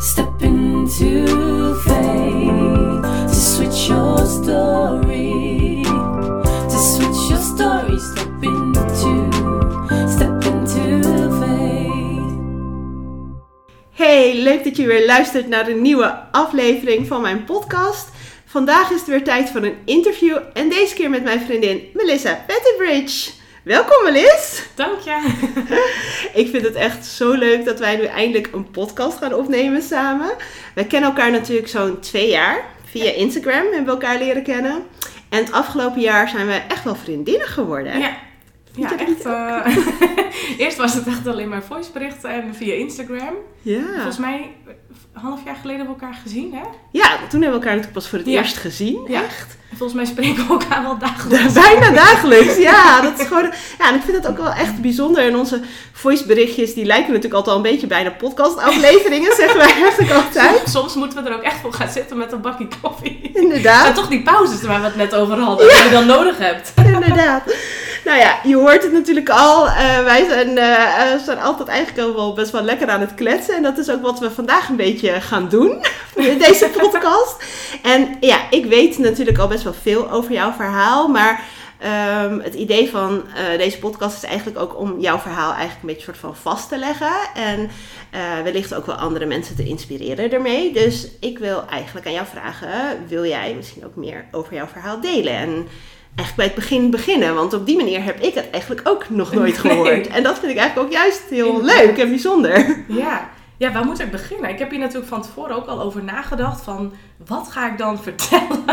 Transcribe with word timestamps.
step 0.00 0.42
into 0.42 1.74
faith 1.74 3.02
to 3.28 3.34
switch 3.34 3.88
your 3.88 4.26
story, 4.26 5.82
to 6.68 6.78
switch 6.78 7.30
your 7.30 7.40
story, 7.40 7.98
step 7.98 8.42
into, 8.42 9.30
step. 10.08 10.40
Hey, 14.00 14.42
leuk 14.42 14.64
dat 14.64 14.76
je 14.76 14.86
weer 14.86 15.06
luistert 15.06 15.48
naar 15.48 15.68
een 15.68 15.82
nieuwe 15.82 16.24
aflevering 16.30 17.06
van 17.06 17.20
mijn 17.20 17.44
podcast. 17.44 18.08
Vandaag 18.46 18.90
is 18.90 18.98
het 18.98 19.08
weer 19.08 19.24
tijd 19.24 19.50
voor 19.50 19.62
een 19.62 19.76
interview 19.84 20.36
en 20.52 20.68
deze 20.68 20.94
keer 20.94 21.10
met 21.10 21.22
mijn 21.22 21.40
vriendin 21.40 21.82
Melissa 21.94 22.44
Pettibridge. 22.46 23.39
Welkom 23.62 24.04
Melis! 24.04 24.62
Dank 24.74 24.98
je. 25.00 25.32
Ik 26.40 26.48
vind 26.50 26.64
het 26.64 26.74
echt 26.74 27.06
zo 27.06 27.32
leuk 27.32 27.64
dat 27.64 27.78
wij 27.78 27.96
nu 27.96 28.04
eindelijk 28.04 28.48
een 28.52 28.70
podcast 28.70 29.18
gaan 29.18 29.34
opnemen 29.34 29.82
samen. 29.82 30.30
Wij 30.74 30.84
kennen 30.84 31.10
elkaar 31.10 31.30
natuurlijk 31.30 31.68
zo'n 31.68 32.00
twee 32.00 32.28
jaar. 32.28 32.64
Via 32.84 33.10
Instagram 33.10 33.62
hebben 33.62 33.84
we 33.84 33.90
elkaar 33.90 34.18
leren 34.18 34.42
kennen. 34.42 34.86
En 35.28 35.38
het 35.38 35.52
afgelopen 35.52 36.00
jaar 36.00 36.28
zijn 36.28 36.46
we 36.46 36.62
echt 36.68 36.84
wel 36.84 36.94
vriendinnen 36.94 37.48
geworden. 37.48 37.98
Ja, 37.98 38.16
ja 38.76 38.88
dat 38.88 39.00
echt. 39.00 39.24
eh, 39.24 39.76
eerst 40.64 40.76
was 40.76 40.94
het 40.94 41.06
echt 41.06 41.26
alleen 41.26 41.48
maar 41.48 41.62
voiceberichten 41.62 42.30
en 42.30 42.54
via 42.54 42.74
Instagram. 42.74 43.34
Ja. 43.62 43.80
Volgens 43.94 44.18
mij 44.18 44.50
een 45.14 45.20
half 45.20 45.40
jaar 45.44 45.56
geleden 45.60 45.78
hebben 45.80 45.96
we 45.98 46.02
elkaar 46.04 46.20
gezien, 46.22 46.52
hè? 46.54 46.62
ja, 46.90 47.06
toen 47.28 47.42
hebben 47.42 47.60
we 47.60 47.64
elkaar 47.64 47.64
natuurlijk 47.76 47.92
pas 47.92 48.08
voor 48.08 48.18
het 48.18 48.26
Ja. 48.26 48.38
eerst 48.40 48.56
gezien. 48.56 48.98
Ja. 49.08 49.22
Echt. 49.24 49.58
En 49.70 49.76
volgens 49.76 49.98
mij 49.98 50.04
spreken 50.06 50.46
we 50.46 50.52
elkaar 50.52 50.82
wel 50.82 50.98
dagelijks. 50.98 51.52
Bijna 51.52 51.90
dagelijks, 52.04 52.56
ja. 52.56 53.00
Dat 53.00 53.20
is 53.20 53.26
gewoon, 53.26 53.52
ja, 53.78 53.88
en 53.88 53.94
ik 53.94 54.02
vind 54.02 54.16
het 54.16 54.26
ook 54.26 54.36
wel 54.36 54.52
echt 54.52 54.80
bijzonder. 54.80 55.24
En 55.24 55.36
onze 55.36 55.60
voiceberichtjes, 55.92 56.74
die 56.74 56.84
lijken 56.84 57.06
natuurlijk 57.06 57.34
altijd 57.34 57.56
al 57.56 57.64
een 57.64 57.70
beetje 57.70 57.86
bijna 57.86 58.10
podcastafleveringen, 58.10 59.36
zeggen 59.36 59.56
wij 59.58 59.72
eigenlijk 59.82 60.12
altijd. 60.12 60.68
Soms 60.68 60.94
moeten 60.94 61.22
we 61.22 61.28
er 61.30 61.36
ook 61.36 61.42
echt 61.42 61.60
voor 61.60 61.72
gaan 61.72 61.88
zitten 61.88 62.16
met 62.16 62.32
een 62.32 62.40
bakje 62.40 62.68
koffie. 62.82 63.30
En 63.34 63.42
Inderdaad, 63.42 63.94
toch 63.94 64.08
die 64.08 64.22
pauzes 64.22 64.62
waar 64.62 64.80
we 64.80 64.86
het 64.86 64.96
net 64.96 65.14
over 65.14 65.38
hadden, 65.38 65.68
die 65.68 65.82
je 65.84 65.90
dan 65.90 66.06
nodig 66.06 66.38
hebt. 66.38 66.72
inderdaad. 66.84 67.42
Nou 68.04 68.18
ja, 68.18 68.40
je 68.44 68.56
hoort 68.56 68.82
het 68.82 68.92
natuurlijk 68.92 69.28
al. 69.28 69.66
eh, 69.68 70.04
wij 70.04 70.28
zijn, 70.28 70.58
eh, 70.58 71.12
eh, 71.12 71.20
zijn 71.20 71.38
altijd 71.38 71.68
eigenlijk 71.68 72.14
wel 72.16 72.32
best 72.32 72.50
wel 72.50 72.62
lekker 72.62 72.88
aan 72.88 73.00
het 73.00 73.14
kletsen. 73.14 73.56
En 73.56 73.62
dat 73.62 73.78
is 73.78 73.90
ook 73.90 74.02
wat 74.02 74.18
we 74.18 74.30
vandaag 74.30 74.68
een 74.68 74.76
beetje 74.76 75.20
gaan 75.20 75.48
doen 75.48 75.84
in 76.14 76.38
deze 76.38 76.70
podcast. 76.78 77.44
En 77.82 78.16
ja, 78.20 78.38
ik 78.50 78.64
weet 78.64 78.98
natuurlijk 78.98 79.38
al 79.38 79.48
best 79.48 79.64
wel 79.64 79.74
veel 79.82 80.10
over 80.10 80.32
jouw 80.32 80.52
verhaal. 80.52 81.08
Maar 81.08 81.44
ehm, 81.78 82.38
het 82.38 82.54
idee 82.54 82.90
van 82.90 83.24
deze 83.56 83.78
podcast 83.78 84.16
is 84.16 84.28
eigenlijk 84.28 84.58
ook 84.58 84.78
om 84.78 85.00
jouw 85.00 85.18
verhaal 85.18 85.52
eigenlijk 85.52 85.80
een 85.80 85.88
beetje 85.88 86.04
soort 86.04 86.18
van 86.18 86.36
vast 86.36 86.68
te 86.68 86.78
leggen. 86.78 87.12
En 87.34 87.70
wellicht 88.44 88.74
ook 88.74 88.86
wel 88.86 88.94
andere 88.94 89.26
mensen 89.26 89.56
te 89.56 89.64
inspireren 89.64 90.32
ermee. 90.32 90.72
Dus 90.72 91.08
ik 91.20 91.38
wil 91.38 91.64
eigenlijk 91.70 92.06
aan 92.06 92.12
jou 92.12 92.26
vragen, 92.26 92.68
wil 93.08 93.24
jij 93.24 93.54
misschien 93.54 93.84
ook 93.84 93.96
meer 93.96 94.24
over 94.30 94.54
jouw 94.54 94.66
verhaal 94.66 95.00
delen? 95.00 95.34
En 95.34 95.68
eigenlijk 96.14 96.36
bij 96.36 96.46
het 96.46 96.54
begin 96.54 96.90
beginnen. 96.90 97.34
Want 97.34 97.52
op 97.54 97.66
die 97.66 97.76
manier 97.76 98.04
heb 98.04 98.20
ik 98.20 98.34
het 98.34 98.50
eigenlijk 98.50 98.88
ook 98.88 99.10
nog 99.10 99.32
nooit 99.32 99.62
Nee. 99.62 99.72
gehoord. 99.72 100.06
En 100.06 100.22
dat 100.22 100.38
vind 100.38 100.52
ik 100.52 100.58
eigenlijk 100.58 100.88
ook 100.88 100.92
juist 100.94 101.22
heel 101.30 101.64
leuk 101.64 101.98
en 101.98 102.08
bijzonder. 102.08 102.84
Ja. 102.88 103.28
ja, 103.56 103.72
waar 103.72 103.84
moet 103.84 104.00
ik 104.00 104.10
beginnen? 104.10 104.50
Ik 104.50 104.58
heb 104.58 104.70
hier 104.70 104.78
natuurlijk 104.78 105.08
van 105.08 105.22
tevoren 105.22 105.56
ook 105.56 105.66
al 105.66 105.80
over 105.80 106.04
nagedacht 106.04 106.62
van... 106.62 106.92
Wat 107.26 107.48
ga 107.50 107.70
ik 107.72 107.78
dan 107.78 108.02
vertellen? 108.08 108.64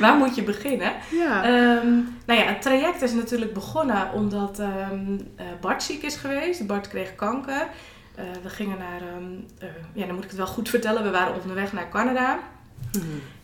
waar 0.00 0.16
moet 0.16 0.34
je 0.34 0.42
beginnen? 0.42 0.92
Ja. 1.10 1.42
Ehm, 1.44 1.88
nou 2.26 2.40
ja, 2.40 2.44
het 2.44 2.62
traject 2.62 3.02
is 3.02 3.12
natuurlijk 3.12 3.54
begonnen 3.54 4.12
omdat 4.12 4.58
ehm, 4.58 5.18
eh, 5.36 5.44
Bart 5.60 5.82
ziek 5.82 6.02
is 6.02 6.16
geweest. 6.16 6.66
Bart 6.66 6.88
kreeg 6.88 7.14
kanker. 7.14 7.66
Eh, 8.14 8.24
we 8.42 8.48
gingen 8.48 8.78
naar, 8.78 9.00
ehm, 9.00 9.30
eh, 9.58 9.68
ja, 9.92 10.06
dan 10.06 10.14
moet 10.14 10.24
ik 10.24 10.30
het 10.30 10.38
wel 10.38 10.46
goed 10.46 10.68
vertellen. 10.68 11.02
We 11.02 11.10
waren 11.10 11.34
onderweg 11.42 11.72
naar 11.72 11.88
Canada. 11.88 12.38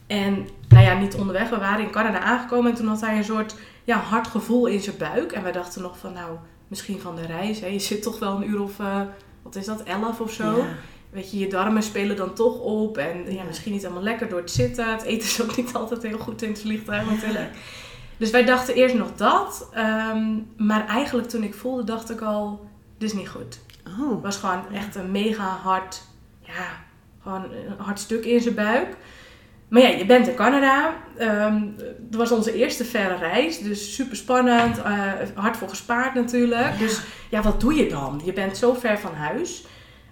En 0.06 0.48
nou 0.68 0.84
ja, 0.84 0.94
niet 0.98 1.14
onderweg. 1.14 1.48
We 1.48 1.58
waren 1.58 1.84
in 1.84 1.90
Canada 1.90 2.18
aangekomen 2.20 2.70
en 2.70 2.76
toen 2.76 2.86
had 2.86 3.00
hij 3.00 3.16
een 3.16 3.24
soort 3.24 3.54
ja, 3.84 3.96
hard 3.98 4.26
gevoel 4.26 4.66
in 4.66 4.80
zijn 4.80 4.96
buik. 4.96 5.32
En 5.32 5.42
wij 5.42 5.52
dachten 5.52 5.82
nog 5.82 5.98
van, 5.98 6.12
nou, 6.12 6.36
misschien 6.68 7.00
van 7.00 7.16
de 7.16 7.26
reis. 7.26 7.60
Hè. 7.60 7.66
Je 7.66 7.78
zit 7.78 8.02
toch 8.02 8.18
wel 8.18 8.36
een 8.36 8.48
uur 8.50 8.60
of, 8.60 8.78
eh, 8.78 9.00
wat 9.42 9.56
is 9.56 9.64
dat, 9.66 9.82
elf 9.82 10.20
of 10.20 10.32
zo. 10.32 10.56
Ja. 10.56 10.64
Weet 11.10 11.30
je, 11.30 11.38
je 11.38 11.48
darmen 11.48 11.82
spelen 11.82 12.16
dan 12.16 12.34
toch 12.34 12.58
op. 12.58 12.98
En 12.98 13.24
ja, 13.24 13.30
Ja. 13.30 13.42
misschien 13.42 13.72
niet 13.72 13.84
allemaal 13.84 14.02
lekker 14.02 14.28
door 14.28 14.38
het 14.40 14.50
zitten. 14.50 14.90
Het 14.90 15.02
eten 15.02 15.28
is 15.28 15.42
ook 15.42 15.56
niet 15.56 15.72
altijd 15.74 16.02
heel 16.02 16.18
goed 16.18 16.42
in 16.42 16.48
het 16.50 16.60
vliegtuig 16.60 17.10
natuurlijk. 17.10 17.50
Dus 18.16 18.30
wij 18.30 18.44
dachten 18.44 18.74
eerst 18.74 18.94
nog 18.94 19.14
dat. 19.16 19.68
ehm, 19.72 20.26
maar 20.56 20.86
eigenlijk 20.86 21.28
toen 21.28 21.42
ik 21.42 21.54
voelde, 21.54 21.84
dacht 21.84 22.10
ik 22.10 22.20
al, 22.20 22.66
dit 22.98 23.10
is 23.10 23.16
niet 23.16 23.28
goed. 23.28 23.58
Oh. 24.00 24.10
Het 24.10 24.22
was 24.22 24.36
gewoon 24.36 24.68
echt 24.72 24.94
een 24.94 25.10
mega 25.10 25.48
hard, 25.62 26.02
ja, 26.40 26.66
gewoon 27.22 27.42
een 27.44 27.78
hard 27.84 27.98
stuk 27.98 28.24
in 28.24 28.40
zijn 28.40 28.54
buik. 28.54 28.96
Maar 29.68 29.82
ja, 29.82 29.88
je 29.88 30.06
bent 30.06 30.28
in 30.28 30.34
Canada. 30.34 30.94
Ehm 31.18 31.62
het 32.06 32.16
was 32.16 32.30
onze 32.32 32.54
eerste 32.54 32.84
verre 32.84 33.16
reis, 33.16 33.58
dus 33.58 33.94
super 33.94 34.16
spannend. 34.16 34.78
eh, 34.82 35.02
hard 35.34 35.56
voor 35.56 35.68
gespaard 35.68 36.14
natuurlijk. 36.14 36.78
Dus 36.78 37.00
ja, 37.30 37.42
wat 37.42 37.60
doe 37.60 37.74
je 37.74 37.88
dan? 37.88 38.20
Je 38.24 38.32
bent 38.32 38.56
zo 38.56 38.74
ver 38.74 38.98
van 38.98 39.14
huis. 39.14 39.64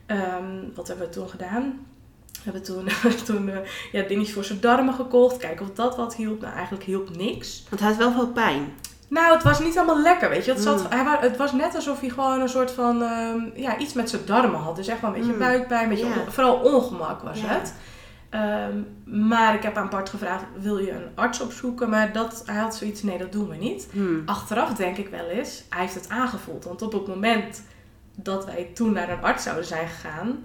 Ehm, 0.06 0.44
wat 0.75 0.88
hebben 0.88 1.06
we 1.06 1.12
toen 1.12 1.28
gedaan? 1.28 1.87
We 2.32 2.41
hebben 2.50 2.62
toen, 2.62 2.88
toen 3.26 3.48
eh, 3.48 3.56
ja, 3.93 4.03
dingetjes 4.03 4.34
voor 4.34 4.44
zijn 4.44 4.60
darmen 4.60 4.94
gekocht. 4.94 5.37
Kijken 5.37 5.66
of 5.66 5.72
dat 5.75 5.97
wat 5.97 6.14
hielp. 6.16 6.41
Nou, 6.41 6.54
eigenlijk 6.54 6.84
hielp 6.84 7.16
niks. 7.16 7.64
Want 7.69 7.81
hij 7.81 7.91
had 7.91 7.98
wel 7.98 8.12
veel 8.12 8.28
pijn. 8.32 8.72
Nou, 9.09 9.34
het 9.34 9.43
was 9.43 9.60
niet 9.60 9.76
allemaal 9.76 10.03
lekker, 10.03 10.28
weet 10.28 10.44
je. 10.44 10.53
Het, 10.53 10.62
zat, 10.62 10.82
Mm. 10.82 10.87
hij, 10.98 11.16
het 11.20 11.37
was 11.37 11.53
net 11.53 11.75
alsof 11.75 12.00
hij 12.00 12.09
gewoon 12.09 12.41
een 12.41 12.48
soort 12.48 12.70
van, 12.70 13.03
ehm, 13.03 13.41
ja, 13.54 13.78
iets 13.78 13.93
met 13.93 14.10
zijn 14.10 14.22
darmen 14.26 14.60
had. 14.60 14.76
Dus 14.76 14.88
echt 14.88 15.00
wel 15.00 15.10
een 15.10 15.16
beetje 15.16 15.32
Mm. 15.32 15.38
buikpijn, 15.38 15.82
een 15.82 15.88
beetje 15.88 16.04
on- 16.04 16.32
vooral 16.32 16.54
ongemak 16.56 17.22
was 17.22 17.38
het. 17.43 17.75
Ehm, 18.34 18.83
maar 19.05 19.55
ik 19.55 19.62
heb 19.62 19.77
aan 19.77 19.89
Bart 19.89 20.09
gevraagd, 20.09 20.45
wil 20.61 20.78
je 20.78 20.91
een 20.91 21.09
arts 21.15 21.41
opzoeken? 21.41 21.91
Maar 21.91 22.12
dat, 22.12 22.43
hij 22.47 22.56
had 22.56 22.77
zoiets, 22.77 23.03
nee, 23.03 23.19
dat 23.19 23.33
doen 23.33 23.49
we 23.49 23.56
niet. 23.56 23.89
Hmm. 23.93 24.22
Achteraf 24.27 24.75
denk 24.75 24.97
ik 24.97 25.09
wel 25.09 25.27
eens, 25.27 25.65
hij 25.69 25.81
heeft 25.81 25.95
het 25.95 26.09
aangevoeld. 26.09 26.65
Want 26.65 26.83
op 26.83 26.93
het 26.93 27.06
moment 27.06 27.62
dat 28.15 28.44
wij 28.44 28.71
toen 28.75 28.93
naar 28.93 29.11
een 29.11 29.23
arts 29.23 29.43
zouden 29.43 29.65
zijn 29.65 29.89
gegaan, 29.89 30.44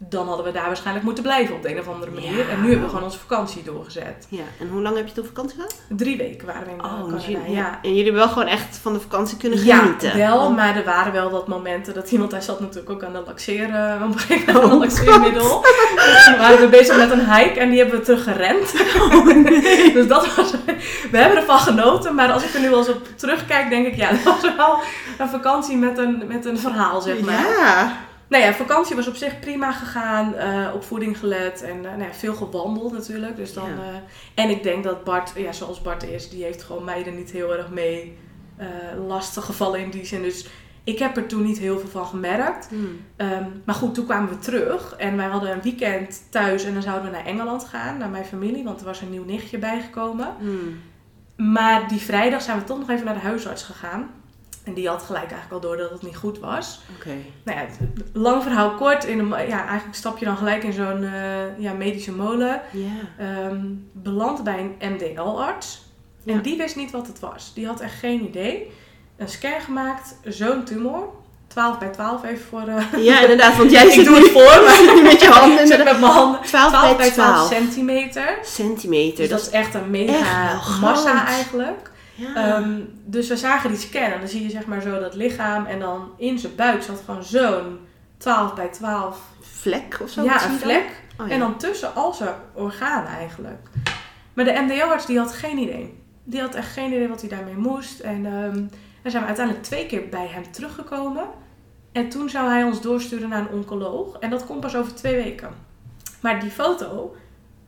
dan 0.00 0.26
hadden 0.26 0.44
we 0.44 0.52
daar 0.52 0.66
waarschijnlijk 0.66 1.04
moeten 1.04 1.22
blijven 1.24 1.54
op 1.54 1.62
de 1.62 1.70
een 1.70 1.78
of 1.78 1.88
andere 1.88 2.10
manier. 2.10 2.36
Ja. 2.36 2.48
En 2.48 2.60
nu 2.62 2.66
hebben 2.68 2.82
we 2.84 2.88
gewoon 2.88 3.04
onze 3.04 3.18
vakantie 3.18 3.62
doorgezet. 3.62 4.26
Ja, 4.28 4.42
en 4.60 4.68
hoe 4.68 4.82
lang 4.82 4.96
heb 4.96 5.06
je 5.06 5.12
toen 5.14 5.24
vakantie 5.24 5.54
gehad? 5.56 5.74
Drie 5.88 6.16
weken 6.16 6.46
waren 6.46 6.64
we 6.64 6.70
in 6.70 6.84
Oh, 6.84 6.92
Canada. 7.04 7.16
jullie- 7.26 7.50
ja. 7.54 7.78
En 7.82 7.88
jullie 7.88 8.02
hebben 8.04 8.20
wel 8.22 8.28
gewoon 8.32 8.48
echt 8.48 8.76
van 8.82 8.92
de 8.92 9.00
vakantie 9.00 9.36
kunnen 9.36 9.64
Ja, 9.64 9.78
genieten. 9.78 10.16
wel, 10.16 10.38
Oh. 10.38 10.56
maar 10.56 10.76
er 10.76 10.84
waren 10.84 11.12
wel 11.12 11.30
wat 11.30 11.48
momenten 11.48 11.94
dat 11.94 12.10
iemand, 12.10 12.32
hij 12.32 12.40
zat 12.40 12.60
natuurlijk 12.60 12.90
ook 12.90 13.02
aan 13.04 13.12
de 13.12 13.22
laxeren, 13.26 14.02
op 14.02 14.12
een 14.12 14.18
gegeven 14.18 14.52
moment 14.54 14.64
Oh, 14.64 14.72
een 14.72 14.78
laxeermiddel. 14.78 15.60
Dus 15.94 16.24
toen 16.24 16.36
waren 16.38 16.60
we 16.60 16.66
bezig 16.68 16.96
met 16.96 17.10
een 17.10 17.34
hike 17.34 17.60
en 17.60 17.70
die 17.70 17.78
hebben 17.78 17.98
we 17.98 18.04
teruggerend. 18.04 18.72
dus 19.96 20.06
dat 20.08 20.34
was, 20.34 20.50
we 21.10 21.18
hebben 21.18 21.36
ervan 21.38 21.58
genoten, 21.58 22.14
maar 22.14 22.32
als 22.32 22.42
ik 22.42 22.54
er 22.54 22.60
nu 22.60 22.68
wel 22.70 22.78
eens 22.78 22.88
op 22.88 23.06
terugkijk, 23.16 23.68
denk 23.70 23.86
ik, 23.86 23.94
ja, 23.94 24.10
dat 24.10 24.22
was 24.22 24.54
wel 24.56 24.78
een 25.18 25.28
vakantie 25.28 25.76
met 25.76 25.98
een, 25.98 26.22
met 26.26 26.44
een 26.44 26.58
verhaal, 26.58 27.00
zeg 27.00 27.20
maar. 27.20 27.34
Ja. 27.58 28.06
Nou 28.28 28.42
ja, 28.44 28.52
vakantie 28.54 28.96
was 28.96 29.08
op 29.08 29.14
zich 29.14 29.38
prima 29.40 29.72
gegaan, 29.72 30.34
eh, 30.34 30.70
op 30.74 30.84
voeding 30.84 31.18
gelet 31.18 31.62
en 31.62 31.76
eh, 31.76 31.90
nou 31.90 32.02
ja, 32.02 32.12
veel 32.12 32.34
gewandeld 32.34 32.92
natuurlijk. 32.92 33.36
Dus 33.36 33.52
dan, 33.52 33.68
Ja. 33.68 33.76
eh, 33.76 34.44
en 34.44 34.50
ik 34.50 34.62
denk 34.62 34.84
dat 34.84 35.04
Bart, 35.04 35.32
ja, 35.36 35.52
zoals 35.52 35.82
Bart 35.82 36.02
is, 36.02 36.30
die 36.30 36.44
heeft 36.44 36.62
gewoon 36.62 36.84
mij 36.84 37.06
er 37.06 37.12
niet 37.12 37.30
heel 37.30 37.56
erg 37.56 37.70
mee 37.70 38.18
lastig 39.06 39.44
gevallen 39.44 39.80
in 39.80 39.90
die 39.90 40.04
zin. 40.06 40.22
Dus 40.22 40.48
ik 40.84 40.98
heb 40.98 41.16
er 41.16 41.26
toen 41.26 41.42
niet 41.42 41.58
heel 41.58 41.78
veel 41.78 41.88
van 41.88 42.06
gemerkt. 42.06 42.68
Hmm. 42.68 43.00
Ehm, 43.16 43.44
maar 43.64 43.74
goed, 43.74 43.94
toen 43.94 44.04
kwamen 44.04 44.28
we 44.28 44.38
terug 44.38 44.94
en 44.96 45.16
wij 45.16 45.26
hadden 45.26 45.50
een 45.52 45.62
weekend 45.62 46.22
thuis 46.30 46.64
en 46.64 46.72
dan 46.72 46.82
zouden 46.82 47.10
we 47.10 47.16
naar 47.16 47.26
Engeland 47.26 47.64
gaan, 47.64 47.98
naar 47.98 48.08
mijn 48.08 48.24
familie, 48.24 48.64
want 48.64 48.80
er 48.80 48.86
was 48.86 49.00
een 49.00 49.10
nieuw 49.10 49.24
nichtje 49.24 49.58
bijgekomen. 49.58 50.28
Hmm. 50.38 50.80
Maar 51.52 51.88
die 51.88 52.00
vrijdag 52.00 52.42
zijn 52.42 52.58
we 52.58 52.64
toch 52.64 52.78
nog 52.78 52.90
even 52.90 53.04
naar 53.04 53.14
de 53.14 53.20
huisarts 53.20 53.62
gegaan. 53.62 54.10
En 54.68 54.74
die 54.74 54.88
had 54.88 55.02
gelijk 55.02 55.30
eigenlijk 55.30 55.52
al 55.52 55.68
door 55.68 55.76
dat 55.76 55.90
het 55.90 56.02
niet 56.02 56.16
goed 56.16 56.38
was. 56.38 56.80
Oké. 56.96 57.10
Nou 57.42 57.58
ja, 57.58 57.66
lang 58.12 58.42
verhaal 58.42 58.70
kort. 58.74 59.04
In 59.04 59.18
een, 59.18 59.28
ja, 59.28 59.66
eigenlijk 59.66 59.96
stap 59.96 60.18
je 60.18 60.24
dan 60.24 60.36
gelijk 60.36 60.62
in 60.62 60.72
zo'n 60.72 61.02
eh, 61.04 61.58
ja, 61.58 61.72
medische 61.72 62.12
molen. 62.12 62.60
Ja. 62.72 63.24
Ehm 63.24 63.60
beland 63.92 64.44
bij 64.44 64.70
een 64.78 64.92
MDL-arts. 64.92 65.82
Ja. 66.22 66.32
En 66.32 66.42
die 66.42 66.56
wist 66.56 66.76
niet 66.76 66.90
wat 66.90 67.06
het 67.06 67.20
was. 67.20 67.52
Die 67.54 67.66
had 67.66 67.80
echt 67.80 67.94
geen 67.98 68.24
idee. 68.24 68.70
Een 69.16 69.28
scan 69.28 69.60
gemaakt, 69.60 70.16
zo'n 70.24 70.64
tumor. 70.64 71.08
12 71.46 71.78
bij 71.78 71.88
12 71.88 72.24
even 72.24 72.44
voor... 72.48 72.62
eh, 72.66 73.04
ja, 73.08 73.20
inderdaad, 73.20 73.56
want 73.56 73.70
jij 73.70 73.86
ik 73.86 73.92
zit 73.92 74.04
doe 74.04 74.16
het 74.16 74.30
voor, 74.30 74.42
maar 74.64 75.02
met 75.12 75.20
je 75.20 75.28
handen 75.28 75.66
zit 75.66 75.84
met 75.84 76.00
mijn 76.00 76.12
handen. 76.12 76.40
12 76.42 76.72
12 76.72 76.96
bij 76.96 77.10
12 77.10 77.48
centimeter. 77.48 78.38
centimeter. 78.42 79.16
Dus 79.16 79.28
dat 79.28 79.38
Dat 79.38 79.48
is 79.48 79.52
echt 79.52 79.74
een 79.74 79.90
mega 79.90 80.60
massa 80.80 81.26
eigenlijk. 81.26 81.90
Ja. 82.18 82.34
Ehm, 82.34 82.80
dus 83.04 83.28
we 83.28 83.36
zagen 83.36 83.70
die 83.70 83.78
scan 83.78 84.02
en 84.02 84.18
dan 84.18 84.28
zie 84.28 84.42
je 84.42 84.50
zeg 84.50 84.66
maar 84.66 84.82
zo 84.82 85.00
dat 85.00 85.14
lichaam 85.14 85.66
en 85.66 85.78
dan 85.78 86.10
in 86.16 86.38
zijn 86.38 86.54
buik 86.54 86.82
zat 86.82 87.02
gewoon 87.04 87.24
zo'n 87.24 87.78
12 88.16 88.54
bij 88.54 88.68
12 88.68 89.20
vlek 89.40 89.98
of 90.02 90.10
zo. 90.10 90.22
ja, 90.22 90.44
een 90.44 90.58
vlek. 90.58 91.02
Oh, 91.20 91.26
ja. 91.26 91.32
En 91.32 91.38
dan 91.38 91.58
tussen 91.58 91.94
al 91.94 92.12
zijn 92.12 92.34
organen 92.52 93.10
eigenlijk. 93.10 93.68
Maar 94.32 94.44
de 94.44 94.64
MDO-arts 94.66 95.06
die 95.06 95.18
had 95.18 95.32
geen 95.32 95.58
idee. 95.58 96.02
Die 96.24 96.40
had 96.40 96.54
echt 96.54 96.72
geen 96.72 96.92
idee 96.92 97.08
wat 97.08 97.20
hij 97.20 97.30
daarmee 97.30 97.56
moest. 97.56 98.00
En 98.00 98.26
ehm, 98.26 98.54
dan 99.02 99.10
zijn 99.10 99.22
we 99.22 99.28
uiteindelijk 99.28 99.66
twee 99.66 99.86
keer 99.86 100.08
bij 100.08 100.26
hem 100.26 100.52
teruggekomen. 100.52 101.24
En 101.92 102.08
toen 102.08 102.28
zou 102.28 102.48
hij 102.48 102.62
ons 102.62 102.80
doorsturen 102.80 103.28
naar 103.28 103.40
een 103.40 103.56
oncoloog. 103.58 104.18
En 104.18 104.30
dat 104.30 104.46
komt 104.46 104.60
pas 104.60 104.76
over 104.76 104.94
twee 104.94 105.14
weken. 105.14 105.50
Maar 106.20 106.40
die 106.40 106.50
foto 106.50 107.16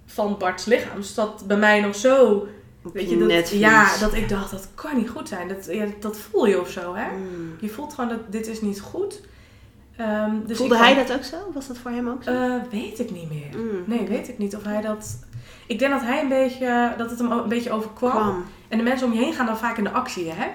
van 0.06 0.38
Bart's 0.38 0.64
lichaam 0.64 1.02
zat 1.02 1.44
bij 1.46 1.56
mij 1.56 1.80
nog 1.80 1.94
zo... 1.94 2.46
Weet 2.82 3.10
je, 3.10 3.26
dat, 3.26 3.50
ja, 3.50 3.98
dat 3.98 4.14
ik 4.14 4.28
dacht, 4.28 4.50
dat 4.50 4.68
kan 4.74 4.96
niet 4.96 5.08
goed 5.08 5.28
zijn. 5.28 5.48
Dat, 5.48 5.66
ja, 5.70 5.86
dat 6.00 6.18
voel 6.18 6.46
je 6.46 6.60
of 6.60 6.70
zo, 6.70 6.94
hè? 6.94 7.16
Mm. 7.16 7.56
Je 7.60 7.68
voelt 7.68 7.94
gewoon 7.94 8.10
dat 8.10 8.32
dit 8.32 8.46
is 8.46 8.60
niet 8.60 8.80
goed. 8.80 9.20
Ehm, 9.96 10.30
dus 10.46 10.56
Voelde 10.56 10.76
hij 10.76 10.94
dat 10.94 11.12
ook 11.12 11.22
zo? 11.22 11.36
Was 11.54 11.66
dat 11.66 11.78
voor 11.78 11.90
hem 11.90 12.08
ook 12.08 12.22
zo? 12.22 12.30
Eh, 12.30 12.54
weet 12.70 12.98
ik 12.98 13.10
niet 13.10 13.28
meer. 13.28 13.60
Mm. 13.60 13.82
Nee, 13.86 14.08
weet 14.08 14.28
ik 14.28 14.38
niet 14.38 14.56
of 14.56 14.64
hij 14.64 14.80
dat... 14.80 15.18
Ik 15.66 15.78
denk 15.78 15.92
dat 15.92 16.02
hij 16.02 16.22
een 16.22 16.28
beetje... 16.28 16.94
Dat 16.96 17.10
het 17.10 17.18
hem 17.18 17.32
een 17.32 17.48
beetje 17.48 17.72
overkwam. 17.72 18.10
Kwam. 18.10 18.44
En 18.68 18.78
de 18.78 18.84
mensen 18.84 19.06
om 19.06 19.12
je 19.12 19.20
heen 19.20 19.32
gaan 19.32 19.46
dan 19.46 19.58
vaak 19.58 19.78
in 19.78 19.84
de 19.84 19.90
actie, 19.90 20.30
hè? 20.30 20.44
Ja. 20.44 20.52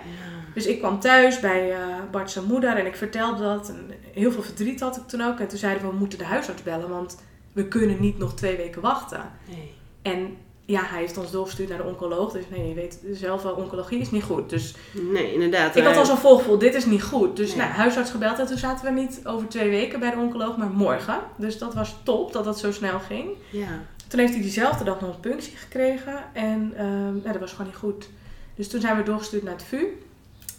Dus 0.53 0.65
ik 0.65 0.79
kwam 0.79 0.99
thuis 0.99 1.39
bij 1.39 1.71
eh 1.71 1.79
Bart 2.11 2.31
zijn 2.31 2.45
moeder 2.45 2.77
en 2.77 2.85
ik 2.85 2.95
vertelde 2.95 3.43
dat. 3.43 3.69
En 3.69 3.91
heel 4.13 4.31
veel 4.31 4.43
verdriet 4.43 4.79
had 4.79 4.97
ik 4.97 5.07
toen 5.07 5.21
ook. 5.21 5.39
En 5.39 5.47
toen 5.47 5.57
zeiden 5.57 5.83
we, 5.83 5.89
we 5.89 5.95
moeten 5.95 6.17
de 6.17 6.25
huisarts 6.25 6.63
bellen, 6.63 6.89
want 6.89 7.17
we 7.53 7.67
kunnen 7.67 7.99
niet 7.99 8.17
nog 8.17 8.33
twee 8.33 8.57
weken 8.57 8.81
wachten. 8.81 9.21
Nee. 9.47 9.73
En 10.01 10.37
ja, 10.65 10.81
hij 10.83 10.99
heeft 10.99 11.17
ons 11.17 11.31
doorgestuurd 11.31 11.69
naar 11.69 11.77
de 11.77 11.83
oncoloog. 11.83 12.31
Dus 12.31 12.43
nee, 12.49 12.67
je 12.67 12.73
weet 12.73 12.99
zelf 13.11 13.43
wel, 13.43 13.53
oncologie 13.53 13.99
is 13.99 14.11
niet 14.11 14.23
goed. 14.23 14.49
Dus 14.49 14.75
nee, 14.91 15.33
inderdaad. 15.33 15.75
ik 15.75 15.83
had 15.83 15.97
al 15.97 16.05
zo'n 16.05 16.17
voorgevoel, 16.17 16.57
dit 16.57 16.73
is 16.73 16.85
niet 16.85 17.03
goed. 17.03 17.37
Dus 17.37 17.49
Nee. 17.49 17.57
nou, 17.57 17.69
huisarts 17.69 18.11
gebeld 18.11 18.39
en 18.39 18.45
toen 18.45 18.57
zaten 18.57 18.85
we 18.85 18.99
niet 19.01 19.21
over 19.23 19.47
twee 19.47 19.69
weken 19.69 19.99
bij 19.99 20.11
de 20.11 20.17
oncoloog, 20.17 20.57
maar 20.57 20.69
morgen. 20.69 21.19
Dus 21.37 21.57
dat 21.57 21.73
was 21.73 21.95
top 22.03 22.33
dat 22.33 22.43
dat 22.43 22.59
zo 22.59 22.71
snel 22.71 22.99
ging. 22.99 23.29
Ja. 23.49 23.83
Toen 24.07 24.19
heeft 24.19 24.33
hij 24.33 24.41
diezelfde 24.41 24.83
dag 24.83 25.01
nog 25.01 25.09
een 25.13 25.19
punctie 25.19 25.57
gekregen. 25.57 26.23
En 26.33 26.73
ehm, 26.77 27.15
ja, 27.23 27.31
dat 27.31 27.39
was 27.39 27.51
gewoon 27.51 27.67
niet 27.67 27.75
goed. 27.75 28.09
Dus 28.55 28.69
toen 28.69 28.81
zijn 28.81 28.97
we 28.97 29.03
doorgestuurd 29.03 29.43
naar 29.43 29.53
het 29.53 29.63
VU. 29.63 29.85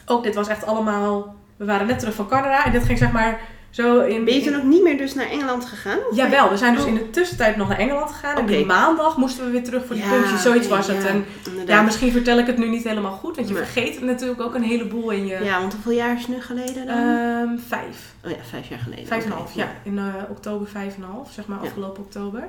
Ook 0.06 0.22
dit 0.22 0.34
was 0.34 0.48
echt 0.48 0.64
allemaal... 0.66 1.34
We 1.56 1.64
waren 1.64 1.86
net 1.86 1.98
terug 1.98 2.14
van 2.14 2.28
Canada. 2.28 2.64
En 2.64 2.72
dit 2.72 2.84
ging 2.84 2.98
zeg 2.98 3.12
maar 3.12 3.40
zo 3.76 4.00
in... 4.00 4.24
Ben 4.24 4.34
je 4.34 4.40
toen 4.40 4.56
ook 4.56 4.62
niet 4.62 4.82
meer 4.82 4.96
dus 4.96 5.14
naar 5.14 5.30
Engeland 5.30 5.64
gegaan? 5.64 5.98
Of 6.10 6.16
Jawel, 6.16 6.50
we 6.50 6.56
zijn 6.56 6.74
dus 6.74 6.82
Oh. 6.82 6.88
in 6.88 6.94
de 6.94 7.10
tussentijd 7.10 7.56
nog 7.56 7.68
naar 7.68 7.78
Engeland 7.78 8.10
gegaan. 8.10 8.36
En 8.36 8.46
die 8.46 8.64
maandag 8.66 9.16
moesten 9.16 9.44
we 9.44 9.50
weer 9.50 9.64
terug 9.64 9.86
voor 9.86 9.94
die 9.94 10.04
Ja, 10.04 10.10
punctie. 10.10 10.36
Zoiets 10.38 10.68
was 10.68 10.86
het. 10.86 11.02
ja, 11.02 11.08
En 11.08 11.24
inderdaad. 11.46 11.68
ja, 11.76 11.82
misschien 11.82 12.12
vertel 12.12 12.38
ik 12.38 12.46
het 12.46 12.58
nu 12.58 12.68
niet 12.68 12.84
helemaal 12.84 13.12
goed. 13.12 13.36
Want 13.36 13.48
je 13.48 13.54
vergeet 13.54 13.94
het 13.94 14.04
natuurlijk 14.04 14.40
ook 14.40 14.54
een 14.54 14.62
heleboel 14.62 15.10
in 15.10 15.26
je... 15.26 15.44
Ja, 15.44 15.60
want 15.60 15.72
hoeveel 15.72 15.92
jaar 15.92 16.16
is 16.16 16.26
nu 16.26 16.40
geleden 16.40 16.86
dan? 16.86 16.96
Ehm, 16.96 17.58
vijf. 17.68 18.14
oh 18.24 18.30
ja, 18.30 18.36
vijf 18.50 18.68
jaar 18.68 18.78
geleden. 18.78 19.06
Vijf 19.06 19.24
en 19.24 19.30
een 19.30 19.36
half, 19.36 19.54
ja. 19.54 19.68
In 19.82 19.98
eh, 19.98 20.04
oktober 20.30 20.68
vijf 20.68 20.96
en 20.96 21.02
een 21.02 21.08
half, 21.10 21.32
zeg 21.32 21.46
maar, 21.46 21.58
Ja. 21.60 21.66
afgelopen 21.66 22.02
oktober. 22.02 22.48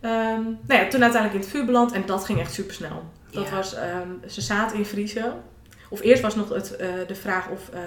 Ehm, 0.00 0.12
nou 0.66 0.80
ja, 0.80 0.88
toen 0.88 1.02
uiteindelijk 1.02 1.32
in 1.34 1.40
het 1.40 1.48
vuur 1.48 1.64
beland 1.64 1.92
en 1.92 2.02
dat 2.06 2.24
ging 2.24 2.40
echt 2.40 2.52
super 2.52 2.74
snel. 2.74 3.02
Dat 3.30 3.48
Ja. 3.48 3.54
was, 3.56 3.74
ehm, 3.74 4.08
ze 4.28 4.40
zaten 4.40 4.76
in 4.78 4.86
vriezen. 4.86 5.32
Of 5.88 6.00
eerst 6.00 6.22
was 6.22 6.34
nog 6.36 6.48
het, 6.48 6.76
eh, 6.76 6.88
de 7.06 7.14
vraag 7.14 7.48
of 7.48 7.68
eh, 7.72 7.80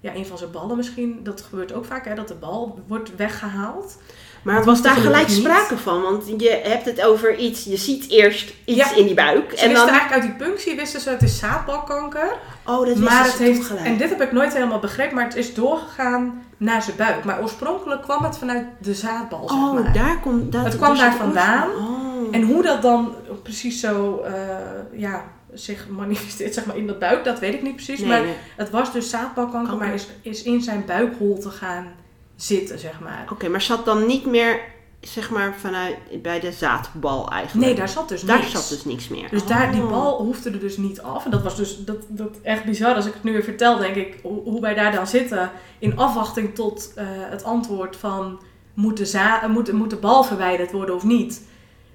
ja, 0.00 0.14
een 0.14 0.26
van 0.26 0.38
zijn 0.38 0.50
ballen 0.50 0.76
misschien, 0.76 1.20
dat 1.22 1.40
gebeurt 1.40 1.72
ook 1.72 1.84
vaak, 1.84 2.04
hè, 2.04 2.14
dat 2.14 2.28
de 2.28 2.34
bal 2.34 2.80
wordt 2.86 3.16
weggehaald. 3.16 3.96
Maar 4.42 4.56
het 4.56 4.64
was 4.64 4.82
daar 4.82 4.96
gelijk 4.96 5.28
niet. 5.28 5.36
sprake 5.36 5.78
van, 5.78 6.02
want 6.02 6.24
je 6.38 6.60
hebt 6.64 6.84
het 6.84 7.02
over 7.02 7.36
iets, 7.36 7.64
je 7.64 7.76
ziet 7.76 8.10
eerst 8.10 8.54
iets 8.64 8.90
Ja. 8.90 8.96
in 8.96 9.06
die 9.06 9.14
buik. 9.14 9.50
Ze 9.50 9.62
en 9.62 9.68
wisten 9.68 9.86
dan, 9.86 9.88
eigenlijk 9.88 10.12
uit 10.12 10.22
die 10.22 10.46
punctie, 10.46 10.76
wisten 10.76 11.00
ze 11.00 11.10
het 11.10 11.22
is 11.22 11.38
zaadbalkanker. 11.38 12.32
oh, 12.66 12.86
dat 12.86 12.96
maar 12.96 13.24
het 13.24 13.38
heeft, 13.38 13.64
gelijk. 13.66 13.86
en 13.86 13.96
dit 13.96 14.08
heb 14.08 14.20
ik 14.22 14.32
nooit 14.32 14.52
helemaal 14.52 14.78
begrepen, 14.78 15.14
maar 15.14 15.24
het 15.24 15.36
is 15.36 15.54
doorgegaan 15.54 16.42
naar 16.56 16.82
zijn 16.82 16.96
buik. 16.96 17.24
Maar 17.24 17.42
oorspronkelijk 17.42 18.02
kwam 18.02 18.24
het 18.24 18.38
vanuit 18.38 18.66
de 18.80 18.94
zaadbal, 18.94 19.48
zeg 19.48 19.58
oh, 19.58 19.72
maar. 19.74 19.92
daar 19.92 20.20
komt 20.20 20.52
dat. 20.52 20.64
Het 20.64 20.76
kwam 20.76 20.96
daar 20.96 21.14
vandaan. 21.14 21.68
Oh. 21.70 22.28
En 22.30 22.42
hoe 22.42 22.62
dat 22.62 22.82
dan 22.82 23.14
precies 23.42 23.80
zo 23.80 24.18
eh, 24.18 24.32
ja, 25.00 25.24
zich 25.54 25.88
manifesteert 25.88 26.54
zeg 26.54 26.66
maar, 26.66 26.76
in 26.76 26.86
dat 26.86 26.98
buik, 26.98 27.24
dat 27.24 27.38
weet 27.38 27.54
ik 27.54 27.62
niet 27.62 27.74
precies. 27.74 27.98
Nee, 27.98 28.08
maar 28.08 28.20
nee. 28.22 28.34
het 28.56 28.70
was 28.70 28.92
dus 28.92 29.10
zaadbalkanker, 29.10 29.68
Kanker. 29.70 29.86
maar 29.86 29.94
is, 29.94 30.06
is 30.22 30.42
in 30.42 30.62
zijn 30.62 30.84
buikholte 30.86 31.50
gaan 31.50 31.92
zitten, 32.36 32.78
zeg 32.78 33.00
maar. 33.00 33.26
Oké, 33.32 33.48
maar 33.48 33.62
zat 33.62 33.84
dan 33.84 34.06
niet 34.06 34.26
meer, 34.26 34.60
zeg 35.00 35.30
maar, 35.30 35.54
vanuit 35.58 35.96
bij 36.22 36.40
de 36.40 36.52
zaadbal 36.52 37.30
eigenlijk? 37.30 37.66
Nee, 37.66 37.76
daar 37.76 37.88
zat 37.88 38.08
dus 38.08 38.22
daar 38.22 38.38
niks. 38.38 38.50
zat 38.50 38.68
dus 38.68 38.84
niks 38.84 39.08
meer. 39.08 39.28
Dus 39.30 39.46
daar, 39.46 39.72
die 39.72 39.82
Oh. 39.82 39.88
bal 39.90 40.18
hoefde 40.22 40.50
er 40.50 40.60
dus 40.60 40.76
niet 40.76 41.00
af. 41.00 41.24
En 41.24 41.30
dat 41.30 41.42
was 41.42 41.56
dus 41.56 41.84
dat, 41.84 41.96
dat 42.08 42.36
echt 42.42 42.64
bizar. 42.64 42.94
Als 42.94 43.06
ik 43.06 43.12
het 43.12 43.22
nu 43.22 43.32
weer 43.32 43.42
vertel, 43.44 43.78
denk 43.78 43.94
ik 43.94 44.18
hoe, 44.22 44.42
hoe 44.42 44.60
wij 44.60 44.74
daar 44.74 44.92
dan 44.92 45.06
zitten. 45.06 45.50
In 45.78 45.96
afwachting 45.98 46.54
tot 46.54 46.92
eh, 46.94 47.04
het 47.08 47.44
antwoord 47.44 47.96
van 47.96 48.40
moet 48.74 48.96
de, 48.96 49.06
za- 49.06 49.46
moet, 49.48 49.72
moet 49.72 49.90
de 49.90 49.96
bal 49.96 50.24
verwijderd 50.24 50.72
worden 50.72 50.94
of 50.94 51.04
niet. 51.04 51.48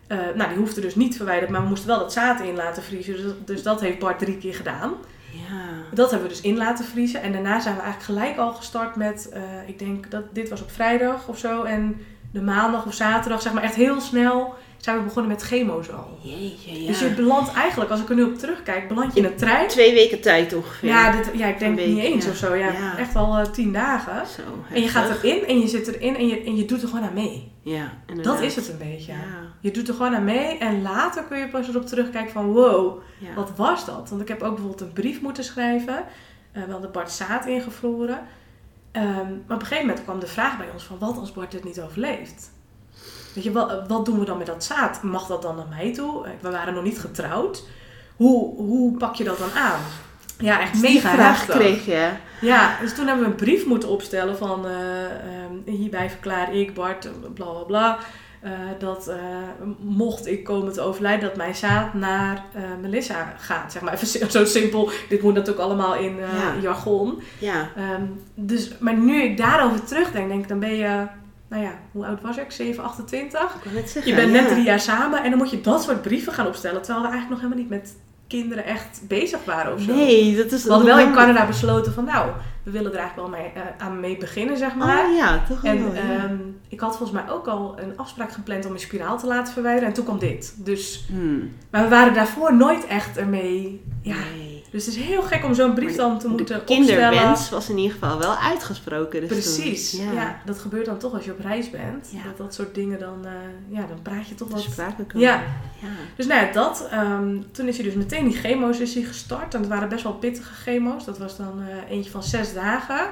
Eh, 0.07 0.17
nou, 0.35 0.49
die 0.49 0.57
hoefde 0.57 0.81
dus 0.81 0.95
niet 0.95 1.15
verwijderd, 1.15 1.51
maar 1.51 1.61
we 1.61 1.67
moesten 1.67 1.87
wel 1.87 1.99
dat 1.99 2.13
zaad 2.13 2.41
in 2.41 2.55
laten 2.55 2.83
vriezen. 2.83 3.13
Dus, 3.13 3.33
dus 3.45 3.63
dat 3.63 3.81
heeft 3.81 3.99
Bart 3.99 4.19
drie 4.19 4.37
keer 4.37 4.55
gedaan. 4.55 4.93
Ja. 5.31 5.93
Dat 5.93 6.11
hebben 6.11 6.27
we 6.27 6.33
dus 6.33 6.43
in 6.43 6.57
laten 6.57 6.85
vriezen. 6.85 7.21
En 7.21 7.31
daarna 7.31 7.59
zijn 7.59 7.75
we 7.75 7.81
eigenlijk 7.81 8.11
gelijk 8.11 8.37
al 8.37 8.53
gestart 8.53 8.95
met, 8.95 9.29
eh, 9.29 9.41
ik 9.67 9.79
denk 9.79 10.11
dat 10.11 10.23
dit 10.31 10.49
was 10.49 10.61
op 10.61 10.71
vrijdag 10.71 11.27
of 11.27 11.37
zo. 11.37 11.63
En 11.63 12.05
de 12.31 12.41
maandag 12.41 12.85
of 12.85 12.93
zaterdag, 12.93 13.41
zeg 13.41 13.53
maar 13.53 13.63
echt 13.63 13.75
heel 13.75 14.01
snel, 14.01 14.55
zijn 14.85 14.97
we 14.97 15.03
begonnen 15.03 15.31
met 15.31 15.41
chemo's 15.41 15.91
al. 15.91 16.17
Jeetje, 16.21 16.81
ja. 16.81 16.87
Dus 16.87 16.99
je 16.99 17.09
belandt 17.09 17.53
eigenlijk, 17.53 17.91
als 17.91 18.01
ik 18.01 18.09
er 18.09 18.15
nu 18.15 18.23
op 18.23 18.37
terugkijk, 18.37 18.87
beland 18.87 19.13
je 19.13 19.19
in 19.19 19.25
een 19.25 19.35
trein. 19.35 19.67
Twee 19.67 19.93
weken 19.93 20.21
tijd 20.21 20.53
ongeveer. 20.53 20.89
Ja, 20.89 21.11
dit, 21.11 21.31
ja 21.33 21.47
ik 21.47 21.59
denk 21.59 21.75
niet 21.75 21.97
eens 21.97 22.25
ja. 22.25 22.31
of 22.31 22.37
zo. 22.37 22.55
Ja, 22.55 22.71
Ja. 22.71 22.97
Echt 22.97 23.15
al 23.15 23.37
eh, 23.37 23.45
tien 23.45 23.73
dagen. 23.73 24.27
Zo, 24.27 24.41
En 24.73 24.81
je 24.81 24.87
gaat 24.87 25.09
erin 25.09 25.45
en 25.47 25.59
je 25.59 25.67
zit 25.67 25.87
erin 25.87 26.17
en 26.17 26.27
je, 26.27 26.43
en 26.43 26.55
je 26.55 26.65
doet 26.65 26.81
er 26.81 26.87
gewoon 26.87 27.05
aan 27.05 27.13
mee. 27.13 27.51
Ja, 27.61 27.93
inderdaad. 28.05 28.33
Dat 28.33 28.43
is 28.43 28.55
het 28.55 28.69
een 28.69 28.77
beetje. 28.77 29.13
Je 29.59 29.71
doet 29.71 29.87
er 29.87 29.93
gewoon 29.93 30.15
aan 30.15 30.23
mee 30.23 30.57
en 30.57 30.81
later 30.81 31.23
kun 31.23 31.37
je 31.37 31.47
pas 31.47 31.67
erop 31.67 31.85
terugkijken 31.85 32.31
van 32.31 32.51
wow, 32.51 33.01
wat 33.35 33.51
was 33.55 33.85
dat? 33.85 34.09
Want 34.09 34.21
ik 34.21 34.27
heb 34.27 34.41
ook 34.41 34.53
bijvoorbeeld 34.53 34.81
een 34.81 34.93
brief 34.93 35.21
moeten 35.21 35.43
schrijven. 35.43 36.03
Eh 36.51 36.63
we 36.63 36.71
hadden 36.71 36.91
Bart 36.91 37.11
zaad 37.11 37.45
ingevroren. 37.45 38.19
Ehm, 38.91 39.05
maar 39.07 39.57
op 39.57 39.61
een 39.61 39.67
gegeven 39.67 39.85
moment 39.85 40.03
kwam 40.03 40.19
de 40.19 40.27
vraag 40.27 40.57
bij 40.57 40.69
ons 40.73 40.83
van 40.83 40.97
wat 40.99 41.17
als 41.17 41.31
Bart 41.31 41.51
dit 41.51 41.63
niet 41.63 41.81
overleeft? 41.81 42.53
Weet 43.35 43.43
je, 43.43 43.51
wat, 43.51 43.81
wat 43.87 44.05
doen 44.05 44.19
we 44.19 44.25
dan 44.25 44.37
met 44.37 44.47
dat 44.47 44.63
zaad? 44.63 45.03
Mag 45.03 45.27
dat 45.27 45.41
dan 45.41 45.55
naar 45.55 45.67
mij 45.69 45.93
toe? 45.93 46.25
Eh, 46.25 46.31
We 46.39 46.49
waren 46.51 46.73
nog 46.73 46.83
niet 46.83 46.99
getrouwd. 46.99 47.63
Hoe, 48.15 48.55
hoe 48.55 48.97
pak 48.97 49.15
je 49.15 49.23
dat 49.23 49.37
dan 49.37 49.51
aan? 49.51 49.79
Ja, 50.37 50.61
echt 50.61 50.73
die 50.73 50.81
mega 50.81 51.13
vraag 51.13 51.45
kreeg 51.45 51.85
je. 51.85 52.09
Ja, 52.41 52.77
dus 52.81 52.95
toen 52.95 53.07
hebben 53.07 53.25
we 53.25 53.29
een 53.31 53.35
brief 53.37 53.65
moeten 53.65 53.89
opstellen 53.89 54.37
van 54.37 54.65
eh, 54.67 55.03
ehm, 55.05 55.53
hierbij 55.77 56.09
verklaar 56.09 56.53
ik, 56.55 56.73
Bart, 56.73 57.09
bla 57.33 57.45
bla 57.45 57.63
bla, 57.63 57.97
eh, 58.41 58.51
dat 58.79 59.11
mocht 59.79 60.27
ik 60.27 60.43
komen 60.43 60.73
te 60.73 60.81
overlijden, 60.81 61.27
dat 61.27 61.37
mijn 61.37 61.55
zaad 61.55 61.93
naar 61.93 62.43
Melissa 62.81 63.33
gaat. 63.37 63.71
Zeg 63.71 63.81
maar 63.81 63.93
even 63.93 64.31
zo 64.31 64.45
simpel, 64.45 64.89
dit 65.09 65.21
moet 65.21 65.33
natuurlijk 65.33 65.65
allemaal 65.65 65.95
in 65.95 66.15
Ja. 66.17 66.53
jargon. 66.61 67.21
Ja. 67.39 67.69
Ehm, 67.75 68.03
dus, 68.35 68.71
maar 68.79 68.97
nu 68.97 69.21
ik 69.21 69.37
daarover 69.37 69.83
terugdenk, 69.83 70.27
denk 70.27 70.41
ik, 70.41 70.47
dan 70.47 70.59
ben 70.59 70.75
je, 70.75 71.07
nou 71.47 71.63
ja, 71.63 71.71
hoe 71.91 72.05
oud 72.05 72.21
was 72.21 72.37
ik? 72.37 72.51
7, 72.51 72.83
28? 72.83 73.55
Ik 73.55 73.63
wil 73.63 73.73
net 73.73 73.89
zeggen. 73.89 74.11
Je 74.11 74.17
bent 74.17 74.31
net 74.31 74.43
ja. 74.43 74.49
drie 74.49 74.63
jaar 74.63 74.79
samen 74.79 75.23
en 75.23 75.29
dan 75.29 75.39
moet 75.39 75.51
je 75.51 75.61
dat 75.61 75.83
soort 75.83 76.01
brieven 76.01 76.33
gaan 76.33 76.47
opstellen, 76.47 76.81
terwijl 76.81 77.05
we 77.05 77.11
eigenlijk 77.11 77.41
nog 77.41 77.51
helemaal 77.51 77.69
niet 77.71 77.81
met 77.83 77.95
kinderen 78.27 78.65
echt 78.65 79.01
bezig 79.07 79.45
waren 79.45 79.73
of 79.73 79.81
zo. 79.81 79.93
Nee, 79.93 80.35
dat 80.35 80.51
is... 80.51 80.63
We 80.63 80.69
hadden 80.69 80.87
wel 80.95 80.99
in 80.99 81.13
Canada 81.13 81.45
besloten 81.45 81.93
van 81.93 82.05
nou, 82.05 82.31
we 82.63 82.71
willen 82.71 82.91
er 82.91 82.97
eigenlijk 82.97 83.29
wel 83.29 83.39
mee, 83.39 83.51
eh, 83.53 83.85
aan 83.85 83.99
mee 83.99 84.17
beginnen, 84.17 84.57
zeg 84.57 84.75
maar. 84.75 85.05
Oh 85.05 85.15
ja, 85.15 85.43
toch 85.47 85.61
wel. 85.61 85.71
en 85.71 85.93
ja. 85.93 86.23
ehm, 86.23 86.37
ik 86.69 86.79
had 86.79 86.97
volgens 86.97 87.21
mij 87.21 87.29
ook 87.33 87.47
al 87.47 87.75
een 87.79 87.97
afspraak 87.97 88.31
gepland 88.31 88.65
om 88.65 88.73
een 88.73 88.79
spiraal 88.79 89.17
te 89.17 89.27
laten 89.27 89.53
verwijderen. 89.53 89.87
En 89.87 89.93
toen 89.93 90.05
kwam 90.05 90.19
dit. 90.19 90.53
Dus, 90.65 91.05
Hmm. 91.11 91.51
maar 91.69 91.83
we 91.83 91.89
waren 91.89 92.13
daarvoor 92.13 92.55
nooit 92.55 92.87
echt 92.87 93.17
ermee. 93.17 93.83
Ja. 94.01 94.15
Nee. 94.35 94.54
Dus 94.75 94.85
het 94.85 94.95
is 94.95 95.01
heel 95.01 95.21
gek 95.21 95.43
om 95.43 95.53
zo'n 95.53 95.73
brief 95.73 95.95
dan 95.95 96.19
te 96.19 96.27
De 96.27 96.33
moeten 96.33 96.59
opstellen. 96.59 96.85
kinderwens 96.85 97.49
was 97.49 97.69
in 97.69 97.77
ieder 97.77 97.91
geval 97.91 98.17
wel 98.17 98.35
uitgesproken. 98.35 99.19
Dus 99.19 99.29
Precies. 99.29 99.91
ja. 99.91 100.41
dat 100.45 100.59
gebeurt 100.59 100.85
dan 100.85 100.97
toch 100.97 101.13
als 101.13 101.25
je 101.25 101.31
op 101.31 101.39
reis 101.39 101.69
bent. 101.69 102.09
Ja. 102.11 102.23
Dat 102.23 102.37
dat 102.37 102.53
soort 102.53 102.75
dingen 102.75 102.99
dan, 102.99 103.25
eh, 103.25 103.31
ja, 103.67 103.85
dan 103.87 104.01
praat 104.01 104.27
je 104.27 104.35
toch 104.35 104.49
wat. 104.49 104.61
Sprake 104.61 105.03
komen. 105.03 105.27
Ja. 105.27 105.43
ja. 105.81 105.87
Dus 106.15 106.25
nou 106.27 106.45
ja, 106.45 106.51
dat. 106.51 106.87
ehm, 106.91 107.41
toen 107.51 107.67
is 107.67 107.75
hij 107.75 107.85
dus 107.85 107.93
meteen 107.93 108.27
die 108.27 108.37
chemo's 108.37 108.79
is 108.79 108.93
hij 108.93 109.03
gestart. 109.03 109.53
En 109.53 109.59
het 109.59 109.69
waren 109.69 109.89
best 109.89 110.03
wel 110.03 110.13
pittige 110.13 110.53
chemo's. 110.53 111.05
Dat 111.05 111.17
was 111.17 111.37
dan 111.37 111.61
eh, 111.61 111.91
eentje 111.95 112.11
van 112.11 112.23
zes 112.23 112.53
dagen. 112.53 113.07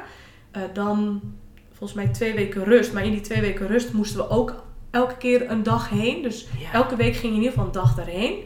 Eh, 0.51 0.62
dan 0.74 1.22
volgens 1.72 1.93
mij 1.93 2.08
twee 2.08 2.34
weken 2.34 2.63
rust. 2.63 2.93
Maar 2.93 3.05
in 3.05 3.12
die 3.12 3.22
twee 3.22 3.41
weken 3.41 3.67
rust 3.67 3.93
moesten 3.93 4.17
we 4.17 4.29
ook 4.29 4.63
elke 4.91 5.17
keer 5.17 5.50
een 5.50 5.63
dag 5.63 5.89
heen. 5.89 6.22
Dus 6.22 6.48
elke 6.74 6.96
week 6.96 7.13
ging 7.15 7.22
je 7.22 7.27
in 7.27 7.36
ieder 7.36 7.50
geval 7.50 7.65
een 7.65 7.72
dag 7.72 7.96
daarheen. 7.96 8.43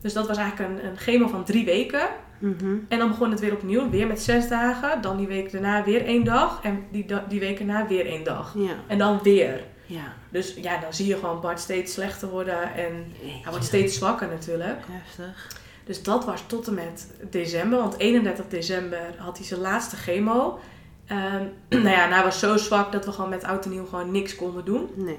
Dus 0.00 0.12
dat 0.12 0.26
was 0.26 0.36
eigenlijk 0.36 0.70
een, 0.70 0.86
een 0.86 0.96
chemo 0.96 1.28
van 1.28 1.44
drie 1.44 1.64
weken. 1.64 2.08
Mhm. 2.38 2.76
En 2.88 2.98
dan 2.98 3.08
begon 3.08 3.30
het 3.30 3.40
weer 3.40 3.52
opnieuw, 3.52 3.90
weer 3.90 4.06
met 4.06 4.20
zes 4.20 4.48
dagen. 4.48 5.02
Dan 5.02 5.16
die 5.16 5.26
week 5.26 5.52
daarna 5.52 5.84
weer 5.84 6.04
één 6.04 6.24
dag. 6.24 6.60
En 6.62 6.84
die, 6.90 7.06
die 7.28 7.40
week 7.40 7.58
daarna 7.58 7.86
weer 7.86 8.06
één 8.06 8.24
dag. 8.24 8.54
Ja. 8.56 8.74
En 8.86 8.98
dan 8.98 9.20
weer. 9.22 9.64
Ja. 9.86 10.14
Dus 10.30 10.54
ja, 10.54 10.80
dan 10.80 10.94
zie 10.94 11.06
je 11.06 11.16
gewoon 11.16 11.40
Bart 11.40 11.60
steeds 11.60 11.92
slechter 11.92 12.28
worden. 12.28 12.74
En 12.74 13.12
Jeetje. 13.12 13.40
hij 13.42 13.50
wordt 13.50 13.64
steeds 13.64 13.96
zwakker 13.96 14.28
natuurlijk. 14.28 14.78
Heftig. 14.90 15.48
Dus 15.84 16.02
dat 16.02 16.24
was 16.24 16.42
tot 16.46 16.66
en 16.66 16.74
met 16.74 17.14
december. 17.30 17.78
Want 17.78 17.98
31 17.98 18.48
december 18.48 19.14
had 19.18 19.36
hij 19.36 19.46
zijn 19.46 19.60
laatste 19.60 19.96
chemo. 19.96 20.58
Ehm, 21.06 21.44
nou 21.68 21.88
ja, 21.88 22.04
en 22.04 22.12
hij 22.12 22.22
was 22.22 22.38
zo 22.38 22.56
zwak 22.56 22.92
dat 22.92 23.04
we 23.04 23.12
gewoon 23.12 23.30
met 23.30 23.44
oud 23.44 23.64
en 23.64 23.70
nieuw 23.70 23.86
gewoon 23.86 24.10
niks 24.10 24.36
konden 24.36 24.64
doen. 24.64 24.88
Nee. 24.94 25.18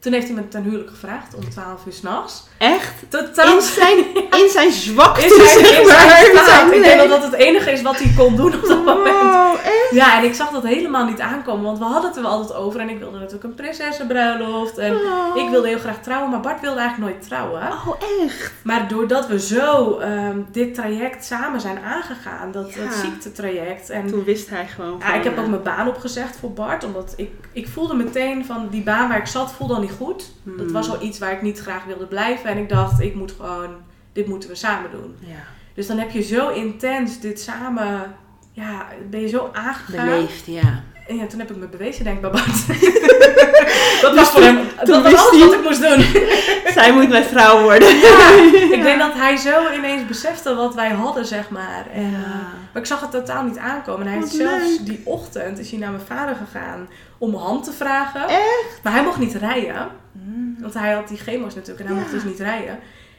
Toen 0.00 0.12
heeft 0.12 0.26
hij 0.26 0.36
me 0.36 0.48
ten 0.48 0.62
huwelijk 0.62 0.90
gevraagd 0.90 1.34
om 1.34 1.50
12 1.50 1.86
uur 1.86 1.92
s'nachts. 1.92 2.46
Echt? 2.58 2.92
Totaal 3.08 3.54
In 3.56 3.62
zijn, 3.62 3.98
in 4.14 4.48
zijn 4.52 4.72
zwakte, 4.72 5.22
in 5.22 5.28
zijn, 5.30 5.48
zeg 5.48 5.78
in 5.80 5.86
maar. 5.86 6.00
zijn 6.00 6.24
In 6.30 6.36
staat. 6.36 6.46
zijn 6.48 6.72
Ik 6.72 6.82
denk 6.82 6.98
dat 6.98 7.08
dat 7.08 7.22
het 7.22 7.32
enige 7.34 7.70
is 7.70 7.82
wat 7.82 7.96
hij 7.98 8.12
kon 8.16 8.36
doen 8.36 8.54
op 8.54 8.66
dat 8.66 8.84
moment. 8.84 9.16
Wow, 9.20 9.54
echt? 9.64 9.88
Ja, 9.90 10.18
en 10.18 10.24
ik 10.24 10.34
zag 10.34 10.50
dat 10.50 10.62
helemaal 10.62 11.04
niet 11.04 11.20
aankomen, 11.20 11.64
want 11.64 11.78
we 11.78 11.84
hadden 11.84 12.06
het 12.06 12.16
er 12.16 12.22
wel 12.22 12.30
altijd 12.30 12.58
over. 12.58 12.80
En 12.80 12.88
ik 12.88 12.98
wilde 12.98 13.16
natuurlijk 13.18 13.44
een 13.44 13.54
prinsessenbruiloft. 13.54 14.78
En 14.78 14.96
Oh. 14.96 15.36
ik 15.44 15.48
wilde 15.50 15.68
heel 15.68 15.78
graag 15.78 16.02
trouwen, 16.02 16.30
maar 16.30 16.40
Bart 16.40 16.60
wilde 16.60 16.80
eigenlijk 16.80 17.10
nooit 17.12 17.26
trouwen. 17.28 17.62
Oh, 17.62 17.88
echt? 18.24 18.52
Maar 18.62 18.88
doordat 18.88 19.26
we 19.26 19.40
zo 19.40 19.98
ehm, 19.98 20.38
dit 20.52 20.74
traject 20.74 21.24
samen 21.24 21.60
zijn 21.60 21.78
aangegaan, 21.78 22.52
dat, 22.52 22.74
Ja. 22.74 22.84
dat 22.84 22.94
ziektetraject. 22.94 23.90
En 23.90 24.06
Toen 24.06 24.24
wist 24.24 24.50
hij 24.50 24.66
gewoon 24.66 24.96
ja, 24.98 25.14
ik 25.14 25.24
heb 25.24 25.38
ook 25.38 25.44
eh, 25.44 25.50
mijn 25.50 25.62
baan 25.62 25.88
opgezegd 25.88 26.36
voor 26.40 26.52
Bart, 26.52 26.84
omdat 26.84 27.12
ik, 27.16 27.30
ik 27.52 27.68
voelde 27.68 27.94
meteen 27.94 28.44
van 28.46 28.68
die 28.70 28.82
baan 28.82 29.08
waar 29.08 29.18
ik 29.18 29.26
zat, 29.26 29.52
voelde 29.52 29.74
al 29.74 29.80
niet 29.80 29.87
goed. 29.90 30.32
Dat 30.44 30.54
Hmm. 30.64 30.72
was 30.72 30.90
al 30.90 31.02
iets 31.02 31.18
waar 31.18 31.32
ik 31.32 31.42
niet 31.42 31.58
graag 31.60 31.84
wilde 31.84 32.06
blijven. 32.06 32.50
En 32.50 32.58
ik 32.58 32.68
dacht, 32.68 33.00
ik 33.00 33.14
moet 33.14 33.32
gewoon, 33.32 33.70
dit 34.12 34.26
moeten 34.26 34.48
we 34.48 34.54
samen 34.54 34.90
doen. 34.90 35.16
Ja, 35.20 35.42
Dus 35.74 35.86
dan 35.86 35.98
heb 35.98 36.10
je 36.10 36.22
zo 36.22 36.48
intens 36.48 37.20
dit 37.20 37.40
samen, 37.40 38.14
ja, 38.52 38.86
ben 39.10 39.20
je 39.20 39.28
zo 39.28 39.50
aangegaan. 39.52 40.04
beleefd, 40.06 40.46
ja. 40.46 40.82
En 41.08 41.16
ja, 41.16 41.26
toen 41.26 41.38
heb 41.38 41.50
ik 41.50 41.56
me 41.56 41.66
bewezen, 41.66 42.04
denk 42.04 42.16
ik, 42.16 42.22
bij 42.22 42.30
Bart. 42.30 42.66
dat 44.02 44.14
was 44.14 44.28
voor 44.30 44.42
hem, 44.42 44.58
dat 44.84 45.02
was 45.02 45.14
alles 45.14 45.44
wat 45.44 45.52
ik 45.52 45.62
moest 45.62 45.80
doen. 45.82 46.00
Zij 46.76 46.92
moet 46.92 47.08
mijn 47.08 47.24
vrouw 47.24 47.62
worden. 47.62 47.96
Ja, 47.96 48.30
ik 48.76 48.82
denk 48.82 48.98
dat 48.98 49.12
hij 49.14 49.36
zo 49.36 49.72
ineens 49.72 50.06
besefte 50.06 50.54
wat 50.54 50.74
wij 50.74 50.88
hadden, 50.88 51.26
zeg 51.26 51.50
maar. 51.50 51.86
En, 51.92 52.02
eh, 52.14 52.30
maar 52.72 52.82
ik 52.82 52.86
zag 52.86 53.00
het 53.00 53.10
totaal 53.10 53.42
niet 53.44 53.58
aankomen. 53.58 54.06
En 54.06 54.12
hij 54.12 54.20
Wat 54.20 54.28
is 54.32 54.36
zelfs 54.36 54.64
leuk. 54.64 54.86
die 54.86 55.00
ochtend 55.04 55.58
is 55.58 55.70
hij 55.70 55.78
naar 55.78 55.90
mijn 55.90 56.06
vader 56.06 56.34
gegaan 56.34 56.88
om 57.18 57.30
mijn 57.30 57.42
hand 57.42 57.64
te 57.64 57.72
vragen. 57.72 58.28
Echt? 58.28 58.80
Maar 58.82 58.92
hij 58.92 59.02
mocht 59.02 59.18
niet 59.18 59.34
rijden. 59.34 59.88
Want 60.58 60.74
hij 60.74 60.92
had 60.92 61.08
die 61.08 61.18
chemo's 61.18 61.54
natuurlijk 61.54 61.80
en 61.80 61.86
hij 61.86 62.02
mocht 62.02 62.10
dus 62.12 62.24
niet 62.24 62.40
rijden. 62.40 62.78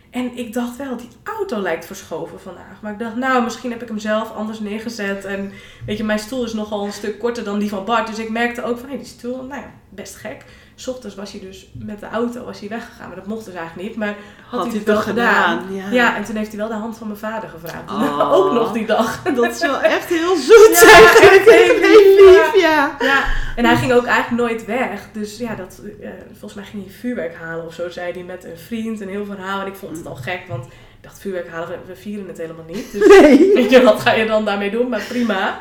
En 0.10 0.38
ik 0.38 0.54
dacht 0.54 0.78
wel, 0.78 0.98
die 0.98 1.10
auto 1.24 1.60
lijkt 1.62 1.86
verschoven 1.86 2.40
vandaag. 2.40 2.82
Maar 2.82 2.92
ik 2.92 3.00
dacht, 3.00 3.16
nou, 3.16 3.44
misschien 3.44 3.72
heb 3.72 3.82
ik 3.82 3.88
hem 3.88 4.00
zelf 4.00 4.32
anders 4.32 4.60
neergezet. 4.60 5.26
En 5.26 5.52
weet 5.86 5.98
je, 5.98 6.04
mijn 6.04 6.20
stoel 6.20 6.44
is 6.44 6.54
nogal 6.54 6.86
een 6.86 6.94
stuk 6.94 7.20
korter 7.20 7.44
dan 7.44 7.60
die 7.60 7.70
van 7.70 7.86
Bart. 7.86 8.08
Dus 8.08 8.20
ik 8.20 8.30
merkte 8.30 8.64
ook 8.64 8.78
van, 8.78 8.90
hé, 8.90 8.98
die 8.98 9.06
stoel, 9.06 9.44
nou 9.44 9.62
ja, 9.62 9.72
best 9.90 10.16
gek. 10.16 10.46
's 10.80 10.88
ochtends 10.88 11.16
was 11.16 11.32
hij 11.32 11.42
dus 11.42 11.68
met 11.72 12.00
de 12.00 12.10
auto 12.10 12.46
was 12.46 12.60
hij 12.60 12.70
weggegaan. 12.70 13.08
Maar 13.08 13.16
dat 13.16 13.26
mocht 13.26 13.46
dus 13.46 13.54
eigenlijk 13.54 13.88
niet. 13.88 13.98
Maar 13.98 14.16
had, 14.50 14.66
hij 14.66 14.76
het 14.76 14.84
wel 14.84 14.98
gedaan. 14.98 15.74
Ja. 15.74 15.90
Ja. 15.92 16.16
en 16.16 16.24
toen 16.24 16.36
heeft 16.36 16.50
hij 16.50 16.58
wel 16.58 16.68
de 16.68 16.74
hand 16.74 16.98
van 16.98 17.08
mijn 17.08 17.20
vader 17.20 17.50
gevraagd. 17.50 17.92
Oh. 17.92 18.34
ook 18.38 18.54
nog 18.54 18.72
die 18.72 18.86
dag. 18.86 19.22
Dat 19.24 19.52
is 19.56 19.62
wel 19.62 19.82
echt 19.96 20.10
heel 20.10 20.36
zoet 20.36 20.80
Ja, 20.82 20.92
eigenlijk. 20.92 21.36
echt 21.36 21.50
heel 21.50 21.80
lief, 21.80 22.20
lief, 22.20 22.62
ja. 22.62 22.96
Ja, 23.00 23.24
en 23.56 23.66
hij 23.66 23.76
ging 23.76 23.92
ook 23.94 24.06
eigenlijk 24.06 24.42
nooit 24.42 24.66
weg. 24.66 25.08
Dus 25.12 25.38
ja, 25.38 25.56
dat, 25.56 25.82
eh, 26.02 26.10
volgens 26.30 26.54
mij 26.54 26.64
ging 26.64 26.84
hij 26.84 26.94
vuurwerk 26.94 27.36
halen 27.36 27.66
of 27.66 27.74
zo, 27.74 27.90
zei 27.90 28.12
hij 28.12 28.24
met 28.24 28.44
een 28.44 28.58
vriend. 28.58 29.02
Een 29.02 29.10
heel 29.10 29.26
verhaal. 29.26 29.62
En 29.62 29.68
ik 29.68 29.76
vond 29.76 29.98
het 29.98 30.06
al 30.06 30.16
gek, 30.16 30.42
want 30.48 30.66
ik 30.66 30.72
dacht, 31.02 31.20
vuurwerk 31.20 31.50
halen, 31.50 31.68
we, 31.68 31.78
we 31.88 31.96
vieren 31.96 32.28
het 32.28 32.38
helemaal 32.38 32.66
niet. 32.68 32.92
Dus 32.92 33.08
Nee. 33.08 33.52
weet 33.56 33.70
je, 33.70 33.84
wat 33.84 34.02
ga 34.02 34.14
je 34.14 34.26
dan 34.26 34.46
daarmee 34.46 34.72
doen? 34.72 34.90
Maar 34.90 35.04
prima. 35.08 35.58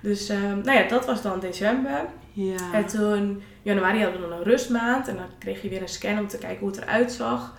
Dus 0.00 0.28
ehm, 0.28 0.60
nou 0.62 0.78
ja, 0.78 0.88
dat 0.88 1.06
was 1.06 1.22
dan 1.22 1.40
december. 1.40 2.04
Ja. 2.32 2.72
En 2.72 2.86
toen, 2.86 3.42
januari 3.64 4.02
hadden 4.02 4.20
we 4.22 4.28
dan 4.28 4.38
een 4.38 4.44
rustmaand. 4.44 5.08
En 5.08 5.16
dan 5.16 5.26
kreeg 5.38 5.62
je 5.62 5.68
weer 5.68 5.82
een 5.82 5.88
scan 5.88 6.18
om 6.18 6.28
te 6.28 6.38
kijken 6.38 6.58
hoe 6.58 6.68
het 6.68 6.80
eruit 6.80 7.12
zag. 7.12 7.54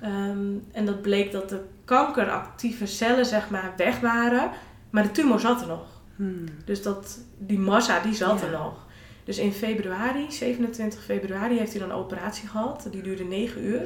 Ehm, 0.00 0.52
en 0.72 0.86
dat 0.86 1.02
bleek 1.02 1.32
dat 1.32 1.48
de 1.48 1.60
kankeractieve 1.84 2.86
cellen, 2.86 3.26
zeg 3.26 3.50
maar, 3.50 3.72
weg 3.76 4.00
waren. 4.00 4.50
Maar 4.90 5.02
de 5.02 5.10
tumor 5.10 5.40
zat 5.40 5.60
er 5.60 5.66
nog. 5.66 5.86
Hmm. 6.16 6.44
Dus 6.64 6.82
dat, 6.82 7.18
die 7.38 7.58
massa, 7.58 8.00
die 8.00 8.14
zat 8.14 8.40
Ja. 8.40 8.46
er 8.46 8.52
nog. 8.52 8.86
Dus 9.24 9.38
in 9.38 9.52
februari, 9.52 10.26
27 10.28 11.02
februari, 11.04 11.58
heeft 11.58 11.70
hij 11.72 11.80
dan 11.80 11.90
een 11.90 11.96
operatie 11.96 12.48
gehad. 12.48 12.88
Die 12.90 13.02
duurde 13.02 13.24
9 13.24 13.64
uur. 13.64 13.82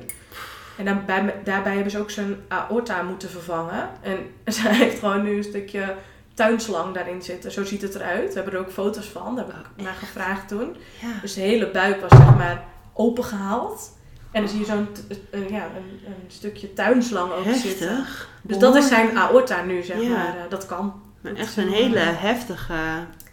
En 0.78 0.84
daarbij, 0.84 1.34
daarbij 1.44 1.74
hebben 1.74 1.92
ze 1.92 1.98
ook 1.98 2.10
zijn 2.10 2.36
aorta 2.48 3.02
moeten 3.02 3.30
vervangen. 3.30 3.88
En 4.00 4.18
zij 4.54 4.74
heeft 4.74 4.98
gewoon 4.98 5.22
nu 5.22 5.36
een 5.36 5.44
stukje 5.44 5.94
tuinslang 6.34 6.94
daarin 6.94 7.22
zitten. 7.22 7.52
Zo 7.52 7.64
ziet 7.64 7.82
het 7.82 7.94
eruit. 7.94 8.28
We 8.28 8.34
hebben 8.34 8.52
er 8.52 8.60
ook 8.60 8.70
foto's 8.72 9.06
van. 9.06 9.36
Daar 9.36 9.44
heb 9.46 9.54
ik 9.76 9.84
naar 9.84 9.94
gevraagd 9.94 10.48
toen. 10.48 10.76
Ja. 11.00 11.08
Dus 11.20 11.34
de 11.34 11.40
hele 11.40 11.70
buik 11.70 12.00
was 12.00 12.10
zeg 12.10 12.36
maar 12.36 12.64
opengehaald. 12.92 13.90
En 14.30 14.40
dan 14.40 14.50
zie 14.50 14.58
je 14.60 14.64
zo'n 14.66 14.88
een, 15.30 15.48
ja, 15.50 15.64
een, 15.64 16.00
een 16.06 16.24
stukje 16.28 16.72
tuinslang 16.72 17.32
ook 17.32 17.44
zitten. 17.54 17.88
Heftig. 17.96 18.28
Dus 18.42 18.58
dat 18.58 18.76
is 18.76 18.88
zijn 18.88 19.18
aorta 19.18 19.62
nu, 19.62 19.82
zeg 19.82 20.00
Ja. 20.02 20.08
maar. 20.08 20.36
Eh, 20.36 20.42
dat 20.48 20.66
kan. 20.66 21.02
Maar 21.20 21.34
echt 21.34 21.56
een 21.56 21.68
hele 21.72 21.98
eh, 21.98 22.06
heftige 22.22 22.74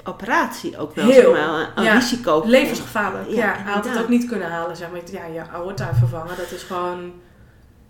operatie 0.03 0.77
ook 0.77 0.95
wel. 0.95 1.05
Heel, 1.05 1.33
zeg 1.35 1.47
maar. 1.47 1.71
Een 1.75 1.83
ja. 1.83 1.93
risico. 1.93 2.43
Levensgevaarlijk. 2.45 3.29
Ja, 3.29 3.35
Ja, 3.35 3.55
hij 3.63 3.73
had 3.73 3.85
het 3.89 3.97
ook 3.99 4.09
niet 4.09 4.25
kunnen 4.25 4.49
halen, 4.49 4.77
zeg 4.77 4.91
maar. 4.91 4.99
Ja, 5.11 5.25
je 5.25 5.49
aorta 5.49 5.93
vervangen, 5.95 6.37
dat 6.37 6.51
is 6.51 6.63
gewoon... 6.63 7.13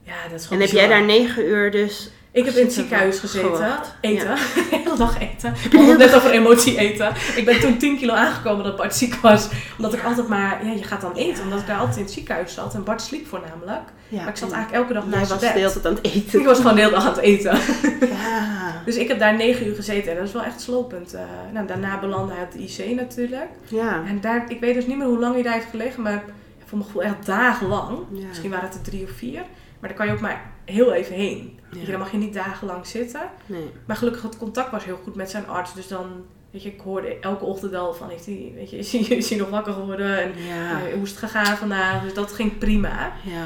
Ja, 0.03 0.13
dat 0.23 0.31
is 0.39 0.41
En 0.41 0.47
gewoon 0.47 0.61
heb 0.61 0.71
jij 0.71 0.87
daar 0.87 1.03
negen 1.05 1.45
uur 1.45 1.71
dus... 1.71 2.09
Ik 2.31 2.45
heb 2.45 2.53
in 2.53 2.63
het 2.63 2.73
ziekenhuis 2.73 3.19
gezeten. 3.19 3.55
gewacht? 3.55 3.95
Eten. 4.01 4.35
De 4.55 4.67
hele 4.69 4.97
dag 4.97 5.19
eten. 5.19 5.53
Hele 5.69 5.89
het 5.89 5.97
net 5.97 6.15
over 6.15 6.31
emotie 6.31 6.77
eten. 6.77 7.13
Ik 7.35 7.45
ben 7.45 7.59
toen 7.59 7.77
10 7.77 7.97
kilo 7.97 8.13
aangekomen 8.13 8.63
dat 8.63 8.75
Bart 8.75 8.95
ziek 8.95 9.15
was. 9.15 9.47
Omdat 9.77 9.93
ik 9.93 10.03
altijd 10.03 10.27
maar... 10.27 10.65
Ja, 10.65 10.71
je 10.71 10.83
gaat 10.83 11.01
dan 11.01 11.15
eten. 11.15 11.43
Omdat 11.43 11.59
ik 11.59 11.67
daar 11.67 11.77
altijd 11.79 11.97
in 11.97 12.03
het 12.03 12.11
ziekenhuis 12.11 12.53
zat. 12.53 12.73
En 12.73 12.83
Bart 12.83 13.01
sliep 13.01 13.27
voornamelijk. 13.27 13.81
Ja, 14.07 14.19
Maar 14.19 14.27
ik 14.29 14.35
zat 14.35 14.49
en 14.49 14.55
eigenlijk 14.55 14.83
elke 14.83 14.93
dag 14.93 15.07
naast 15.11 15.29
was 15.29 15.39
zijn 15.39 15.53
de 15.53 15.59
hele 15.59 15.73
bed. 15.73 15.81
tijd 15.81 15.85
aan 15.95 16.01
het 16.03 16.13
eten. 16.15 16.39
Ik 16.39 16.45
was 16.45 16.57
gewoon 16.57 16.75
de 16.75 16.81
hele 16.81 16.93
dag 16.93 17.03
aan 17.05 17.13
het 17.13 17.21
eten. 17.21 17.57
Ja. 18.09 18.57
Dus 18.85 18.95
ik 18.97 19.07
heb 19.07 19.19
daar 19.19 19.35
9 19.35 19.67
uur 19.67 19.75
gezeten. 19.75 20.11
En 20.11 20.17
dat 20.17 20.27
is 20.27 20.33
wel 20.33 20.43
echt 20.43 20.61
slopend. 20.61 21.13
Eh, 21.13 21.21
nou, 21.53 21.67
daarna 21.67 21.99
belandde 21.99 22.33
hij 22.33 22.43
op 22.43 22.51
de 22.51 22.59
IC 22.59 22.95
natuurlijk. 22.95 23.47
Ja. 23.67 24.03
En 24.07 24.21
daar, 24.21 24.45
ik 24.47 24.59
weet 24.59 24.73
dus 24.73 24.85
niet 24.85 24.97
meer 24.97 25.07
hoe 25.07 25.19
lang 25.19 25.33
hij 25.33 25.43
daar 25.43 25.53
heeft 25.53 25.69
gelegen, 25.69 26.01
maar 26.01 26.23
voor 26.65 26.77
mijn 26.77 26.83
gevoel 26.83 27.03
echt 27.03 27.25
dagenlang. 27.25 27.97
Ja. 28.11 28.27
Misschien 28.27 28.49
waren 28.49 28.65
het 28.69 28.75
er 28.77 28.81
drie 28.81 29.03
of 29.03 29.09
vier. 29.17 29.41
Maar 29.79 29.89
daar 29.89 29.97
kan 29.97 30.07
je 30.07 30.13
ook 30.13 30.19
maar 30.19 30.41
heel 30.69 30.93
even 30.93 31.15
heen. 31.15 31.59
Je, 31.79 31.85
dan 31.91 31.99
mag 31.99 32.11
je 32.11 32.17
niet 32.17 32.33
dagenlang 32.33 32.85
zitten. 32.87 33.21
Nee. 33.45 33.69
Maar 33.85 33.95
gelukkig 33.95 34.21
het 34.21 34.37
contact 34.37 34.71
was 34.71 34.85
heel 34.85 34.99
goed 35.03 35.15
met 35.15 35.29
zijn 35.29 35.47
arts. 35.47 35.73
Dus 35.73 35.87
dan, 35.87 36.05
weet 36.51 36.63
je, 36.63 36.69
ik 36.73 36.79
hoorde 36.81 37.19
elke 37.19 37.45
ochtend 37.45 37.73
al 37.75 37.93
van, 37.93 38.09
heeft 38.09 38.25
hij, 38.25 38.51
weet 38.55 38.69
je, 38.69 38.77
is, 38.77 38.91
hij, 38.91 39.01
is 39.01 39.29
hij 39.29 39.37
nog 39.39 39.49
wakker 39.49 39.73
geworden? 39.73 40.21
En 40.21 40.31
Ja. 40.47 40.71
eh, 40.85 40.93
hoe 40.93 41.03
is 41.03 41.09
het 41.09 41.19
gegaan 41.19 41.57
vandaag? 41.57 42.01
Dus 42.01 42.13
dat 42.13 42.31
ging 42.33 42.57
prima. 42.57 43.11
Ja. 43.23 43.45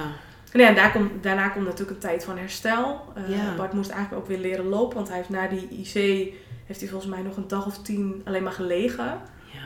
En 0.51 0.59
ja, 0.59 0.71
daar 0.71 0.97
daarna 1.21 1.47
komt 1.49 1.65
natuurlijk 1.65 1.91
een 1.91 2.09
tijd 2.09 2.23
van 2.23 2.37
herstel. 2.37 3.01
Ja. 3.27 3.55
Bart 3.57 3.73
moest 3.73 3.89
eigenlijk 3.89 4.21
ook 4.23 4.29
weer 4.29 4.39
leren 4.39 4.65
lopen. 4.65 4.95
Want 4.95 5.07
hij 5.07 5.17
heeft 5.17 5.29
na 5.29 5.47
die 5.47 5.67
IC, 5.69 5.93
heeft 6.65 6.79
hij 6.79 6.89
volgens 6.89 7.11
mij 7.11 7.21
nog 7.21 7.37
een 7.37 7.47
dag 7.47 7.65
of 7.65 7.77
tien 7.81 8.21
alleen 8.25 8.43
maar 8.43 8.51
gelegen. 8.51 9.05
Ja. 9.53 9.59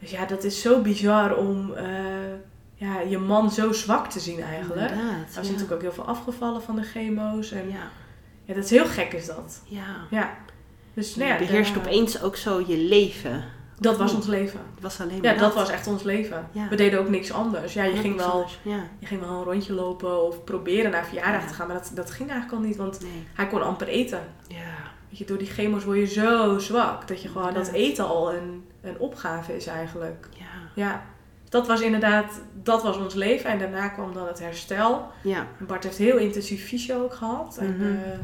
Dus 0.00 0.10
ja, 0.10 0.24
dat 0.24 0.44
is 0.44 0.60
zo 0.60 0.80
bizar 0.82 1.36
om 1.36 1.74
eh, 1.74 1.84
ja, 2.80 3.00
je 3.00 3.18
man 3.18 3.50
zo 3.50 3.72
zwak 3.72 4.10
te 4.10 4.20
zien 4.20 4.42
eigenlijk. 4.42 4.90
Inderdaad. 4.90 5.14
Hij 5.14 5.24
was 5.34 5.34
ja. 5.34 5.40
natuurlijk 5.42 5.72
ook 5.72 5.80
heel 5.80 5.92
veel 5.92 6.06
afgevallen 6.06 6.62
van 6.62 6.76
de 6.76 6.82
chemo's. 6.82 7.50
En 7.50 7.68
ja. 7.68 7.90
Ja. 8.44 8.54
dat 8.54 8.64
is 8.64 8.70
heel 8.70 8.86
gek 8.86 9.12
is 9.12 9.26
dat. 9.26 9.62
Ja. 9.64 9.84
Ja. 10.10 10.36
Dus 10.94 11.14
nou 11.16 11.30
ja, 11.30 11.38
beheerst 11.38 11.76
opeens 11.76 12.22
ook 12.22 12.36
zo 12.36 12.62
je 12.66 12.76
leven. 12.76 13.44
Dat 13.80 13.96
was 13.96 14.14
ons 14.14 14.26
leven. 14.26 14.60
Het 14.74 14.82
was 14.82 15.00
alleen 15.00 15.16
Ja, 15.22 15.30
maar 15.30 15.38
dat 15.38 15.54
was 15.54 15.70
echt 15.70 15.86
ons 15.86 16.02
leven. 16.02 16.48
Ja. 16.52 16.68
We 16.68 16.76
deden 16.76 17.00
ook 17.00 17.08
niks 17.08 17.32
anders. 17.32 17.72
Ja, 17.72 17.84
je, 17.84 17.94
Ja, 17.94 18.00
ging 18.00 18.16
wel. 18.16 18.46
Ja. 18.62 18.80
je 18.98 19.06
ging 19.06 19.20
wel 19.20 19.28
een 19.30 19.44
rondje 19.44 19.72
lopen 19.72 20.26
of 20.26 20.44
proberen 20.44 20.90
naar 20.90 21.04
verjaardag 21.06 21.42
Ja. 21.42 21.48
te 21.48 21.54
gaan. 21.54 21.66
Maar 21.66 21.76
dat, 21.76 21.90
dat 21.94 22.10
ging 22.10 22.30
eigenlijk 22.30 22.60
al 22.62 22.66
niet, 22.68 22.76
want 22.76 23.00
Nee. 23.00 23.26
hij 23.34 23.46
kon 23.46 23.62
amper 23.62 23.88
eten. 23.88 24.20
Ja. 24.48 24.56
Weet 25.08 25.18
je, 25.18 25.24
door 25.24 25.38
die 25.38 25.46
chemo's 25.46 25.84
word 25.84 25.98
je 25.98 26.06
zo 26.06 26.58
zwak 26.58 27.08
dat 27.08 27.22
je 27.22 27.28
gewoon 27.28 27.54
dat 27.54 27.66
Ja. 27.66 27.72
eten 27.72 28.06
al 28.06 28.34
een, 28.34 28.64
een 28.80 28.98
opgave 28.98 29.56
is 29.56 29.66
eigenlijk. 29.66 30.28
Ja. 30.36 30.44
Ja, 30.74 31.02
dat 31.48 31.66
was 31.66 31.80
inderdaad, 31.80 32.40
dat 32.62 32.82
was 32.82 32.96
ons 32.96 33.14
leven. 33.14 33.50
En 33.50 33.58
daarna 33.58 33.88
kwam 33.88 34.14
dan 34.14 34.26
het 34.26 34.38
herstel. 34.38 35.06
Ja. 35.22 35.46
Bart 35.66 35.84
heeft 35.84 35.98
heel 35.98 36.16
intensief 36.16 36.64
fysio 36.66 37.02
ook 37.02 37.14
gehad. 37.14 37.56
En 37.60 37.76
Mhm. 37.76 37.82
eh, 37.84 38.18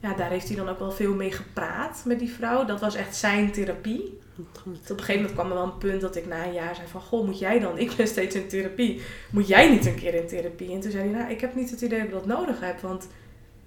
ja, 0.00 0.14
daar 0.14 0.30
heeft 0.30 0.48
hij 0.48 0.56
dan 0.56 0.68
ook 0.68 0.78
wel 0.78 0.90
veel 0.90 1.14
mee 1.14 1.32
gepraat 1.32 2.02
met 2.06 2.18
die 2.18 2.30
vrouw. 2.30 2.64
Dat 2.64 2.80
was 2.80 2.94
echt 2.94 3.16
zijn 3.16 3.52
therapie. 3.52 4.18
Goed. 4.62 4.76
Op 4.76 4.90
een 4.90 4.98
gegeven 4.98 5.14
moment 5.14 5.32
kwam 5.32 5.48
er 5.48 5.54
wel 5.54 5.64
een 5.64 5.78
punt 5.78 6.00
dat 6.00 6.16
ik 6.16 6.26
na 6.26 6.44
een 6.44 6.52
jaar 6.52 6.74
zei 6.74 6.86
van... 6.88 7.00
Goh, 7.00 7.26
moet 7.26 7.38
jij 7.38 7.58
dan? 7.58 7.78
Ik 7.84 7.96
ben 7.96 8.06
steeds 8.08 8.34
in 8.34 8.48
therapie. 8.48 9.00
Moet 9.30 9.48
jij 9.48 9.70
niet 9.70 9.86
een 9.86 9.94
keer 9.94 10.14
in 10.14 10.26
therapie? 10.26 10.72
En 10.72 10.80
toen 10.80 10.90
zei 10.90 11.08
hij, 11.10 11.18
nou, 11.18 11.30
ik 11.30 11.40
heb 11.40 11.54
niet 11.54 11.70
het 11.70 11.80
idee 11.80 11.98
dat 11.98 12.08
ik 12.08 12.14
dat 12.14 12.26
nodig 12.26 12.60
heb. 12.60 12.80
Want 12.80 13.08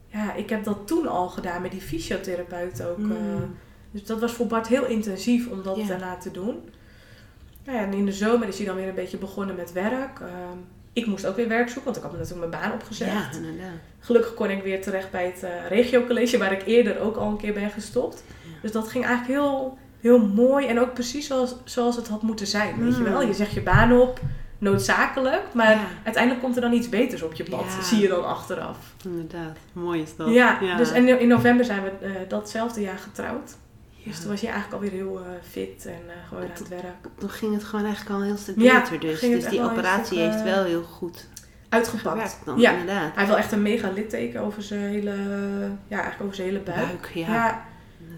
ja, 0.07 0.33
ik 0.33 0.50
heb 0.50 0.63
dat 0.63 0.88
toen 0.88 1.07
al 1.07 1.29
gedaan 1.29 1.62
met 1.62 1.71
die 1.71 1.81
fysiotherapeut 1.81 2.83
ook. 2.86 2.98
Mm. 2.98 3.12
eh. 3.12 3.17
dus 3.91 4.05
dat 4.05 4.19
was 4.19 4.31
voor 4.33 4.48
Bart 4.48 4.67
heel 4.67 4.86
intensief 4.86 5.48
om 5.48 5.63
dat 5.63 5.77
Ja. 5.77 5.86
daarna 5.88 6.17
te 6.17 6.31
doen. 6.31 6.60
Nou 7.65 7.77
ja, 7.77 7.84
en 7.84 7.94
in 7.94 8.06
de 8.06 8.12
zomer 8.12 8.48
is 8.48 8.58
hij 8.58 8.65
dan 8.65 8.75
weer 8.75 8.88
een 8.88 8.96
beetje 8.96 9.18
begonnen 9.18 9.56
met 9.56 9.72
werk. 9.72 10.20
Ehm, 10.20 10.58
ik 10.94 11.06
moest 11.06 11.25
ook 11.25 11.36
weer 11.36 11.48
werk 11.48 11.65
zoeken, 11.68 11.84
want 11.84 11.98
ik 11.98 12.03
had 12.03 12.12
natuurlijk 12.12 12.50
mijn 12.50 12.62
baan 12.63 12.74
opgezegd. 12.74 13.12
Ja, 13.12 13.38
inderdaad. 13.38 13.80
Gelukkig 14.00 14.34
kon 14.34 14.50
ik 14.50 14.63
weer 14.63 14.82
terecht 14.82 15.12
bij 15.12 15.25
het 15.25 15.44
eh 15.44 15.50
regiocollege, 15.70 16.38
waar 16.38 16.51
ik 16.51 16.65
eerder 16.65 17.00
ook 17.00 17.15
al 17.15 17.27
een 17.30 17.38
keer 17.38 17.53
ben 17.53 17.70
gestopt. 17.70 18.24
Ja. 18.27 18.50
Dus 18.62 18.72
dat 18.72 18.88
ging 18.88 19.06
eigenlijk 19.06 19.39
heel, 19.39 19.77
heel 20.00 20.20
mooi 20.27 20.68
en 20.68 20.80
ook 20.80 20.94
precies 20.94 21.27
zoals, 21.27 21.56
zoals 21.63 21.96
het 21.96 22.08
had 22.08 22.22
moeten 22.22 22.48
zijn. 22.48 22.84
Weet 22.84 22.96
je 22.96 23.01
Mm. 23.01 23.10
wel? 23.12 23.22
Je 23.22 23.34
zegt 23.34 23.51
je 23.53 23.62
baan 23.62 23.91
op, 24.00 24.20
noodzakelijk, 24.58 25.44
maar 25.53 25.72
Ja. 25.72 25.86
uiteindelijk 26.03 26.44
komt 26.44 26.56
er 26.56 26.62
dan 26.62 26.74
iets 26.74 26.89
beters 26.89 27.22
op 27.22 27.34
je 27.34 27.44
pad, 27.44 27.63
Ja. 27.77 27.84
zie 27.84 28.00
je 28.01 28.08
dan 28.08 28.25
achteraf. 28.25 28.77
Inderdaad. 29.06 29.58
Mooi 29.74 30.01
is 30.01 30.15
dat. 30.15 30.30
Ja, 30.30 30.77
dus 30.77 30.91
en 30.91 31.20
in 31.20 31.27
november 31.27 31.65
zijn 31.65 31.84
we 31.84 31.89
eh, 32.06 32.12
datzelfde 32.27 32.82
jaar 32.82 32.98
getrouwd. 32.98 33.56
Dus 34.05 34.20
toen 34.20 34.29
was 34.29 34.41
hij 34.41 34.50
eigenlijk 34.51 34.84
alweer 34.84 35.00
heel 35.00 35.20
eh, 35.20 35.25
fit 35.50 35.86
en 35.86 35.93
eh, 36.08 36.27
gewoon 36.27 36.43
Het- 36.43 36.51
aan 36.51 36.58
het 36.58 36.67
werk. 36.70 36.96
Toen 37.17 37.29
ging 37.29 37.53
het 37.53 37.63
gewoon 37.63 37.86
eigenlijk 37.86 38.15
al 38.15 38.22
een 38.22 38.27
heel 38.27 38.38
stuk 38.38 38.55
Ja, 38.60 38.81
beter 38.81 39.00
dus. 39.00 39.20
Dus 39.20 39.46
die 39.46 39.62
operatie 39.62 40.05
stuk, 40.05 40.17
heeft 40.17 40.38
eh, 40.38 40.43
wel 40.43 40.63
heel 40.63 40.84
goed 40.84 41.27
Uitgepakt. 41.70 42.38
dan, 42.46 42.60
Ja. 42.60 42.72
inderdaad. 42.72 43.01
Hij 43.01 43.12
heeft 43.15 43.27
wel 43.27 43.38
echt 43.38 43.51
een 43.51 43.62
mega 43.62 43.89
litteken 43.91 44.41
over 44.41 44.62
zijn 44.63 44.81
hele, 44.81 45.12
ja, 45.88 45.96
eigenlijk 46.01 46.22
over 46.22 46.36
zijn 46.36 46.48
hele 46.48 46.60
buik. 46.60 46.77
Buik, 46.88 47.10
ja. 47.13 47.65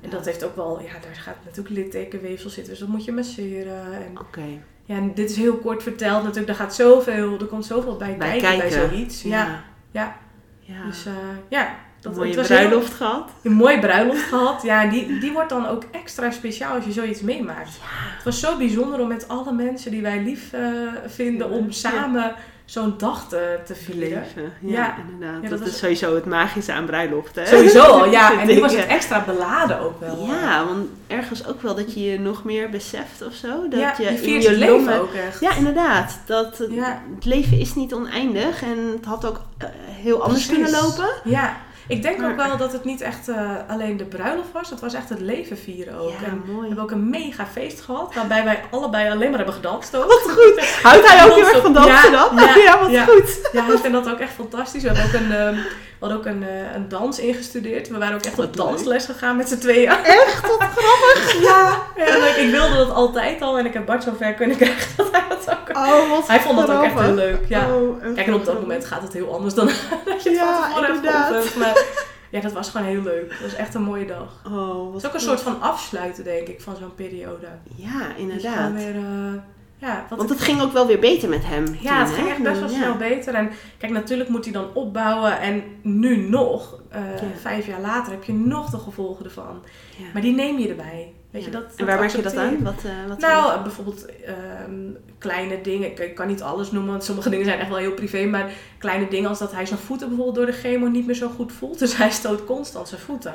En 0.02 0.10
dat 0.10 0.25
heeft 0.25 0.44
ook 0.44 0.56
wel, 0.56 0.82
ja, 0.82 0.92
daar 0.92 1.16
gaat 1.16 1.36
natuurlijk 1.46 1.75
littekenweefsel 1.75 2.50
zitten, 2.50 2.72
dus 2.72 2.80
dat 2.82 2.90
moet 2.90 3.06
je 3.06 3.12
masseren. 3.12 3.94
En, 3.94 4.20
Oké. 4.20 4.44
ja, 4.86 4.96
en 4.96 5.13
dit 5.13 5.30
is 5.30 5.36
heel 5.38 5.56
kort 5.58 5.84
verteld 5.84 6.22
natuurlijk, 6.24 6.50
er 6.50 6.56
gaat 6.56 6.75
zoveel, 6.75 7.40
er 7.40 7.46
komt 7.46 7.66
zoveel 7.66 7.96
bij, 7.98 8.18
Bij 8.18 8.38
kijken, 8.40 8.70
bij 8.70 8.72
zoiets. 8.90 9.22
Ja, 9.22 9.63
ja. 9.92 10.16
Ja. 10.60 10.86
dus 10.86 11.06
ja. 11.48 11.75
Dat, 12.03 12.12
Een 12.12 12.17
mooie 12.17 12.33
heel- 12.33 12.43
bruiloft 12.43 12.93
gehad. 12.93 13.29
een 13.43 13.51
mooie 13.51 13.79
bruiloft 13.79 14.22
gehad. 14.24 14.62
Ja, 14.63 14.86
die, 14.89 15.19
die 15.19 15.31
wordt 15.31 15.50
dan 15.50 15.67
ook 15.67 15.83
extra 15.91 16.31
speciaal 16.31 16.75
als 16.75 16.86
je 16.86 16.91
zoiets 16.91 17.22
meemaakt. 17.22 17.69
Het 18.15 18.24
was 18.24 18.39
zo 18.39 18.57
bijzonder 18.57 19.00
om 19.00 19.07
met 19.07 19.27
alle 19.27 19.51
mensen 19.53 19.91
die 19.91 20.01
wij 20.01 20.22
lief 20.24 20.53
eh, 20.53 20.62
vinden, 21.07 21.50
om 21.50 21.72
samen 21.72 22.33
zo'n 22.65 22.93
dag 22.98 23.27
te, 23.29 23.60
te 23.65 23.75
vieren. 23.75 24.24
Ja, 24.36 24.41
Ja. 24.60 24.95
inderdaad. 25.12 25.43
Ja, 25.43 25.50
dat, 25.50 25.60
dat 25.60 25.67
is 25.67 25.77
sowieso 25.77 26.15
het 26.15 26.25
magische 26.25 26.74
aan 26.74 26.86
bruiloft, 26.86 27.36
hè? 27.36 27.45
Sowieso 27.45 27.81
al, 27.81 28.05
ja. 28.12 28.31
En 28.39 28.48
nu 28.48 28.60
was 28.60 28.75
het 28.75 28.86
extra 28.88 29.24
beladen 29.25 29.79
ook 29.79 30.00
wel. 30.00 30.25
Ja, 30.27 30.65
want 30.65 30.88
ergens 31.07 31.48
ook 31.48 31.62
wel 31.62 31.75
dat 31.75 31.93
je 31.93 32.03
je 32.03 32.19
nog 32.19 32.43
meer 32.43 32.69
beseft 32.69 33.25
of 33.27 33.33
zo. 33.33 33.67
Dat 33.69 33.79
ja, 33.79 33.93
je 33.98 34.03
je 34.03 34.22
in 34.22 34.41
je 34.41 34.51
leven 34.57 35.00
ook 35.01 35.13
echt. 35.13 35.39
Ja, 35.39 35.55
inderdaad. 35.55 36.19
Dat, 36.25 36.57
het- 36.57 37.25
leven 37.25 37.60
is 37.60 37.75
niet 37.75 37.93
oneindig 37.93 38.62
en 38.63 38.77
het 38.95 39.05
had 39.05 39.25
ook 39.25 39.41
eh, 39.57 39.67
heel 39.88 40.24
anders 40.24 40.45
Precies. 40.45 40.63
kunnen 40.72 40.81
lopen. 40.81 41.10
Ja, 41.24 41.57
ik 41.88 42.02
denk 42.02 42.24
ook 42.24 42.36
wel 42.36 42.58
dat 42.58 42.72
het 42.72 42.84
niet 42.86 43.02
echt 43.02 43.30
eh, 43.30 43.52
alleen 43.68 43.98
de 43.98 44.06
bruiloft 44.06 44.52
was. 44.52 44.70
Het 44.70 44.80
was 44.80 44.94
echt 44.94 45.10
het 45.10 45.20
leven 45.20 45.58
vieren 45.58 45.96
ook. 46.00 46.10
Ja, 46.10 46.25
en 46.28 46.42
we 46.46 46.52
mooi. 46.52 46.66
hebben 46.68 46.84
ook 46.84 46.92
een 46.92 47.10
mega 47.10 47.46
feest 47.46 47.82
gehad. 47.82 48.13
Waarbij 48.16 48.44
wij 48.44 48.63
allebei 48.72 49.10
alleen 49.12 49.30
maar 49.30 49.38
hebben 49.38 49.56
gedanst 49.56 49.96
ook. 49.96 50.06
Wat 50.08 50.32
goed. 50.38 50.80
Houdt 50.84 51.10
hij 51.10 51.25
ook 51.30 51.36
heel 51.36 51.48
erg 51.48 51.62
van 51.62 51.74
dansen 51.74 52.12
Ja, 52.12 52.28
dan? 52.30 52.36
ja, 52.38 52.56
Ja, 52.66 52.80
wat 52.80 53.10
goed. 53.10 53.50
Ja, 53.52 53.72
ik 53.72 53.78
vind 53.80 53.94
dat 53.94 54.10
ook 54.10 54.20
echt 54.20 54.34
fantastisch. 54.34 54.82
We 54.84 54.88
hebben 54.90 55.06
ook 55.06 55.13
een, 55.13 55.32
ehm, 55.36 55.58
we 56.03 56.10
hadden 56.10 56.31
ook 56.31 56.36
een, 56.36 56.48
eh, 56.48 56.75
een 56.75 56.89
dans 56.89 57.19
ingestudeerd. 57.19 57.88
We 57.89 57.98
waren 57.98 58.15
ook 58.15 58.24
echt 58.24 58.39
op 58.39 58.55
dansles 58.57 59.05
gegaan 59.05 59.36
met 59.38 59.50
z'n 59.50 59.57
tweeën. 59.57 59.89
Echt, 59.89 60.41
wat 60.41 60.60
grappig. 60.75 61.41
Ja, 61.41 61.83
ik, 61.95 62.36
ik 62.36 62.51
wilde 62.51 62.75
dat 62.75 62.89
altijd 62.89 63.41
al. 63.41 63.57
En 63.57 63.65
ik 63.65 63.74
heb 63.74 63.86
Bart 63.86 64.03
zo 64.03 64.13
ver 64.17 64.33
kunnen 64.33 64.57
krijgen 64.57 64.91
dat 64.98 65.12
hij 65.12 65.24
dat 65.29 65.50
ook... 65.50 65.77
Oh, 65.77 66.10
wat 66.10 66.27
Hij 66.27 66.39
vond 66.39 66.57
dat 66.57 66.72
ook 66.72 66.83
echt 66.83 67.00
heel 67.00 67.13
leuk, 67.13 67.45
ja. 67.48 67.75
Oh, 67.75 68.01
Kijk, 68.15 68.27
en 68.27 68.33
op 68.33 68.45
dat 68.45 68.60
moment 68.62 68.86
gaat 68.86 69.01
het 69.01 69.13
heel 69.13 69.33
anders 69.33 69.53
dan 69.53 69.65
dat 70.05 70.24
je 70.24 70.29
het 70.29 70.38
Ja, 70.39 70.69
van 70.72 70.83
tevoren 70.86 71.33
hebt. 71.33 71.55
Maar 71.55 71.83
ja, 72.29 72.39
dat 72.41 72.51
was 72.51 72.69
gewoon 72.69 72.88
heel 72.88 73.01
leuk. 73.01 73.29
Dat 73.29 73.39
was 73.41 73.55
echt 73.55 73.74
een 73.74 73.83
mooie 73.83 74.05
dag. 74.05 74.41
Oh, 74.48 74.91
wat 74.93 74.93
Het 74.93 75.03
is 75.03 75.07
ook 75.07 75.13
een 75.13 75.19
goed. 75.19 75.29
soort 75.29 75.41
van 75.41 75.62
afsluiten, 75.62 76.24
denk 76.24 76.48
ik, 76.48 76.62
van 76.62 76.75
zo'n 76.75 76.95
periode. 76.95 77.48
Ja, 77.75 78.15
inderdaad. 78.17 78.55
gewoon 78.55 78.75
weer, 78.75 78.95
eh, 78.95 79.33
ja, 79.88 80.06
Want 80.10 80.22
ik- 80.24 80.30
het 80.30 80.42
ging 80.42 80.62
ook 80.62 80.72
wel 80.74 80.88
weer 80.88 81.00
beter 81.00 81.30
met 81.30 81.46
hem. 81.46 81.66
ja, 81.80 81.90
toen, 81.90 82.00
het 82.00 82.10
hè? 82.10 82.13
ging 82.16 82.30
echt 82.30 82.44
best 82.44 82.60
wel 82.60 82.70
Ja. 82.70 82.75
snel 82.75 82.96
beter. 82.98 83.34
En 83.34 83.52
kijk, 83.78 83.92
natuurlijk 83.92 84.30
moet 84.30 84.44
hij 84.44 84.54
dan 84.54 84.68
opbouwen. 84.74 85.40
En 85.40 85.63
nu 85.82 86.16
nog, 86.30 86.80
eh, 86.90 87.02
Ja. 87.02 87.28
vijf 87.42 87.66
jaar 87.68 87.82
later, 87.82 88.12
heb 88.12 88.24
je 88.24 88.34
nog 88.34 88.70
de 88.70 88.78
gevolgen 88.78 89.25
ervan. 89.25 89.63
Ja. 89.98 90.06
Maar 90.13 90.22
die 90.22 90.34
neem 90.36 90.58
je 90.60 90.70
erbij. 90.70 91.13
Weet 91.32 91.44
je, 91.46 91.52
dat, 91.52 91.63
en 91.75 91.86
waar 91.86 92.00
merk 92.00 92.12
je 92.16 92.22
dat 92.22 92.36
aan? 92.38 92.63
Wat, 92.63 92.84
eh, 92.86 92.92
wat 93.08 93.20
Nou, 93.20 93.62
bijvoorbeeld 93.62 94.06
ehm, 94.06 94.90
kleine 95.18 95.62
dingen. 95.62 95.90
Ik, 95.92 96.00
ik 96.00 96.16
kan 96.16 96.28
niet 96.28 96.42
alles 96.42 96.72
noemen, 96.72 96.92
want 96.92 97.04
sommige 97.04 97.30
dingen 97.30 97.46
zijn 97.46 97.60
echt 97.60 97.70
wel 97.70 97.78
heel 97.78 97.94
privé. 97.94 98.25
Maar 98.25 98.50
kleine 98.78 99.08
dingen 99.08 99.30
als 99.30 99.40
dat 99.40 99.52
hij 99.52 99.66
zijn 99.66 99.80
voeten 99.80 100.08
bijvoorbeeld 100.08 100.36
door 100.38 100.46
de 100.46 100.52
chemo 100.52 100.88
niet 100.88 101.06
meer 101.06 101.16
zo 101.16 101.30
goed 101.30 101.52
voelt. 101.52 101.80
Dus 101.84 101.98
hij 101.98 102.10
stoot 102.12 102.46
constant 102.46 102.88
zijn 102.88 103.02
voeten. 103.02 103.34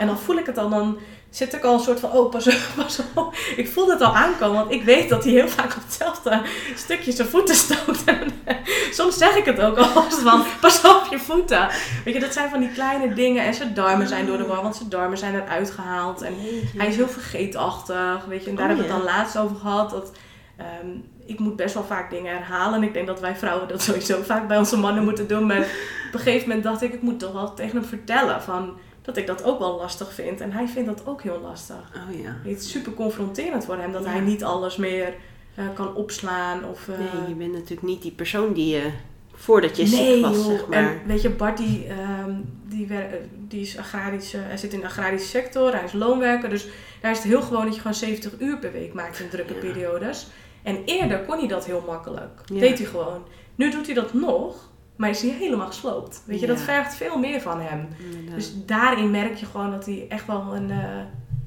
En 0.00 0.06
dan 0.06 0.18
voel 0.18 0.36
ik 0.36 0.46
het 0.46 0.58
al, 0.58 0.68
dan 0.68 0.98
zit 1.30 1.54
ik 1.54 1.64
al 1.64 1.74
een 1.74 1.80
soort 1.80 2.00
van, 2.00 2.12
oh 2.12 2.30
pas 2.30 2.46
op, 2.46 2.60
pas 2.76 3.00
op. 3.14 3.34
Ik 3.56 3.68
voel 3.68 3.88
het 3.88 4.00
al 4.00 4.16
aankomen, 4.16 4.56
want 4.56 4.70
ik 4.72 4.82
weet 4.82 5.08
dat 5.08 5.24
hij 5.24 5.32
heel 5.32 5.48
vaak 5.48 5.76
op 5.76 5.82
hetzelfde 5.84 6.42
stukje 6.74 7.12
zijn 7.12 7.28
voeten 7.28 7.54
stoot. 7.54 8.04
En 8.04 8.30
eh, 8.44 8.56
soms 8.90 9.18
zeg 9.18 9.36
ik 9.36 9.44
het 9.44 9.60
ook 9.60 9.76
al 9.76 10.02
van, 10.10 10.44
pas 10.60 10.84
op 10.84 11.06
je 11.10 11.18
voeten. 11.18 11.68
Weet 12.04 12.14
je, 12.14 12.20
dat 12.20 12.32
zijn 12.32 12.50
van 12.50 12.60
die 12.60 12.72
kleine 12.72 13.14
dingen. 13.14 13.44
En 13.44 13.54
zijn 13.54 13.74
darmen 13.74 14.08
zijn 14.08 14.26
door 14.26 14.36
de 14.38 14.46
war, 14.46 14.62
want 14.62 14.76
zijn 14.76 14.88
darmen 14.88 15.18
zijn 15.18 15.34
eruit 15.34 15.70
gehaald. 15.70 16.22
En 16.22 16.34
hij 16.76 16.86
is 16.86 16.96
heel 16.96 17.08
vergeetachtig, 17.08 18.24
weet 18.28 18.44
je. 18.44 18.50
En 18.50 18.56
daar 18.56 18.64
Oh, 18.64 18.68
hebben 18.70 18.86
we 18.86 18.92
het 18.92 19.02
dan 19.02 19.14
laatst 19.14 19.38
over 19.38 19.56
gehad. 19.56 19.90
Dat, 19.90 20.12
ehm, 20.56 20.88
ik 21.26 21.38
moet 21.38 21.56
best 21.56 21.74
wel 21.74 21.84
vaak 21.84 22.10
dingen 22.10 22.32
herhalen. 22.32 22.74
En 22.74 22.82
ik 22.86 22.92
denk 22.92 23.06
dat 23.06 23.20
wij 23.20 23.36
vrouwen 23.36 23.68
dat 23.68 23.82
sowieso 23.82 24.22
vaak 24.22 24.48
bij 24.48 24.58
onze 24.58 24.76
mannen 24.76 25.04
moeten 25.04 25.28
doen. 25.28 25.46
Maar 25.46 25.60
op 26.06 26.12
een 26.12 26.20
gegeven 26.20 26.48
moment 26.48 26.64
dacht 26.64 26.82
ik, 26.82 26.92
ik 26.92 27.02
moet 27.02 27.18
toch 27.18 27.32
wel 27.32 27.54
tegen 27.54 27.76
hem 27.78 27.88
vertellen 27.88 28.42
van, 28.42 28.78
dat 29.14 29.18
ik 29.22 29.26
dat 29.26 29.44
ook 29.44 29.58
wel 29.58 29.76
lastig 29.76 30.12
vind. 30.14 30.40
En 30.40 30.52
hij 30.52 30.68
vindt 30.68 30.88
dat 30.88 31.06
ook 31.06 31.22
heel 31.22 31.40
lastig. 31.42 31.76
Oh 31.76 32.20
ja. 32.22 32.36
Het 32.50 32.60
is 32.60 32.70
super 32.70 32.92
confronterend 32.94 33.64
voor 33.64 33.76
hem 33.76 33.92
dat 33.92 34.04
Ja. 34.04 34.10
hij 34.10 34.20
niet 34.20 34.44
alles 34.44 34.76
meer 34.76 35.14
eh, 35.54 35.64
kan 35.74 35.94
opslaan. 35.94 36.64
Of, 36.64 36.88
eh, 36.88 36.98
Nee, 36.98 37.28
je 37.28 37.34
bent 37.34 37.52
natuurlijk 37.52 37.82
niet 37.82 38.02
die 38.02 38.12
persoon 38.12 38.52
die 38.52 38.74
je 38.76 38.90
voordat 39.34 39.76
je 39.76 39.82
nee, 39.82 40.14
ziek 40.14 40.24
was, 40.24 40.36
joh. 40.36 40.44
zeg 40.46 40.66
maar. 40.66 40.78
En 40.78 41.00
weet 41.06 41.22
je, 41.22 41.30
Bart 41.30 41.56
die, 41.56 41.86
ehm, 41.86 42.30
die, 42.68 42.86
wer- 42.86 43.06
eh, 43.12 43.16
die 43.48 43.60
is 43.60 43.78
agrarisch, 43.78 44.34
eh, 44.34 44.40
hij 44.44 44.56
zit 44.56 44.72
in 44.72 44.80
de 44.80 44.86
agrarische 44.86 45.28
sector, 45.28 45.72
hij 45.72 45.84
is 45.84 45.92
loonwerker. 45.92 46.48
Dus 46.48 46.66
daar 47.00 47.10
is 47.10 47.18
het 47.18 47.26
heel 47.26 47.42
gewoon 47.42 47.64
dat 47.64 47.74
je 47.74 47.80
gewoon 47.80 47.96
70 47.96 48.32
uur 48.38 48.58
per 48.58 48.72
week 48.72 48.92
maakt 48.94 49.20
in 49.20 49.28
drukke 49.28 49.54
Ja. 49.54 49.60
periodes. 49.60 50.26
En 50.62 50.82
eerder 50.84 51.20
kon 51.24 51.38
hij 51.38 51.48
dat 51.48 51.64
heel 51.66 51.82
makkelijk. 51.86 52.40
Ja. 52.44 52.60
Deed 52.60 52.78
hij 52.78 52.86
gewoon. 52.86 53.22
Nu 53.54 53.70
doet 53.70 53.86
hij 53.86 53.94
dat 53.94 54.12
nog, 54.14 54.69
maar 55.00 55.10
is 55.10 55.22
hij 55.22 55.30
helemaal 55.30 55.66
gesloopt. 55.66 56.22
Weet 56.24 56.40
je, 56.40 56.46
dat 56.46 56.60
vergt 56.60 56.94
veel 56.94 57.18
meer 57.18 57.40
van 57.40 57.60
hem. 57.60 57.88
Inderdaad. 58.10 58.34
Dus 58.34 58.52
daarin 58.66 59.10
merk 59.10 59.34
je 59.34 59.46
gewoon 59.46 59.70
dat 59.70 59.86
hij 59.86 60.06
echt 60.08 60.26
wel 60.26 60.54
een, 60.54 60.70
eh, 60.70 60.78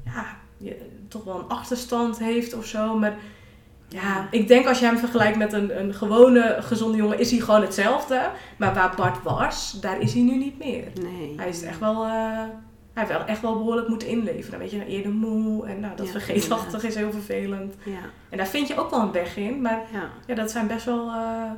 ja, 0.04 0.26
je- 0.56 0.90
toch 1.08 1.24
wel 1.24 1.38
een 1.38 1.48
achterstand 1.48 2.18
heeft 2.18 2.54
of 2.54 2.64
zo. 2.66 2.98
Maar 2.98 3.14
ja, 3.88 4.28
ik 4.30 4.48
denk 4.48 4.66
als 4.66 4.78
je 4.78 4.84
hem 4.86 4.98
vergelijkt 4.98 5.36
met 5.38 5.52
een, 5.52 5.80
een 5.80 5.94
gewone 5.94 6.56
gezonde 6.60 6.96
jongen, 6.96 7.18
is 7.18 7.30
hij 7.30 7.40
gewoon 7.40 7.60
hetzelfde. 7.62 8.30
Maar 8.58 8.74
waar 8.74 8.92
Bart 8.96 9.22
was, 9.22 9.78
daar 9.80 10.00
is 10.00 10.12
hij 10.12 10.22
nu 10.22 10.36
niet 10.36 10.58
meer. 10.58 10.84
nee. 11.02 11.34
Hij 11.36 11.48
is 11.48 11.62
echt 11.62 11.78
wel, 11.78 12.04
eh, 12.04 12.10
hij 12.92 13.04
heeft 13.04 13.08
wel 13.08 13.24
echt 13.24 13.40
wel 13.40 13.52
behoorlijk 13.58 13.88
moeten 13.88 14.08
inleveren. 14.08 14.58
Weet 14.58 14.70
je, 14.70 14.86
eerder 14.86 15.12
moe 15.12 15.66
en 15.66 15.80
nou, 15.80 15.96
dat 15.96 16.06
Ja, 16.06 16.12
vergeetachtig 16.12 16.84
is 16.84 16.94
heel 16.94 17.12
vervelend. 17.12 17.74
Ja, 17.84 17.98
En 18.30 18.36
daar 18.38 18.46
vind 18.46 18.68
je 18.68 18.76
ook 18.78 18.90
wel 18.90 19.00
een 19.00 19.12
weg 19.12 19.36
in, 19.36 19.60
maar 19.60 19.80
ja, 19.92 20.08
ja, 20.26 20.34
dat 20.34 20.50
zijn 20.50 20.66
best 20.66 20.84
wel 20.84 21.08
eh, 21.08 21.50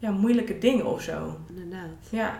ja, 0.00 0.10
moeilijke 0.10 0.58
dingen 0.58 0.86
of 0.86 1.02
zo. 1.02 1.36
inderdaad. 1.48 1.88
Ja. 2.10 2.38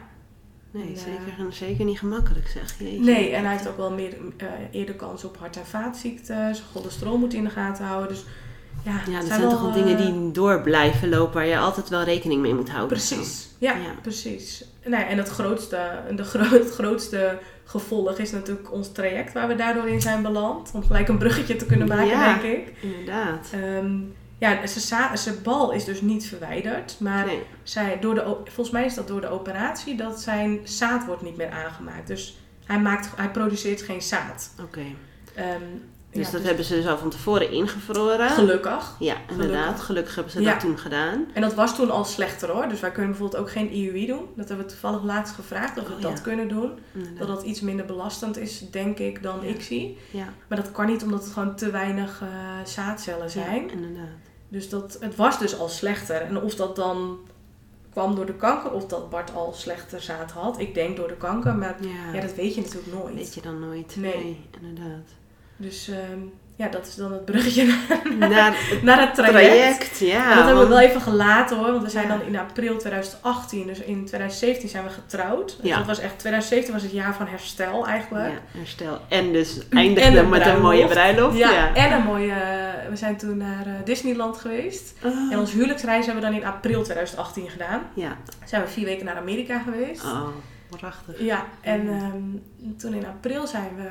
Nee, 0.72 0.82
En, 0.82 0.94
eh, 0.94 0.98
zeker, 0.98 1.52
zeker 1.52 1.84
niet 1.84 1.98
gemakkelijk 1.98 2.48
zeg. 2.48 2.74
Jeetje. 2.78 3.00
Nee, 3.00 3.30
en 3.30 3.42
hij 3.44 3.52
heeft 3.52 3.68
ook 3.68 3.76
wel 3.76 3.90
meer, 3.92 4.16
eh, 4.36 4.46
eerder 4.70 4.94
kans 4.94 5.24
op 5.24 5.36
hart- 5.38 5.56
en 5.56 5.66
vaatziekten. 5.66 6.54
Zijn 6.54 6.68
cholesterol 6.72 7.18
moet 7.18 7.34
in 7.34 7.44
de 7.44 7.50
gaten 7.50 7.84
houden. 7.84 8.08
Dus 8.08 8.24
ja, 8.84 9.00
Ja, 9.10 9.18
dat 9.18 9.26
zijn, 9.28 9.40
toch 9.40 9.60
wel 9.60 9.68
eh, 9.68 9.74
dingen 9.74 9.96
die 9.96 10.30
door 10.32 10.60
blijven 10.60 11.08
lopen 11.08 11.34
waar 11.34 11.46
je 11.46 11.58
altijd 11.58 11.88
wel 11.88 12.02
rekening 12.02 12.40
mee 12.40 12.54
moet 12.54 12.68
houden. 12.70 12.88
Precies, 12.96 13.48
ja, 13.58 13.72
Ja. 13.72 13.94
precies. 14.02 14.64
Nee, 14.84 15.02
en 15.04 15.18
het 15.18 15.28
grootste, 15.28 15.90
de 16.16 16.24
gro 16.24 16.42
het 16.58 16.70
grootste 16.70 17.38
gevolg 17.64 18.18
is 18.18 18.30
natuurlijk 18.32 18.72
ons 18.72 18.92
traject 18.92 19.32
waar 19.32 19.48
we 19.48 19.54
daardoor 19.54 19.88
in 19.88 20.00
zijn 20.00 20.22
beland. 20.22 20.70
Om 20.74 20.82
gelijk 20.84 21.08
een 21.08 21.18
bruggetje 21.18 21.56
te 21.56 21.66
kunnen 21.66 21.88
maken, 21.88 22.06
Ja. 22.06 22.38
denk 22.38 22.56
ik. 22.58 22.74
Inderdaad. 22.82 23.50
Ehm, 23.52 23.92
ja, 24.40 24.66
zijn 24.66 25.18
zijn 25.18 25.42
bal 25.42 25.72
is 25.72 25.84
dus 25.84 26.00
niet 26.00 26.26
verwijderd. 26.26 26.96
Maar 27.00 27.26
Nee. 27.26 27.42
zij, 27.62 27.98
door 28.00 28.14
de, 28.14 28.36
volgens 28.44 28.70
mij 28.70 28.84
is 28.84 28.94
dat 28.94 29.08
door 29.08 29.20
de 29.20 29.28
operatie 29.28 29.96
dat 29.96 30.20
zijn 30.20 30.60
zaad 30.64 31.06
wordt 31.06 31.22
niet 31.22 31.36
meer 31.36 31.50
aangemaakt. 31.50 32.06
Dus 32.06 32.38
hij, 32.64 32.80
maakt, 32.80 33.10
hij 33.16 33.30
produceert 33.30 33.82
geen 33.82 34.02
zaad. 34.02 34.50
Oké. 34.62 34.82
Ehm, 35.34 35.62
Dus 36.12 36.26
ja, 36.26 36.32
dat 36.32 36.42
hebben 36.42 36.64
ze 36.64 36.74
dus 36.74 36.86
al 36.86 36.98
van 36.98 37.10
tevoren 37.10 37.50
ingevroren. 37.50 38.30
Gelukkig. 38.30 38.96
Ja, 38.98 39.14
inderdaad. 39.30 39.80
Gelukkig 39.80 40.14
hebben 40.14 40.32
ze 40.32 40.40
Ja. 40.40 40.50
dat 40.50 40.60
toen 40.60 40.78
gedaan. 40.78 41.26
En 41.34 41.42
dat 41.42 41.54
was 41.54 41.74
toen 41.74 41.90
al 41.90 42.04
slechter 42.04 42.50
hoor. 42.50 42.68
Dus 42.68 42.80
wij 42.80 42.90
kunnen 42.90 43.10
bijvoorbeeld 43.10 43.42
ook 43.42 43.50
geen 43.50 43.70
IUI 43.72 44.06
doen. 44.06 44.26
Dat 44.36 44.48
hebben 44.48 44.66
we 44.66 44.72
toevallig 44.72 45.02
laatst 45.02 45.34
gevraagd 45.34 45.78
of 45.78 45.86
we 45.88 45.94
Oh, 45.94 46.00
dat 46.00 46.16
ja. 46.16 46.22
kunnen 46.22 46.48
doen. 46.48 46.78
Inderdaad. 46.94 47.18
Dat 47.18 47.28
dat 47.28 47.42
iets 47.42 47.60
minder 47.60 47.86
belastend 47.86 48.36
is, 48.38 48.70
denk 48.70 48.98
ik, 48.98 49.22
dan 49.22 49.44
ik 49.44 49.62
zie. 49.62 49.98
Ja, 50.10 50.24
Maar 50.48 50.58
dat 50.58 50.72
kan 50.72 50.86
niet 50.86 51.02
omdat 51.02 51.24
het 51.24 51.32
gewoon 51.32 51.56
te 51.56 51.70
weinig 51.70 52.20
eh, 52.22 52.28
zaadcellen 52.64 53.30
zijn. 53.30 53.64
Ja, 53.66 53.72
inderdaad. 53.72 54.28
Dus 54.50 54.68
dat, 54.68 54.96
het 55.00 55.16
was 55.16 55.38
dus 55.38 55.58
al 55.58 55.68
slechter. 55.68 56.20
En 56.20 56.42
of 56.42 56.54
dat 56.54 56.76
dan 56.76 57.18
kwam 57.90 58.14
door 58.14 58.26
de 58.26 58.34
kanker 58.34 58.72
of 58.72 58.86
dat 58.86 59.10
Bart 59.10 59.34
al 59.34 59.52
slechter 59.52 60.00
zaad 60.00 60.30
had. 60.30 60.58
Ik 60.58 60.74
denk 60.74 60.96
door 60.96 61.08
de 61.08 61.16
kanker, 61.16 61.54
maar 61.54 61.76
Ja, 61.80 62.12
ja, 62.14 62.20
dat 62.20 62.34
weet 62.34 62.54
je 62.54 62.60
natuurlijk 62.60 62.92
nooit. 62.92 63.14
weet 63.14 63.34
je 63.34 63.40
dan 63.40 63.60
nooit. 63.60 63.96
Nee. 63.96 64.40
inderdaad. 64.60 65.08
Dus 65.56 65.88
ehm, 65.88 66.20
ja, 66.60 66.68
dat 66.68 66.86
is 66.86 66.94
dan 66.94 67.12
het 67.12 67.24
bruggetje 67.24 67.64
naar, 68.18 68.28
Na 68.30 68.52
het 68.52 68.82
naar 68.88 69.00
het 69.00 69.14
traject. 69.14 69.44
traject, 69.44 69.98
ja. 69.98 70.34
Dat 70.34 70.44
hebben 70.44 70.62
we 70.62 70.68
wel 70.68 70.80
even 70.80 71.00
gelaten 71.00 71.56
hoor, 71.56 71.70
want 71.70 71.82
we 71.82 71.90
zijn 71.90 72.06
Ja. 72.08 72.16
dan 72.16 72.26
in 72.26 72.38
april 72.38 72.76
2018, 72.78 73.66
dus 73.66 73.78
in 73.80 74.04
2017 74.06 74.68
zijn 74.68 74.84
we 74.84 74.90
getrouwd. 74.90 75.56
Dus 75.60 75.70
Ja. 75.70 75.76
dat 75.76 75.86
was 75.86 75.98
echt, 75.98 76.18
2017 76.18 76.72
was 76.74 76.82
het 76.82 76.92
jaar 76.92 77.14
van 77.14 77.26
herstel 77.26 77.86
eigenlijk. 77.86 78.32
Ja, 78.52 78.58
herstel. 78.58 78.98
En 79.08 79.32
dus 79.32 79.58
eindigde 79.70 80.22
met 80.22 80.46
een 80.46 80.60
mooie 80.60 80.86
bruiloft. 80.86 81.36
Ja, 81.38 81.50
Ja. 81.50 81.74
en 81.74 81.92
een 81.92 82.02
mooie, 82.04 82.34
we 82.90 82.96
zijn 82.96 83.16
toen 83.16 83.36
naar 83.36 83.66
eh, 83.66 83.72
Disneyland 83.84 84.36
geweest. 84.38 84.92
Oh. 85.04 85.32
En 85.32 85.38
onze 85.38 85.54
huwelijksreis 85.54 86.06
hebben 86.06 86.24
we 86.24 86.30
dan 86.30 86.38
in 86.40 86.46
april 86.46 86.82
2018 86.82 87.48
gedaan. 87.50 87.80
Ja. 87.94 88.16
Zijn 88.44 88.62
we 88.62 88.68
vier 88.68 88.84
weken 88.84 89.04
naar 89.04 89.16
Amerika 89.16 89.58
geweest. 89.58 90.04
Oh. 90.04 90.26
Prachtig. 90.76 91.20
Ja, 91.20 91.46
en 91.60 91.88
ehm, 91.88 92.76
toen 92.76 92.94
in 92.94 93.06
april 93.06 93.46
zijn 93.46 93.76
we 93.76 93.88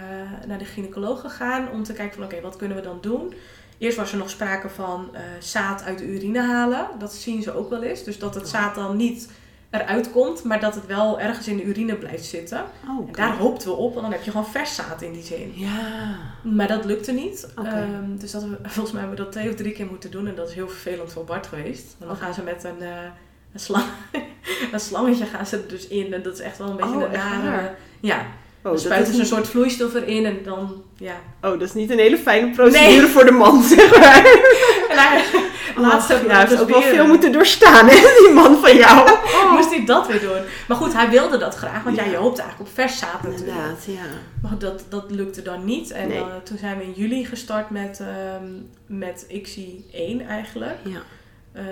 naar 0.48 0.58
de 0.58 0.66
gynaecoloog 0.66 1.22
gegaan 1.22 1.70
om 1.72 1.84
te 1.84 1.94
kijken 1.94 2.16
van 2.16 2.24
oké, 2.24 2.42
wat 2.42 2.56
kunnen 2.56 2.78
we 2.78 2.84
dan 2.84 2.98
doen? 3.02 3.34
Eerst 3.78 3.98
was 3.98 4.12
er 4.12 4.18
nog 4.18 4.30
sprake 4.30 4.70
van 4.70 5.10
eh, 5.14 5.22
zaad 5.40 5.84
uit 5.84 5.98
de 5.98 6.08
urine 6.08 6.42
halen. 6.42 6.88
Dat 6.98 7.14
zien 7.14 7.42
ze 7.42 7.56
ook 7.56 7.70
wel 7.70 7.84
eens. 7.84 8.04
Dus 8.04 8.20
dat 8.20 8.36
het 8.36 8.50
zaad 8.50 8.76
dan 8.76 8.98
niet 8.98 9.30
eruit 9.70 10.12
komt, 10.12 10.44
maar 10.44 10.60
dat 10.60 10.76
het 10.76 10.86
wel 10.86 11.20
ergens 11.20 11.48
in 11.48 11.58
de 11.58 11.64
urine 11.64 11.96
blijft 11.96 12.26
zitten. 12.26 12.64
Oh, 12.88 13.08
En 13.08 13.14
daar 13.14 13.38
hoopten 13.38 13.68
we 13.68 13.76
op, 13.76 13.94
want 13.94 14.02
dan 14.02 14.12
heb 14.12 14.24
je 14.24 14.32
gewoon 14.32 14.46
vers 14.46 14.76
zaad 14.76 15.02
in 15.02 15.14
die 15.14 15.24
zin. 15.24 15.52
Ja. 15.56 16.18
Maar 16.44 16.68
dat 16.68 16.86
lukte 16.86 17.12
niet. 17.12 17.48
Ehm, 17.56 18.18
dus 18.18 18.32
dat 18.32 18.44
we, 18.44 18.58
volgens 18.76 18.92
mij 18.92 19.02
hebben 19.02 19.18
we 19.18 19.24
dat 19.24 19.32
twee 19.32 19.50
of 19.50 19.56
drie 19.56 19.72
keer 19.72 19.86
moeten 19.86 20.12
doen. 20.12 20.28
En 20.28 20.36
dat 20.36 20.50
is 20.50 20.56
heel 20.56 20.70
vervelend 20.70 21.12
voor 21.12 21.24
Bart 21.24 21.48
geweest. 21.48 21.96
Want 21.98 22.12
dan 22.12 22.20
gaan 22.20 22.34
ze 22.34 22.44
met 22.44 22.64
een, 22.64 22.82
eh, 22.82 22.98
een, 23.54 23.60
slang, 23.60 23.84
een 24.72 24.80
slangetje 24.80 25.26
gaan 25.26 25.46
ze 25.46 25.56
er 25.58 25.68
dus 25.68 25.88
in. 25.88 26.14
En 26.14 26.24
dat 26.24 26.34
is 26.34 26.40
echt 26.40 26.58
wel 26.58 26.70
een 26.70 26.76
beetje 26.76 26.96
Oh, 26.96 27.02
een 27.04 27.12
nare... 27.12 27.76
Ja, 28.00 28.26
Oh, 28.64 28.78
spuiten 28.78 29.14
ze 29.14 29.20
een 29.20 29.26
soort 29.26 29.48
vloeistof 29.48 29.94
erin 29.94 30.26
en 30.26 30.38
dan... 30.44 30.84
Ja. 30.98 31.14
oh, 31.42 31.50
dat 31.52 31.62
is 31.62 31.74
niet 31.74 31.90
een 31.90 31.98
hele 32.00 32.18
fijne 32.18 32.52
procedure 32.52 32.98
Nee. 33.02 33.08
voor 33.08 33.26
de 33.26 33.32
man, 33.32 33.64
zeg 33.76 34.00
maar. 34.00 34.26
En 34.90 34.98
hij, 34.98 35.24
laatst 35.76 36.12
Oh, 36.12 36.22
ja, 36.22 36.28
hij 36.28 36.38
heeft 36.38 36.50
dus 36.50 36.60
ook 36.60 36.70
wel 36.70 36.82
veel 36.82 37.08
moeten 37.08 37.32
doorstaan, 37.32 37.88
hè, 37.88 37.96
die 38.20 38.32
man 38.34 38.58
van 38.62 38.76
jou. 38.78 39.10
Moest 39.56 39.70
hij 39.70 39.86
dat 39.86 40.08
weer 40.08 40.20
doen. 40.20 40.42
Maar 40.68 40.78
goed, 40.78 40.94
hij 40.94 41.10
wilde 41.10 41.38
dat 41.38 41.56
graag. 41.56 41.84
Want 41.84 41.96
ja, 41.96 42.04
Ja. 42.04 42.10
je 42.12 42.18
hoopt 42.18 42.40
eigenlijk 42.40 42.70
op 42.70 42.76
vers 42.76 42.98
zaad 42.98 43.24
natuurlijk. 43.24 43.48
Inderdaad, 43.50 43.86
ja. 43.88 44.02
Maar 44.42 44.58
dat, 44.58 44.84
dat 44.90 45.06
lukte 45.12 45.42
dan 45.42 45.66
niet. 45.66 45.92
En 45.92 46.08
Nee. 46.08 46.18
dan, 46.20 46.28
toen 46.44 46.58
zijn 46.58 46.78
we 46.78 46.84
in 46.84 46.94
juli 46.96 47.26
gestart 47.26 47.70
met, 47.70 48.00
ehm 48.00 48.46
met 48.86 49.26
ICSI 49.28 49.86
1 49.92 50.28
eigenlijk. 50.28 50.78
Ja. 50.84 51.00
Ehm, 51.54 51.66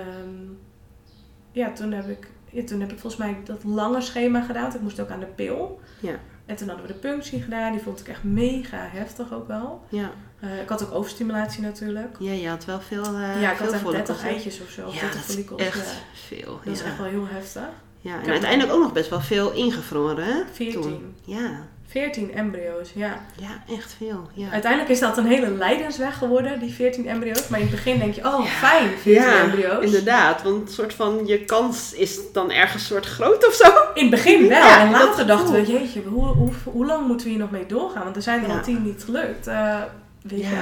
ja, 1.58 1.72
toen 1.72 1.92
heb, 1.92 2.08
ik, 2.08 2.26
ja, 2.50 2.64
toen 2.64 2.80
heb 2.80 2.92
ik 2.92 2.98
volgens 2.98 3.22
mij 3.22 3.36
dat 3.44 3.64
lange 3.64 4.00
schema 4.00 4.42
gedaan. 4.42 4.74
Ik 4.74 4.80
moest 4.80 5.00
ook 5.00 5.10
aan 5.10 5.20
de 5.20 5.26
pil. 5.26 5.80
Ja. 6.00 6.14
En 6.46 6.56
toen 6.56 6.68
hadden 6.68 6.86
we 6.86 6.92
de 6.92 6.98
punctie 6.98 7.42
gedaan. 7.42 7.72
Die 7.72 7.80
vond 7.80 8.00
ik 8.00 8.08
echt 8.08 8.24
mega 8.24 8.88
heftig 8.90 9.32
ook 9.32 9.48
wel. 9.48 9.82
Ja. 9.88 10.10
Eh, 10.40 10.60
ik 10.60 10.68
had 10.68 10.84
ook 10.84 10.94
overstimulatie 10.94 11.62
natuurlijk. 11.62 12.16
ja, 12.18 12.32
je 12.32 12.48
had 12.48 12.64
wel 12.64 12.80
veel 12.80 13.04
uh, 13.04 13.40
ja, 13.42 13.50
ik 13.50 13.56
veel 13.56 13.66
had 13.66 13.74
echt 13.74 13.84
30 13.84 13.92
follicles, 13.92 14.22
hè? 14.22 14.28
eitjes 14.28 14.60
of 14.60 14.70
zo. 14.70 14.86
Ja, 14.86 15.00
30 15.00 15.10
dat 15.26 15.58
is 15.60 15.66
echt 15.66 15.76
Ja. 15.76 15.82
veel. 16.26 16.60
Dat 16.64 16.74
is 16.74 16.82
echt 16.82 16.98
wel 16.98 17.06
heel 17.06 17.26
heftig. 17.26 17.62
ja, 18.00 18.22
en 18.22 18.30
uiteindelijk 18.30 18.72
ook 18.72 18.82
nog 18.82 18.92
best 18.92 19.10
wel 19.10 19.20
veel 19.20 19.52
ingevroren, 19.52 20.24
hè? 20.24 20.42
14. 20.52 20.80
Toen. 20.80 21.14
Ja, 21.24 21.66
14 21.90 22.34
embryo's, 22.34 22.90
ja. 22.94 23.18
ja, 23.40 23.74
echt 23.76 23.94
veel. 23.98 24.28
Ja. 24.32 24.50
Uiteindelijk 24.50 24.90
is 24.90 25.00
dat 25.00 25.16
een 25.18 25.26
hele 25.26 25.50
lijdensweg 25.50 26.18
geworden, 26.18 26.58
die 26.60 26.72
14 26.74 27.06
embryo's. 27.08 27.48
Maar 27.48 27.60
in 27.60 27.66
het 27.66 27.74
begin 27.74 27.98
denk 27.98 28.14
je, 28.14 28.24
oh 28.26 28.44
fijn, 28.44 28.88
14 29.00 29.22
embryo's. 29.28 29.84
inderdaad. 29.84 30.42
Want 30.42 30.68
een 30.68 30.74
soort 30.74 30.94
van 30.94 31.22
je 31.26 31.44
kans 31.44 31.92
is 31.94 32.18
dan 32.32 32.50
ergens 32.50 32.86
soort 32.86 33.06
groot 33.06 33.46
of 33.46 33.54
zo. 33.54 33.70
In 33.94 34.02
het 34.02 34.10
begin 34.10 34.48
wel. 34.48 34.58
Ja, 34.66 34.80
en 34.80 34.90
later 34.90 35.26
dachten 35.26 35.52
we, 35.54 35.72
jeetje, 35.72 36.02
hoe, 36.02 36.24
hoe, 36.26 36.50
hoe 36.64 36.86
lang 36.86 37.06
moeten 37.06 37.26
we 37.26 37.32
hier 37.32 37.40
nog 37.42 37.50
mee 37.50 37.66
doorgaan? 37.66 38.04
Want 38.04 38.16
er 38.16 38.22
zijn 38.22 38.42
er 38.42 38.48
Ja. 38.48 38.56
al 38.56 38.62
10 38.62 38.82
niet 38.82 39.02
gelukt. 39.04 39.46
Eh, 39.46 39.76
weet 40.22 40.40
je. 40.40 40.56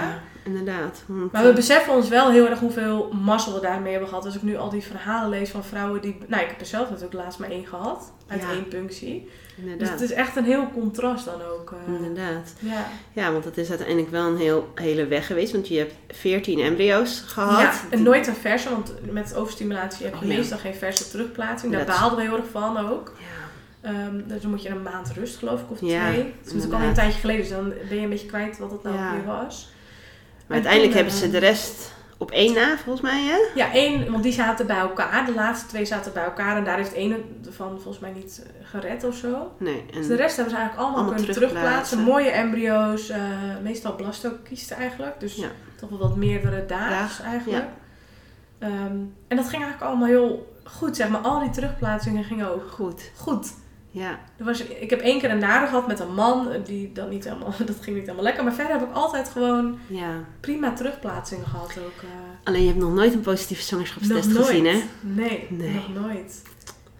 Inderdaad. 0.47 1.03
Want, 1.07 1.33
Maar 1.33 1.43
we 1.43 1.49
eh, 1.49 1.55
beseffen 1.55 1.95
ons 1.95 2.09
wel 2.09 2.31
heel 2.31 2.49
erg 2.49 2.59
hoeveel 2.59 3.13
mazzel 3.25 3.55
we 3.55 3.61
daarmee 3.61 3.91
hebben 3.91 4.09
gehad. 4.09 4.25
Als 4.25 4.35
ik 4.37 4.43
nu 4.43 4.57
al 4.57 4.71
die 4.71 4.83
verhalen 4.83 5.31
lees 5.31 5.51
van 5.51 5.65
vrouwen 5.65 6.01
die... 6.01 6.17
Nou, 6.27 6.43
ik 6.43 6.49
heb 6.49 6.61
er 6.61 6.67
zelf 6.67 6.89
natuurlijk 6.89 7.15
laatst 7.15 7.39
maar 7.39 7.51
één 7.51 7.67
gehad. 7.67 8.13
Uit 8.27 8.43
Ja. 8.43 8.51
één 8.51 8.69
punctie. 8.69 9.31
Dus 9.57 9.65
inderdaad. 9.65 9.91
het 9.91 10.01
is 10.01 10.13
echt 10.13 10.37
een 10.37 10.45
heel 10.45 10.71
contrast 10.75 11.25
dan 11.25 11.43
ook. 11.43 11.73
eh. 11.87 11.95
Inderdaad. 11.95 12.53
ja. 12.59 12.87
Ja, 13.13 13.33
want 13.33 13.45
het 13.45 13.59
is 13.59 13.69
uiteindelijk 13.69 14.11
wel 14.11 14.27
een 14.27 14.37
heel, 14.37 14.69
hele 14.75 15.07
weg 15.07 15.27
geweest. 15.27 15.53
Want 15.53 15.69
je 15.69 15.79
hebt 15.79 15.95
14 16.09 16.61
embryo's 16.61 17.21
gehad. 17.27 17.61
Ja, 17.61 17.73
en 17.91 18.03
nooit 18.03 18.27
een 18.27 18.35
verse, 18.35 18.71
want 18.71 18.93
met 19.13 19.35
overstimulatie 19.35 20.05
heb 20.05 20.15
je 20.15 20.21
Oh, 20.25 20.31
ja. 20.31 20.37
meestal 20.37 20.59
geen 20.59 20.75
verse 20.75 21.09
terugplaatsing. 21.11 21.73
Daar 21.73 21.85
Dat 21.87 21.95
behaalden 21.95 22.19
we 22.19 22.25
heel 22.25 22.37
erg 22.37 22.51
van 22.51 22.77
ook. 22.91 23.13
Ja, 23.19 23.25
Ehm, 23.81 24.21
dus 24.29 24.41
dan 24.43 24.51
moet 24.51 24.63
je 24.63 24.69
een 24.69 24.83
maand 24.83 25.13
rust, 25.13 25.37
geloof 25.37 25.61
ik, 25.61 25.71
of 25.71 25.81
Ja, 25.81 26.07
twee. 26.09 26.19
Het 26.23 26.47
is 26.47 26.53
natuurlijk 26.53 26.83
al 26.83 26.89
een 26.89 26.95
tijdje 26.95 27.21
geleden, 27.21 27.41
dus 27.43 27.51
dan 27.51 27.69
ben 27.89 27.97
je 27.97 28.03
een 28.03 28.09
beetje 28.11 28.27
kwijt 28.27 28.59
wat 28.59 28.71
het 28.71 28.83
nou 28.83 28.97
Ja. 28.97 29.13
weer 29.13 29.25
was. 29.25 29.73
Maar 30.47 30.57
uiteindelijk 30.57 30.93
toen, 30.93 31.01
hebben 31.03 31.19
ze 31.21 31.25
eh, 31.27 31.31
de 31.31 31.39
rest 31.39 31.95
op 32.19 32.31
één 32.31 32.55
na, 32.55 32.77
volgens 32.77 33.01
mij, 33.01 33.23
hè? 33.25 33.37
Ja, 33.55 33.73
één, 33.73 34.11
want 34.11 34.23
die 34.23 34.33
zaten 34.33 34.67
bij 34.67 34.77
elkaar. 34.77 35.27
De 35.27 35.35
laatste 35.35 35.67
twee 35.67 35.85
zaten 35.85 36.13
bij 36.13 36.25
elkaar 36.25 36.57
en 36.57 36.65
daar 36.65 36.77
heeft 36.77 36.93
één 36.95 37.41
ervan 37.47 37.69
volgens 37.71 37.99
mij 37.99 38.13
niet 38.13 38.43
eh, 38.47 38.67
gered 38.69 39.05
of 39.05 39.15
zo. 39.17 39.53
Nee. 39.59 39.85
En, 39.93 39.99
Dus 39.99 40.07
de 40.07 40.15
rest 40.17 40.37
hebben 40.37 40.55
ze 40.55 40.61
eigenlijk 40.61 40.77
allemaal, 40.89 40.95
Allemaal 41.05 41.15
kunnen 41.15 41.35
terugplaatsen. 41.35 41.99
Mooie 41.99 42.31
embryo's, 42.31 43.09
eh, 43.09 43.21
meestal 43.63 43.95
blastokiesten 43.97 44.77
eigenlijk. 44.77 45.21
Dus 45.21 45.35
Ja. 45.35 45.49
toch 45.77 45.91
wel 45.91 45.99
wat 45.99 46.17
meerdere 46.17 46.67
daags 46.67 46.91
Dagen, 47.19 47.25
eigenlijk. 47.25 47.65
Ehm, 48.59 48.97
en 49.29 49.37
dat 49.37 49.49
ging 49.49 49.63
eigenlijk 49.63 49.83
allemaal 49.83 50.09
heel 50.09 50.57
goed, 50.65 50.97
zeg 50.97 51.09
maar. 51.09 51.21
Al 51.21 51.41
die 51.41 51.51
terugplaatsingen 51.51 52.25
gingen 52.25 52.51
ook 52.55 52.71
Goed. 52.71 53.11
goed. 53.17 53.53
Ja. 53.99 54.19
Er 54.37 54.45
was, 54.45 54.61
ik 54.61 54.91
heb 54.91 55.01
één 55.01 55.21
keer 55.21 55.31
een 55.31 55.39
nare 55.39 55.67
gehad 55.67 55.87
met 55.87 56.01
een 56.01 56.15
man, 56.15 56.51
eh, 56.51 56.65
die 56.65 56.93
dat 56.93 57.11
niet 57.11 57.25
helemaal, 57.25 57.55
dat 57.67 57.77
ging 57.81 57.97
niet 57.97 58.05
helemaal 58.05 58.23
lekker. 58.25 58.45
Maar 58.45 58.53
verder 58.53 58.79
heb 58.79 58.89
ik 58.89 58.95
altijd 58.95 59.29
gewoon 59.29 59.79
ja. 59.87 60.25
prima 60.41 60.73
terugplaatsingen 60.73 61.47
gehad 61.47 61.79
ook. 61.79 62.03
eh. 62.03 62.09
Alleen 62.45 62.61
je 62.61 62.67
hebt 62.69 62.81
nog 62.81 62.95
nooit 62.95 63.15
een 63.15 63.21
positieve 63.21 63.63
zwangerschapstest 63.63 64.33
gezien, 64.33 64.67
hè? 64.67 64.83
Nee, 65.01 65.47
Nee. 65.51 65.73
nog 65.75 65.95
nooit. 65.95 66.43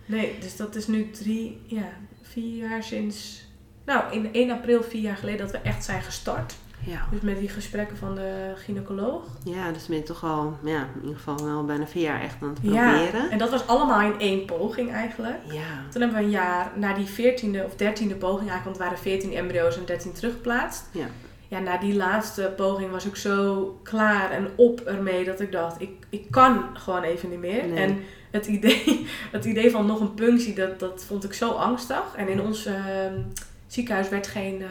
Nee, 0.07 0.39
dus 0.41 0.57
dat 0.57 0.75
is 0.75 0.87
nu 0.87 1.11
drie, 1.11 1.61
ja, 1.67 1.89
vier 2.23 2.57
jaar 2.69 2.83
sinds... 2.83 3.45
Nou, 3.85 4.13
in 4.13 4.33
1 4.33 4.51
april 4.51 4.83
vier 4.83 5.01
jaar 5.03 5.17
geleden 5.17 5.39
dat 5.41 5.51
we 5.51 5.59
echt 5.59 5.85
zijn 5.85 6.03
gestart. 6.03 6.55
Ja. 6.87 7.07
Dus 7.11 7.21
met 7.21 7.39
die 7.39 7.49
gesprekken 7.49 7.97
van 7.97 8.15
de 8.15 8.53
gynaecoloog. 8.57 9.23
Ja, 9.45 9.71
dus 9.73 9.87
ben 9.87 9.97
je 9.97 10.03
toch 10.03 10.25
al, 10.25 10.59
ja, 10.65 10.89
in 10.95 11.01
ieder 11.01 11.17
geval 11.17 11.45
wel 11.45 11.65
bijna 11.65 11.87
vier 11.87 12.03
jaar 12.03 12.21
echt 12.23 12.37
aan 12.43 12.49
het 12.49 12.59
Ja, 12.63 12.91
proberen. 12.91 13.31
en 13.31 13.39
dat 13.39 13.51
was 13.51 13.67
allemaal 13.67 14.01
in 14.01 14.19
één 14.21 14.45
poging 14.45 14.93
eigenlijk. 14.93 15.39
Ja. 15.51 15.91
Toen 15.91 16.01
hebben 16.01 16.19
we 16.19 16.25
een 16.25 16.31
jaar, 16.31 16.73
na 16.75 16.95
die 16.95 17.07
14e 17.07 17.65
of 17.65 17.73
13e 17.73 18.17
poging 18.19 18.51
eigenlijk, 18.51 18.65
want 18.65 18.77
het 18.77 18.79
waren 18.79 18.99
14 18.99 19.33
embryo's 19.33 19.77
en 19.77 19.85
13 19.87 20.13
teruggeplaatst. 20.13 20.89
Ja. 20.91 21.07
Ja, 21.49 21.59
na 21.59 21.77
die 21.79 21.95
laatste 21.97 22.53
poging 22.57 22.91
was 22.91 23.05
ik 23.07 23.17
zo 23.17 23.79
klaar 23.83 24.31
en 24.31 24.49
op 24.57 24.81
ermee 24.81 25.25
dat 25.25 25.41
ik 25.41 25.53
dacht, 25.53 25.81
ik, 25.81 25.91
ik 26.09 26.31
kan 26.31 26.65
gewoon 26.73 27.03
even 27.03 27.31
niet 27.31 27.39
meer. 27.39 27.67
Nee. 27.67 27.79
En 27.79 27.99
het 28.31 28.47
idee, 28.47 29.07
het 29.33 29.45
idee 29.45 29.71
van 29.71 29.87
nog 29.87 30.01
een 30.01 30.15
punctie, 30.15 30.55
dat, 30.55 30.81
dat 30.81 31.05
vond 31.07 31.25
ik 31.25 31.33
zo 31.33 31.51
angstig. 31.51 32.03
En 32.17 32.29
in 32.29 32.41
ons 32.41 32.67
ehm, 32.67 33.21
ziekenhuis 33.67 34.09
werd 34.09 34.27
geen 34.27 34.63
eh, 34.63 34.69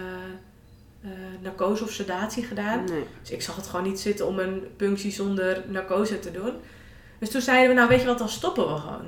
eh, 1.06 1.44
narcose 1.44 1.84
of 1.84 1.92
sedatie 1.92 2.44
gedaan. 2.44 2.84
Nee. 2.84 3.04
Dus 3.22 3.32
ik 3.32 3.42
zag 3.42 3.56
het 3.56 3.68
gewoon 3.68 3.86
niet 3.86 4.00
zitten 4.00 4.28
om 4.28 4.40
een 4.40 4.64
punctie 4.78 5.12
zonder 5.12 5.64
narcose 5.68 6.20
te 6.20 6.32
doen. 6.32 6.52
Dus 7.20 7.30
toen 7.30 7.42
zeiden 7.42 7.70
we, 7.70 7.76
nou 7.76 7.88
weet 7.90 8.02
je 8.02 8.08
wat, 8.08 8.18
dan 8.18 8.30
stoppen 8.30 8.74
we 8.74 8.80
gewoon. 8.80 9.06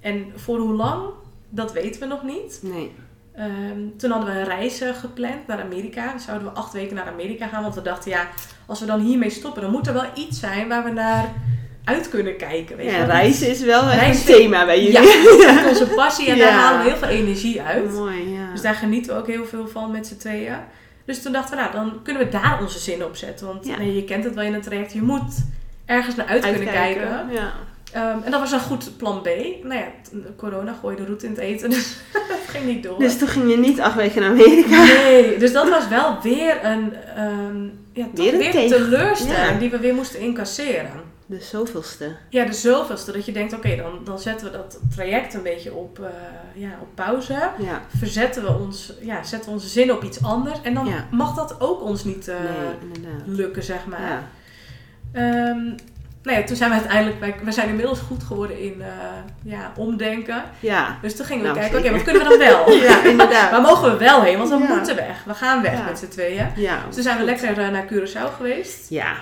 En 0.00 0.32
voor 0.36 0.58
hoe 0.58 0.74
lang, 0.74 1.02
dat 1.48 1.72
weten 1.72 2.00
we 2.00 2.06
nog 2.06 2.22
niet. 2.22 2.58
Nee. 2.62 2.92
Ehm, 3.34 3.80
toen 3.96 4.10
hadden 4.10 4.34
we 4.34 4.40
een 4.40 4.46
reis 4.46 4.80
eh, 4.80 4.94
gepland 4.94 5.46
naar 5.46 5.60
Amerika. 5.60 6.10
Dan 6.10 6.20
zouden 6.20 6.48
we 6.48 6.54
acht 6.54 6.72
weken 6.72 6.94
naar 6.96 7.06
Amerika 7.08 7.46
gaan. 7.46 7.62
Want 7.62 7.74
we 7.74 7.82
dachten, 7.82 8.10
ja, 8.10 8.28
als 8.66 8.80
we 8.80 8.86
dan 8.86 9.00
hiermee 9.00 9.30
stoppen, 9.30 9.62
dan 9.62 9.70
moet 9.70 9.86
er 9.86 9.92
wel 9.92 10.10
iets 10.14 10.40
zijn 10.40 10.68
waar 10.68 10.84
we 10.84 10.90
naar 10.90 11.32
uit 11.84 12.08
kunnen 12.08 12.36
kijken. 12.36 12.76
Weet 12.76 12.86
je 12.86 12.92
Ja, 12.92 12.98
wel. 12.98 13.06
reizen 13.16 13.48
is 13.48 13.62
wel 13.62 13.82
Reizen- 13.84 14.34
een 14.34 14.40
thema 14.40 14.64
bij 14.64 14.82
jullie. 14.82 14.92
Ja, 15.40 15.54
dat 15.62 15.70
is 15.72 15.80
onze 15.80 15.94
passie 15.94 16.28
en 16.30 16.38
daar 16.38 16.52
halen 16.52 16.82
we 16.84 16.88
heel 16.90 16.98
veel 16.98 17.08
energie 17.08 17.62
uit. 17.62 17.92
Mooi, 17.92 18.30
ja. 18.32 18.50
Dus 18.52 18.62
daar 18.62 18.74
genieten 18.74 19.14
we 19.14 19.20
ook 19.20 19.26
heel 19.26 19.44
veel 19.46 19.68
van 19.68 19.90
met 19.90 20.06
z'n 20.06 20.16
tweeën. 20.16 20.56
Dus 21.04 21.22
toen 21.22 21.32
dachten 21.32 21.56
we, 21.56 21.62
nou, 21.62 21.72
dan 21.72 22.00
kunnen 22.02 22.24
we 22.24 22.28
daar 22.28 22.58
onze 22.62 22.78
zin 22.78 23.04
op 23.04 23.16
zetten. 23.16 23.46
Want 23.46 23.66
Ja. 23.66 23.78
nee, 23.78 23.94
je 23.94 24.04
kent 24.04 24.24
het 24.24 24.34
wel 24.34 24.44
in 24.44 24.54
het 24.54 24.62
traject, 24.62 24.92
je 24.92 25.02
moet 25.02 25.34
ergens 25.84 26.16
naar 26.16 26.26
uit 26.26 26.42
kunnen 26.42 26.66
kijken. 26.72 27.08
Ja. 27.30 27.52
Ehm, 27.92 28.18
en 28.24 28.30
dat 28.30 28.40
was 28.40 28.52
een 28.52 28.60
goed 28.60 28.96
plan 28.96 29.22
B. 29.22 29.26
Nou 29.62 29.74
ja, 29.74 29.86
corona 30.36 30.74
gooide 30.80 31.06
roet 31.06 31.22
in 31.22 31.30
het 31.30 31.38
eten, 31.38 31.70
dus 31.76 31.96
dat 32.12 32.38
ging 32.46 32.64
niet 32.64 32.82
door. 32.82 32.98
Dus 32.98 33.18
toen 33.18 33.28
ging 33.28 33.50
je 33.50 33.56
niet 33.56 33.80
acht 33.80 33.94
weken 33.96 34.20
naar 34.20 34.30
Amerika. 34.30 34.84
Nee, 34.84 35.38
dus 35.38 35.52
dat 35.52 35.68
was 35.68 35.88
wel 35.88 36.18
weer 36.22 36.64
een, 36.64 36.94
ehm, 37.16 37.64
ja, 37.92 38.06
Weer 38.14 38.38
weer 38.38 38.52
teleurstelling 38.52 39.50
ja. 39.52 39.58
die 39.58 39.70
we 39.70 39.78
weer 39.78 39.94
moesten 39.94 40.20
incasseren. 40.20 41.09
De 41.30 41.40
zoveelste. 41.40 42.16
Ja, 42.28 42.44
de 42.44 42.52
zoveelste. 42.52 43.12
Dat 43.12 43.24
je 43.26 43.32
denkt, 43.32 43.52
oké, 43.52 43.76
dan, 43.76 44.00
dan 44.04 44.18
zetten 44.18 44.46
we 44.50 44.56
dat 44.56 44.78
traject 44.94 45.34
een 45.34 45.42
beetje 45.42 45.72
op, 45.74 45.98
eh, 45.98 46.06
ja, 46.54 46.68
op 46.80 46.88
pauze. 46.94 47.50
Ja. 47.58 47.82
Verzetten 47.98 48.42
we 48.42 48.58
ons, 48.58 48.92
ja, 49.00 49.22
zetten 49.22 49.48
we 49.48 49.54
onze 49.54 49.68
zin 49.68 49.92
op 49.92 50.02
iets 50.04 50.22
anders. 50.22 50.58
En 50.62 50.74
dan 50.74 50.86
Ja. 50.86 51.06
mag 51.10 51.34
dat 51.34 51.60
ook 51.60 51.82
ons 51.82 52.04
niet 52.04 52.28
eh, 52.28 52.36
nee, 53.00 53.12
lukken, 53.36 53.62
zeg 53.62 53.86
maar. 53.86 54.00
Ja. 54.00 54.22
Ehm, 55.12 55.64
nou 56.22 56.38
ja, 56.38 56.42
toen 56.44 56.56
zijn 56.56 56.70
we 56.70 56.76
uiteindelijk, 56.76 57.20
wij, 57.20 57.34
we 57.44 57.52
zijn 57.52 57.68
inmiddels 57.68 57.98
goed 58.00 58.22
geworden 58.22 58.58
in 58.60 58.82
eh, 58.82 58.88
ja, 59.42 59.72
omdenken. 59.76 60.42
Ja. 60.60 60.98
Dus 61.02 61.16
toen 61.16 61.26
gingen 61.26 61.42
we 61.42 61.48
Nou, 61.48 61.60
kijken, 61.60 61.78
oké, 61.78 61.90
wat 61.90 62.02
kunnen 62.02 62.22
we 62.22 62.28
dan 62.28 62.38
wel? 62.48 62.72
Ja, 62.72 63.04
inderdaad. 63.04 63.50
Waar 63.50 63.60
mogen 63.60 63.90
we 63.92 63.96
wel 63.98 64.22
heen? 64.22 64.38
Want 64.38 64.50
we 64.50 64.58
Ja. 64.58 64.74
moeten 64.74 64.96
weg. 64.96 65.24
We 65.24 65.34
gaan 65.34 65.62
weg 65.62 65.72
Ja. 65.72 65.84
met 65.84 65.98
z'n 65.98 66.08
tweeën. 66.08 66.46
Ja. 66.56 66.82
Dus 66.86 66.94
toen 66.94 67.02
zijn 67.02 67.18
we 67.18 67.24
lekker 67.24 67.70
naar 67.70 67.86
Curaçao 67.86 68.36
geweest. 68.36 68.88
Ja. 68.88 69.12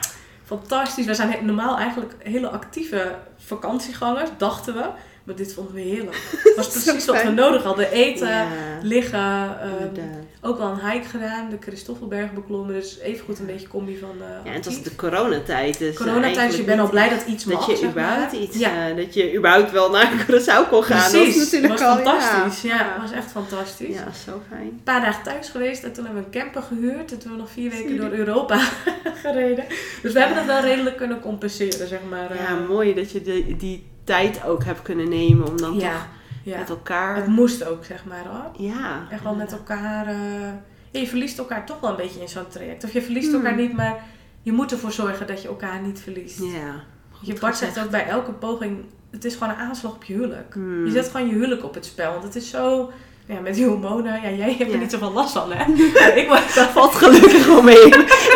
Fantastisch. 0.48 1.06
We 1.06 1.14
zijn 1.14 1.44
normaal 1.46 1.76
eigenlijk 1.76 2.14
hele 2.18 2.48
actieve 2.48 3.18
vakantiegangers, 3.36 4.30
dachten 4.38 4.74
we. 4.74 4.90
Maar 5.28 5.36
dit 5.36 5.52
vonden 5.54 5.74
we 5.74 5.80
heerlijk. 5.80 6.16
Het 6.44 6.56
was 6.56 6.68
precies 6.68 7.04
wat 7.04 7.22
we 7.22 7.30
nodig 7.30 7.62
hadden. 7.62 7.90
Eten, 7.90 8.28
Ja, 8.28 8.46
liggen. 8.82 9.60
ehm, 9.60 10.00
ook 10.42 10.58
wel 10.58 10.66
een 10.70 10.90
hike 10.90 11.08
gedaan. 11.08 11.50
De 11.50 11.56
Christoffelberg 11.60 12.32
beklommen. 12.32 12.74
Dus 12.74 12.98
even 12.98 13.24
goed 13.24 13.38
een 13.38 13.46
beetje 13.46 13.68
combi 13.68 13.98
van 13.98 14.10
eh 14.20 14.26
Ja, 14.44 14.50
en 14.50 14.56
het 14.56 14.64
was 14.64 14.82
de 14.82 14.94
coronatijd. 14.96 15.78
Dus 15.78 15.96
Coronatijd, 15.96 16.48
dus 16.50 16.56
je 16.58 16.64
bent 16.64 16.80
al 16.80 16.88
blij 16.90 17.08
dat 17.08 17.24
iets 17.26 17.44
Dat 17.44 17.54
mag, 17.54 17.66
je 17.80 17.86
überhaupt 17.86 18.32
maar. 18.32 18.40
iets, 18.40 18.58
Ja. 18.58 18.88
eh, 18.88 18.96
dat 18.96 19.14
je 19.14 19.34
überhaupt 19.36 19.70
wel 19.70 19.90
naar 19.90 20.10
Curaçao 20.26 20.68
kon 20.70 20.82
gaan. 20.84 21.10
Precies, 21.10 21.12
dat 21.12 21.34
was 21.34 21.52
natuurlijk 21.52 21.72
was 21.72 21.82
al, 21.82 21.94
fantastisch. 21.96 22.62
Ja, 22.70 22.76
Ja, 22.76 22.96
was 23.00 23.12
echt 23.12 23.30
fantastisch. 23.30 23.94
ja, 23.94 24.12
zo 24.24 24.42
fijn. 24.48 24.62
Een 24.62 24.80
paar 24.84 25.00
dagen 25.00 25.22
thuis 25.22 25.48
geweest 25.48 25.82
en 25.82 25.92
toen 25.92 26.04
hebben 26.04 26.22
we 26.30 26.36
een 26.36 26.42
camper 26.42 26.62
gehuurd. 26.62 27.12
En 27.12 27.18
toen 27.18 27.28
hebben 27.30 27.30
we 27.30 27.36
nog 27.36 27.50
vier 27.50 27.70
weken 27.70 27.96
door 27.96 28.10
Europa 28.10 28.58
gereden. 29.24 29.64
Dus 30.02 30.12
we 30.12 30.18
hebben 30.18 30.36
het 30.38 30.46
wel 30.46 30.60
redelijk 30.60 30.96
kunnen 30.96 31.20
compenseren, 31.20 31.88
zeg 31.88 32.00
maar. 32.10 32.34
Ja, 32.34 32.48
eh. 32.48 32.68
mooi 32.68 32.94
dat 32.94 33.10
je 33.10 33.22
de, 33.22 33.56
die 33.56 33.86
tijd 34.08 34.44
ook 34.44 34.64
hebt 34.64 34.82
kunnen 34.82 35.08
nemen 35.08 35.46
om 35.48 35.56
dan 35.56 35.72
toch 35.72 36.06
ja, 36.42 36.58
met 36.58 36.68
elkaar... 36.68 37.16
Het 37.16 37.26
moest 37.26 37.64
ook, 37.64 37.84
zeg 37.84 38.04
maar. 38.04 38.24
Hoor. 38.26 38.66
ja, 38.66 39.06
Echt 39.10 39.22
wel 39.22 39.34
met 39.34 39.52
elkaar. 39.52 40.06
eh, 40.06 40.52
je 41.00 41.06
verliest 41.06 41.38
elkaar 41.38 41.66
toch 41.66 41.80
wel 41.80 41.90
een 41.90 41.96
beetje 41.96 42.20
in 42.20 42.28
zo'n 42.28 42.48
traject. 42.48 42.84
Of 42.84 42.92
je 42.92 43.02
verliest 43.02 43.26
Hmm. 43.26 43.36
elkaar 43.36 43.56
niet, 43.56 43.72
maar 43.72 43.96
je 44.42 44.52
moet 44.52 44.72
ervoor 44.72 44.92
zorgen 44.92 45.26
dat 45.26 45.42
je 45.42 45.48
elkaar 45.48 45.80
niet 45.80 46.00
verliest. 46.00 46.38
Ja. 46.42 46.82
je 47.20 47.34
Bart 47.40 47.56
zegt 47.56 47.80
ook 47.80 47.90
bij 47.90 48.06
elke 48.06 48.32
poging: 48.32 48.84
het 49.10 49.24
is 49.24 49.34
gewoon 49.34 49.48
een 49.52 49.60
aanslag 49.60 49.92
op 49.94 50.04
je 50.04 50.12
huwelijk. 50.14 50.54
Hmm. 50.54 50.84
Je 50.84 50.90
zet 50.92 51.08
gewoon 51.08 51.26
je 51.26 51.32
huwelijk 51.34 51.64
op 51.64 51.74
het 51.74 51.84
spel. 51.84 52.12
Want 52.12 52.24
het 52.24 52.36
is 52.36 52.50
zo. 52.50 52.90
Ja, 53.28 53.40
met 53.42 53.54
die 53.54 53.66
hormonen, 53.66 54.20
ja, 54.22 54.30
jij 54.30 54.54
hebt 54.58 54.72
er 54.72 54.78
niet 54.78 54.90
zoveel 54.90 55.12
last 55.12 55.32
van, 55.32 55.52
hè? 55.52 55.64
Ik 56.20 56.28
word 56.28 56.54
Dat 56.54 56.68
valt 56.72 56.94
gelukkig 56.94 57.46
wel 57.46 57.62
mee. 57.62 57.84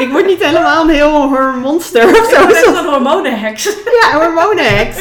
ik 0.00 0.08
word 0.10 0.26
niet 0.26 0.44
helemaal 0.44 0.82
een 0.82 0.88
heel 0.94 1.28
hormonster 1.28 2.08
of 2.20 2.30
zo. 2.30 2.42
ik 2.42 2.48
ben 2.64 2.76
een 2.76 2.84
hormonenheks. 2.84 3.64
Ja, 4.00 4.20
hormonenheks. 4.20 4.96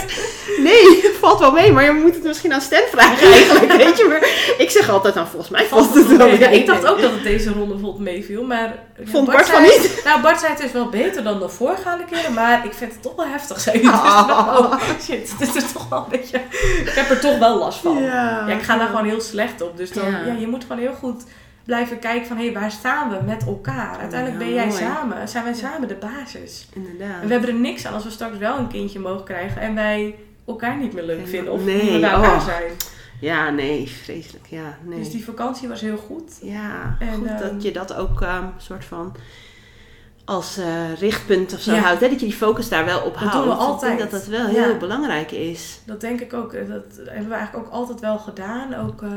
Nee, 0.58 1.12
valt 1.20 1.40
wel 1.40 1.52
mee, 1.52 1.72
maar 1.72 1.84
je 1.84 1.92
moet 1.92 2.14
het 2.16 2.24
misschien 2.24 2.54
aan 2.54 2.62
Stan 2.62 2.82
vragen 2.92 3.32
eigenlijk, 3.32 3.72
weet 3.74 3.98
je. 3.98 4.06
Maar 4.10 4.56
ik 4.58 4.70
zeg 4.70 4.90
altijd, 4.90 5.16
nou 5.16 5.28
volgens 5.28 5.52
mij 5.52 5.66
valt 5.66 5.94
het 5.94 6.18
wel 6.18 6.28
mee. 6.28 6.40
Ja, 6.40 6.48
ik 6.48 6.66
dacht 6.66 6.86
ook 6.86 7.02
dat 7.02 7.12
het 7.12 7.24
deze 7.24 7.50
ronde 7.50 7.74
bijvoorbeeld 7.74 8.04
meeviel, 8.04 8.44
maar... 8.44 8.74
ja, 8.98 9.12
Vond 9.12 9.26
Bart 9.32 9.46
zei, 9.46 9.58
van 9.58 9.82
niet? 9.82 10.02
Nou, 10.04 10.22
Bart 10.22 10.40
zei 10.40 10.52
het 10.52 10.64
is 10.64 10.72
wel 10.72 10.90
beter 10.90 11.24
dan 11.24 11.40
de 11.40 11.50
voorgaande 11.50 12.04
keren, 12.12 12.34
maar 12.34 12.66
ik 12.66 12.74
vind 12.74 12.92
het 12.92 13.02
toch 13.02 13.16
wel 13.16 13.26
heftig, 13.28 13.60
zei 13.60 13.82
hij. 13.82 13.92
Dus, 13.92 14.00
Oh. 14.00 14.58
oh, 14.60 14.74
shit, 15.04 15.34
dit 15.40 15.56
is 15.56 15.72
toch 15.72 15.90
wel 15.90 16.00
een 16.00 16.10
beetje... 16.20 16.38
Ik 16.86 16.92
heb 16.96 17.10
er 17.10 17.20
toch 17.20 17.38
wel 17.38 17.58
last 17.58 17.80
van. 17.80 18.04
Ja. 18.04 18.44
Ja, 18.48 18.54
ik 18.56 18.62
ga 18.64 18.78
daar 18.78 18.88
gewoon 18.88 19.06
heel 19.06 19.22
slecht 19.22 19.62
op. 19.62 19.78
Dus 19.82 19.92
dan, 19.92 20.12
Ja. 20.12 20.26
ja. 20.26 20.34
je 20.34 20.48
moet 20.48 20.62
gewoon 20.64 20.78
heel 20.82 20.94
goed 20.94 21.24
blijven 21.66 22.00
kijken 22.00 22.28
van, 22.28 22.38
hé, 22.38 22.44
hey, 22.44 22.54
waar 22.54 22.72
staan 22.72 23.10
we 23.10 23.18
met 23.26 23.46
elkaar? 23.46 23.98
Uiteindelijk 23.98 24.40
Ja, 24.42 24.46
ben 24.48 24.54
jij 24.56 24.68
mooi. 24.68 24.80
samen, 24.80 25.28
zijn 25.28 25.44
wij 25.44 25.54
samen 25.54 25.88
de 25.88 25.96
basis. 25.96 26.68
Inderdaad. 26.74 27.22
En 27.22 27.28
we 27.28 27.32
hebben 27.34 27.50
er 27.50 27.56
niks 27.60 27.86
aan 27.86 27.94
als 27.94 28.04
we 28.04 28.10
straks 28.10 28.38
wel 28.38 28.58
een 28.58 28.68
kindje 28.68 29.00
mogen 29.00 29.24
krijgen 29.26 29.62
en 29.62 29.76
wij 29.76 30.16
elkaar 30.48 30.78
niet 30.78 30.94
meer 30.94 31.04
leuk 31.04 31.28
vinden 31.28 31.54
of 31.54 31.64
nee, 31.66 32.04
elkaar 32.06 32.34
oh. 32.36 32.46
zijn. 32.46 32.72
Ja, 33.20 33.50
nee, 33.50 33.88
vreselijk. 34.04 34.46
Ja, 34.50 34.78
nee. 34.84 35.00
Dus 35.00 35.12
die 35.12 35.24
vakantie 35.24 35.68
was 35.68 35.82
heel 35.82 35.98
goed. 35.98 36.38
Ja, 36.42 36.96
En, 37.00 37.14
goed 37.14 37.28
ehm, 37.28 37.38
dat 37.40 37.64
je 37.64 37.72
dat 37.72 37.94
ook 37.94 38.22
ehm 38.22 38.46
soort 38.58 38.86
van 38.86 39.16
als 40.26 40.58
eh, 40.58 40.94
richtpunt 41.00 41.54
of 41.54 41.60
zo 41.60 41.74
Ja. 41.74 41.80
houdt. 41.80 42.00
Hè? 42.02 42.10
Dat 42.10 42.20
je 42.20 42.26
die 42.26 42.36
focus 42.36 42.70
daar 42.70 42.86
wel 42.86 43.00
op 43.02 43.14
Dat 43.14 43.22
houdt. 43.24 43.34
doen 43.34 43.44
we 43.44 43.52
Ik 43.52 43.58
denk 43.58 43.70
altijd. 43.70 44.00
dat 44.00 44.12
dat 44.12 44.26
wel 44.26 44.50
Ja. 44.50 44.64
heel 44.64 44.78
belangrijk 44.78 45.32
is. 45.32 45.80
Dat 45.86 46.02
denk 46.02 46.22
ik 46.22 46.34
ook. 46.34 46.52
Dat 46.52 46.84
hebben 47.06 47.28
we 47.30 47.34
eigenlijk 47.36 47.66
ook 47.68 47.72
altijd 47.74 48.00
wel 48.00 48.18
gedaan. 48.18 48.76
Ook 48.76 49.02
eh, 49.02 49.10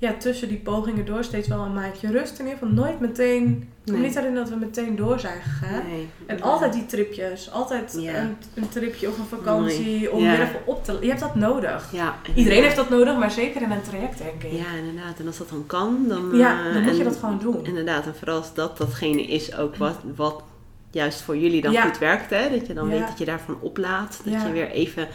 ja, 0.00 0.12
tussen 0.18 0.48
die 0.48 0.58
pogingen 0.58 1.04
door 1.06 1.24
steeds 1.24 1.48
wel 1.48 1.60
een 1.64 1.72
maandje 1.74 2.10
rust. 2.10 2.38
In 2.38 2.44
ieder 2.46 2.58
geval 2.58 2.74
nooit 2.74 3.00
meteen... 3.00 3.68
Ik 3.84 3.92
Nee. 3.92 4.00
niet 4.02 4.14
herinneren 4.14 4.48
dat 4.48 4.58
we 4.58 4.64
meteen 4.64 4.96
door 4.96 5.20
zijn 5.20 5.40
gegaan. 5.42 5.86
Nee. 5.88 6.08
En 6.26 6.42
altijd 6.42 6.72
die 6.72 6.86
tripjes. 6.86 7.50
Altijd 7.50 7.96
Ja. 8.00 8.14
een, 8.16 8.36
een 8.54 8.68
tripje 8.68 9.08
of 9.08 9.18
een 9.18 9.24
vakantie. 9.24 10.12
Om 10.12 10.22
Ja. 10.22 10.30
weer 10.30 10.40
even 10.46 10.60
op 10.66 10.84
te... 10.84 10.96
Je 11.00 11.06
hebt 11.08 11.20
dat 11.20 11.34
nodig. 11.34 11.88
Ja, 11.92 12.14
Iedereen 12.34 12.62
heeft 12.62 12.76
dat 12.76 12.90
nodig, 12.90 13.16
maar 13.18 13.30
zeker 13.30 13.62
in 13.62 13.70
een 13.70 13.82
traject 13.82 14.18
denk 14.18 14.42
ik. 14.42 14.52
Ja, 14.52 14.74
inderdaad. 14.78 15.18
En 15.18 15.26
als 15.26 15.38
dat 15.38 15.48
dan 15.48 15.64
kan, 15.66 16.04
dan... 16.08 16.30
Ja, 16.34 16.66
eh, 16.66 16.74
dan 16.74 16.82
moet 16.82 16.96
je 16.96 17.04
dat 17.04 17.16
gewoon 17.16 17.38
doen. 17.38 17.66
Inderdaad. 17.66 18.06
En 18.06 18.14
vooral 18.16 18.36
als 18.36 18.54
dat 18.54 18.76
datgene 18.78 19.22
is 19.22 19.56
ook 19.56 19.76
wat, 19.76 19.96
wat 20.16 20.42
juist 20.90 21.20
voor 21.20 21.36
jullie 21.36 21.62
dan 21.62 21.76
goed 21.76 21.98
werkt. 21.98 22.30
Hè? 22.30 22.50
Dat 22.50 22.66
je 22.66 22.74
dan 22.74 22.88
weet 22.88 23.06
dat 23.08 23.18
je 23.18 23.24
daarvan 23.24 23.56
oplaat. 23.60 24.20
Dat 24.24 24.42
je 24.42 24.52
weer 24.52 24.70
even 24.70 25.08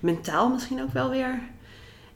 mentaal 0.00 0.48
misschien 0.48 0.82
ook 0.82 0.92
wel 0.92 1.10
weer... 1.10 1.40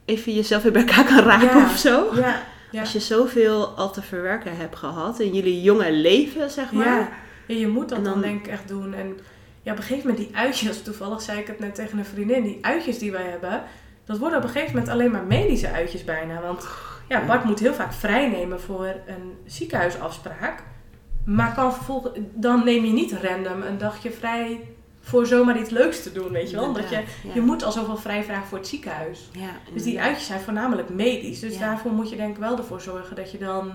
Even 0.05 0.33
jezelf 0.33 0.63
weer 0.63 0.71
bij 0.71 0.81
elkaar 0.85 1.03
kan 1.05 1.19
raken 1.23 1.57
Ja. 1.57 1.65
of 1.65 1.77
zo. 1.77 2.09
Ja, 2.15 2.41
ja. 2.71 2.79
Als 2.79 2.91
je 2.93 2.99
zoveel 2.99 3.67
al 3.67 3.91
te 3.91 4.01
verwerken 4.01 4.57
hebt 4.57 4.75
gehad 4.75 5.19
in 5.19 5.33
jullie 5.33 5.61
jonge 5.61 5.91
leven, 5.91 6.49
zeg 6.51 6.71
maar. 6.71 6.85
Ja. 7.47 7.55
Je 7.55 7.67
moet 7.67 7.89
dat 7.89 8.03
dan, 8.03 8.13
dan- 8.13 8.21
denk 8.21 8.39
ik 8.45 8.51
echt 8.51 8.67
doen. 8.67 8.93
En 8.93 9.19
ja, 9.61 9.71
op 9.71 9.77
een 9.77 9.83
gegeven 9.83 10.09
moment 10.09 10.27
die 10.27 10.37
uitjes, 10.37 10.81
toevallig 10.81 11.21
zei 11.21 11.39
ik 11.39 11.47
het 11.47 11.59
net 11.59 11.75
tegen 11.75 11.97
een 11.97 12.05
vriendin, 12.05 12.43
die 12.43 12.57
uitjes 12.61 12.99
die 12.99 13.11
wij 13.11 13.23
hebben, 13.25 13.63
dat 14.05 14.17
worden 14.17 14.37
op 14.37 14.43
een 14.43 14.49
gegeven 14.49 14.73
moment 14.73 14.91
alleen 14.91 15.11
maar 15.11 15.23
medische 15.23 15.71
uitjes 15.71 16.03
bijna. 16.03 16.41
Want 16.41 16.67
ja, 17.09 17.25
Bart 17.25 17.43
moet 17.43 17.59
heel 17.59 17.73
vaak 17.73 17.93
vrijnemen 17.93 18.61
voor 18.61 18.85
een 18.85 19.33
ziekenhuisafspraak. 19.45 20.63
Maar 21.25 21.53
kan 21.53 21.73
vervolgens, 21.73 22.17
dan 22.33 22.63
neem 22.65 22.85
je 22.85 22.91
niet 22.93 23.13
random 23.21 23.61
een 23.61 23.77
dagje 23.77 24.11
vrij 24.11 24.59
voor 25.05 25.25
zomaar 25.25 25.59
iets 25.59 25.69
leuks 25.69 26.03
te 26.03 26.11
doen, 26.11 26.31
weet 26.31 26.49
je 26.49 26.55
wel. 26.55 26.65
Omdat 26.65 26.89
je, 26.89 26.95
je 27.33 27.41
moet 27.41 27.63
al 27.63 27.71
zoveel 27.71 27.97
vrij 27.97 28.23
vragen 28.23 28.47
voor 28.47 28.57
het 28.57 28.67
ziekenhuis. 28.67 29.29
Dus 29.73 29.83
die 29.83 30.01
uitjes 30.01 30.25
zijn 30.27 30.39
voornamelijk 30.39 30.89
medisch. 30.89 31.39
Dus 31.39 31.53
daarvoor 31.59 31.91
moet 31.91 32.09
je 32.09 32.15
denk 32.15 32.33
ik 32.33 32.39
wel 32.41 32.57
ervoor 32.57 32.81
zorgen 32.81 33.15
dat 33.15 33.31
je 33.31 33.37
dan, 33.37 33.71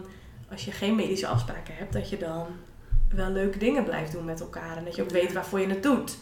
als 0.51 0.65
je 0.65 0.71
geen 0.71 0.95
medische 0.95 1.27
afspraken 1.27 1.75
hebt, 1.77 1.93
dat 1.93 2.11
je 2.11 2.17
dan 2.17 2.47
wel 3.15 3.31
leuke 3.31 3.59
dingen 3.59 3.85
blijft 3.85 4.13
doen 4.13 4.25
met 4.25 4.41
elkaar. 4.41 4.77
En 4.77 4.85
dat 4.85 4.97
je 4.97 5.03
ook 5.03 5.11
weet 5.11 5.33
waarvoor 5.33 5.61
je 5.61 5.67
het 5.69 5.83
doet. 5.83 6.19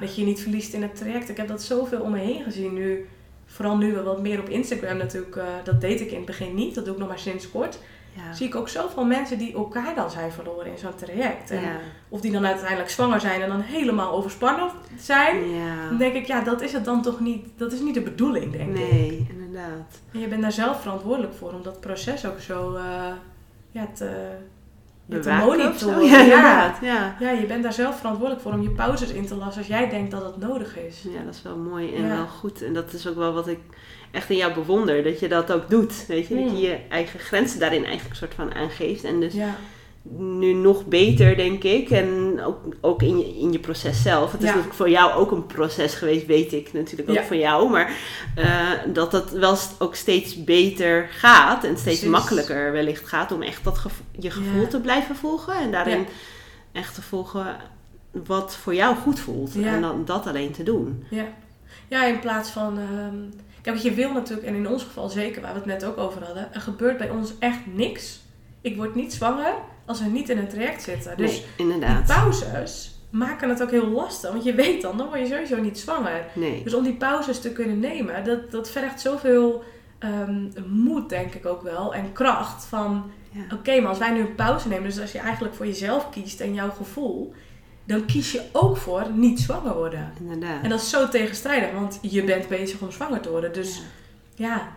Dat 0.00 0.14
je 0.14 0.20
je 0.20 0.26
niet 0.26 0.40
verliest 0.40 0.72
in 0.74 0.82
het 0.82 0.96
traject. 0.96 1.28
Ik 1.28 1.36
heb 1.36 1.48
dat 1.48 1.62
zoveel 1.62 2.00
om 2.00 2.10
me 2.10 2.18
heen 2.18 2.42
gezien 2.42 2.74
nu. 2.74 3.08
Vooral 3.46 3.76
nu 3.76 3.92
we 3.92 4.02
wat 4.02 4.20
meer 4.20 4.40
op 4.40 4.48
Instagram 4.48 4.96
natuurlijk. 4.96 5.36
eh, 5.36 5.44
dat 5.64 5.80
deed 5.80 6.00
ik 6.00 6.10
in 6.10 6.16
het 6.16 6.26
begin 6.26 6.54
niet. 6.54 6.74
Dat 6.74 6.84
doe 6.84 6.92
ik 6.94 7.00
nog 7.00 7.08
maar 7.08 7.18
sinds 7.18 7.50
kort. 7.50 7.78
Ja. 8.16 8.32
Zie 8.32 8.46
ik 8.46 8.54
ook 8.54 8.68
zoveel 8.68 9.04
mensen 9.04 9.38
die 9.38 9.54
elkaar 9.54 9.94
dan 9.94 10.10
zijn 10.10 10.32
verloren 10.32 10.66
in 10.66 10.78
zo'n 10.78 10.94
traject. 10.94 11.50
En 11.50 11.60
Ja. 11.60 11.76
Of 12.08 12.20
die 12.20 12.32
dan 12.32 12.46
uiteindelijk 12.46 12.90
zwanger 12.90 13.20
zijn 13.20 13.40
en 13.42 13.48
dan 13.48 13.60
helemaal 13.60 14.12
overspannen 14.12 14.68
zijn. 14.98 15.40
Dan 15.40 15.50
Ja. 15.50 15.90
denk 15.98 16.14
ik, 16.14 16.26
ja, 16.26 16.40
dat 16.40 16.60
is 16.60 16.72
het 16.72 16.84
dan 16.84 17.02
toch 17.02 17.20
niet. 17.20 17.46
Dat 17.56 17.72
is 17.72 17.80
niet 17.80 17.94
de 17.94 18.00
bedoeling, 18.02 18.52
denk 18.52 18.68
ik. 18.70 18.74
Nee, 18.90 19.26
inderdaad. 19.30 20.00
En 20.12 20.20
je 20.20 20.28
bent 20.28 20.42
daar 20.42 20.52
zelf 20.52 20.80
verantwoordelijk 20.80 21.34
voor 21.34 21.52
om 21.52 21.62
dat 21.62 21.80
proces 21.80 22.26
ook 22.26 22.40
zo 22.40 22.74
eh, 22.74 22.82
ja, 23.70 23.86
te, 23.94 24.28
monitoren. 25.06 26.04
Ja, 26.10 26.16
Ja. 26.18 26.22
inderdaad. 26.22 26.76
Ja. 26.82 27.16
Ja, 27.20 27.30
je 27.30 27.46
bent 27.46 27.62
daar 27.62 27.72
zelf 27.72 27.96
verantwoordelijk 27.98 28.42
voor 28.42 28.52
om 28.52 28.62
je 28.62 28.70
pauzes 28.70 29.10
in 29.12 29.26
te 29.26 29.34
lassen 29.34 29.58
als 29.58 29.66
jij 29.70 29.88
denkt 29.88 30.10
dat 30.10 30.24
het 30.24 30.36
nodig 30.38 30.78
is. 30.78 31.02
ja, 31.08 31.22
dat 31.24 31.34
is 31.34 31.42
wel 31.42 31.56
mooi 31.56 31.94
en 31.96 32.02
Ja. 32.02 32.08
wel 32.08 32.26
goed. 32.26 32.62
En 32.62 32.72
dat 32.74 32.92
is 32.92 33.06
ook 33.08 33.16
wel 33.16 33.32
wat 33.32 33.48
ik 33.48 33.58
echt 34.10 34.30
in 34.30 34.36
jou 34.36 34.54
bewonder. 34.54 35.02
Dat 35.02 35.20
je 35.20 35.28
dat 35.28 35.52
ook 35.52 35.70
doet. 35.70 36.04
Weet 36.08 36.26
je, 36.28 36.34
dat 36.34 36.50
je 36.50 36.58
je 36.66 36.78
eigen 36.88 37.20
grenzen 37.20 37.58
daarin 37.60 37.84
eigenlijk 37.84 38.16
soort 38.16 38.34
van 38.34 38.54
aangeeft. 38.54 39.04
En 39.04 39.20
dus 39.20 39.34
Ja, 39.34 39.56
nu 40.16 40.52
nog 40.52 40.86
beter, 40.86 41.36
denk 41.36 41.64
ik. 41.64 41.90
En 41.90 42.40
ook, 42.44 42.58
ook 42.80 43.02
in, 43.02 43.18
je, 43.18 43.38
in 43.38 43.52
je 43.52 43.58
proces 43.58 44.02
zelf. 44.02 44.32
Het 44.32 44.40
is 44.40 44.46
Ja. 44.46 44.52
natuurlijk 44.52 44.76
voor 44.78 44.90
jou 44.90 45.12
ook 45.12 45.30
een 45.30 45.46
proces 45.46 45.94
geweest, 45.94 46.26
weet 46.26 46.52
ik 46.52 46.72
natuurlijk 46.72 47.08
ook 47.08 47.14
Ja. 47.14 47.22
van 47.24 47.38
jou. 47.38 47.70
Maar 47.70 47.92
eh, 48.34 48.68
dat 48.92 49.12
het 49.12 49.30
wel 49.30 49.56
ook 49.78 49.94
steeds 49.94 50.44
beter 50.44 51.08
gaat. 51.10 51.64
En 51.64 51.70
steeds 51.78 51.82
Precies. 51.98 52.08
makkelijker 52.18 52.72
wellicht 52.72 53.08
gaat 53.08 53.32
om 53.32 53.42
echt 53.42 53.64
dat 53.64 53.78
gevo- 53.78 54.02
je 54.18 54.30
gevoel 54.30 54.66
te 54.68 54.80
blijven 54.80 55.16
volgen. 55.16 55.54
En 55.54 55.70
daarin 55.70 56.06
echt 56.72 56.94
te 56.94 57.02
volgen 57.02 57.56
wat 58.26 58.56
voor 58.56 58.74
jou 58.74 58.96
goed 58.96 59.20
voelt. 59.20 59.54
En 59.62 59.80
dan 59.80 60.04
dat 60.04 60.26
alleen 60.26 60.52
te 60.52 60.62
doen. 60.62 61.04
ja. 61.10 61.24
ja, 61.88 62.04
in 62.06 62.18
plaats 62.20 62.50
van... 62.50 62.78
ehm 62.78 63.16
kijk, 63.62 63.76
wat 63.76 63.84
je 63.84 63.94
wil 63.94 64.12
natuurlijk, 64.12 64.46
en 64.48 64.54
in 64.54 64.68
ons 64.68 64.82
geval 64.82 65.08
zeker, 65.08 65.42
waar 65.42 65.52
we 65.52 65.58
het 65.58 65.66
net 65.66 65.84
ook 65.84 65.98
over 65.98 66.24
hadden. 66.24 66.54
Er 66.54 66.60
gebeurt 66.60 66.98
bij 66.98 67.10
ons 67.10 67.32
echt 67.38 67.58
niks. 67.74 68.20
Ik 68.60 68.76
word 68.76 68.94
niet 68.94 69.12
zwanger 69.12 69.54
als 69.86 70.00
we 70.02 70.08
niet 70.08 70.28
in 70.28 70.38
een 70.38 70.48
traject 70.48 70.82
zitten. 70.82 71.16
Dus 71.16 71.30
nee, 71.30 71.44
die 71.56 71.72
inderdaad. 71.72 72.06
pauzes 72.06 72.94
maken 73.10 73.48
het 73.48 73.62
ook 73.62 73.70
heel 73.70 73.88
lastig. 73.88 74.30
Want 74.30 74.44
je 74.44 74.54
weet 74.54 74.82
dan, 74.82 74.96
dan 74.96 75.06
word 75.08 75.20
je 75.20 75.26
sowieso 75.26 75.56
niet 75.60 75.78
zwanger. 75.78 76.24
Nee. 76.34 76.62
Dus 76.62 76.74
om 76.74 76.84
die 76.84 76.94
pauzes 76.96 77.40
te 77.40 77.52
kunnen 77.52 77.78
nemen, 77.80 78.24
dat, 78.24 78.50
dat 78.50 78.70
vergt 78.70 79.00
zoveel 79.00 79.62
ehm, 79.98 80.48
moed, 80.66 81.08
denk 81.08 81.34
ik 81.34 81.46
ook 81.46 81.62
wel. 81.62 81.94
En 81.94 82.12
kracht 82.12 82.64
van, 82.64 83.10
Ja. 83.30 83.40
oké, 83.56 83.80
maar 83.80 83.88
als 83.88 83.98
wij 83.98 84.10
nu 84.12 84.20
een 84.20 84.34
pauze 84.34 84.68
nemen, 84.68 84.84
dus 84.84 85.00
als 85.00 85.12
je 85.12 85.18
eigenlijk 85.18 85.54
voor 85.54 85.66
jezelf 85.66 86.10
kiest 86.10 86.40
en 86.40 86.54
jouw 86.54 86.70
gevoel, 86.70 87.34
dan 87.84 88.04
kies 88.06 88.32
je 88.32 88.42
ook 88.52 88.76
voor 88.76 89.06
niet 89.14 89.40
zwanger 89.40 89.74
worden. 89.74 90.12
Inderdaad. 90.20 90.62
En 90.62 90.68
dat 90.68 90.80
is 90.80 90.90
zo 90.90 91.08
tegenstrijdig, 91.08 91.72
want 91.72 91.98
je 92.02 92.24
bent 92.24 92.48
bezig 92.48 92.80
om 92.80 92.90
zwanger 92.90 93.20
te 93.20 93.30
worden. 93.30 93.52
Dus 93.52 93.82
Ja. 94.34 94.46
ja, 94.46 94.68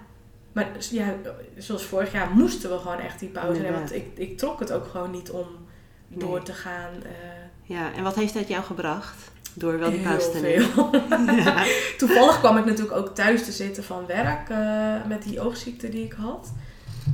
maar 0.52 0.68
ja, 0.92 1.14
zoals 1.58 1.84
vorig 1.84 2.12
jaar 2.12 2.30
moesten 2.30 2.70
we 2.70 2.78
gewoon 2.78 3.00
echt 3.00 3.20
die 3.20 3.30
pauze 3.30 3.62
nemen. 3.62 3.80
Want 3.80 3.94
ik, 3.96 4.06
ik 4.16 4.38
trok 4.38 4.60
het 4.60 4.72
ook 4.72 4.88
gewoon 4.88 5.12
niet 5.12 5.30
om 5.32 5.46
door 6.08 6.44
te 6.44 6.54
gaan. 6.54 6.94
eh, 7.04 7.12
Ja, 7.64 7.94
en 7.94 8.04
wat 8.04 8.16
heeft 8.16 8.34
dat 8.34 8.48
jou 8.48 8.64
gebracht? 8.64 9.32
Door 9.54 9.80
wel 9.80 9.90
die 9.90 10.00
pauze 10.00 10.32
te 10.32 10.40
nemen. 10.40 10.66
veel. 10.70 10.90
Ja. 11.44 11.64
Toevallig 11.98 12.40
kwam 12.40 12.58
ik 12.58 12.66
natuurlijk 12.66 12.98
ook 12.98 13.16
thuis 13.16 13.44
te 13.46 13.52
zitten 13.52 13.84
van 13.84 14.06
werk 14.06 14.50
eh, 14.50 14.96
met 15.08 15.24
die 15.24 15.42
oogziekte 15.42 15.90
die 15.90 16.04
ik 16.06 16.14
had. 16.14 16.52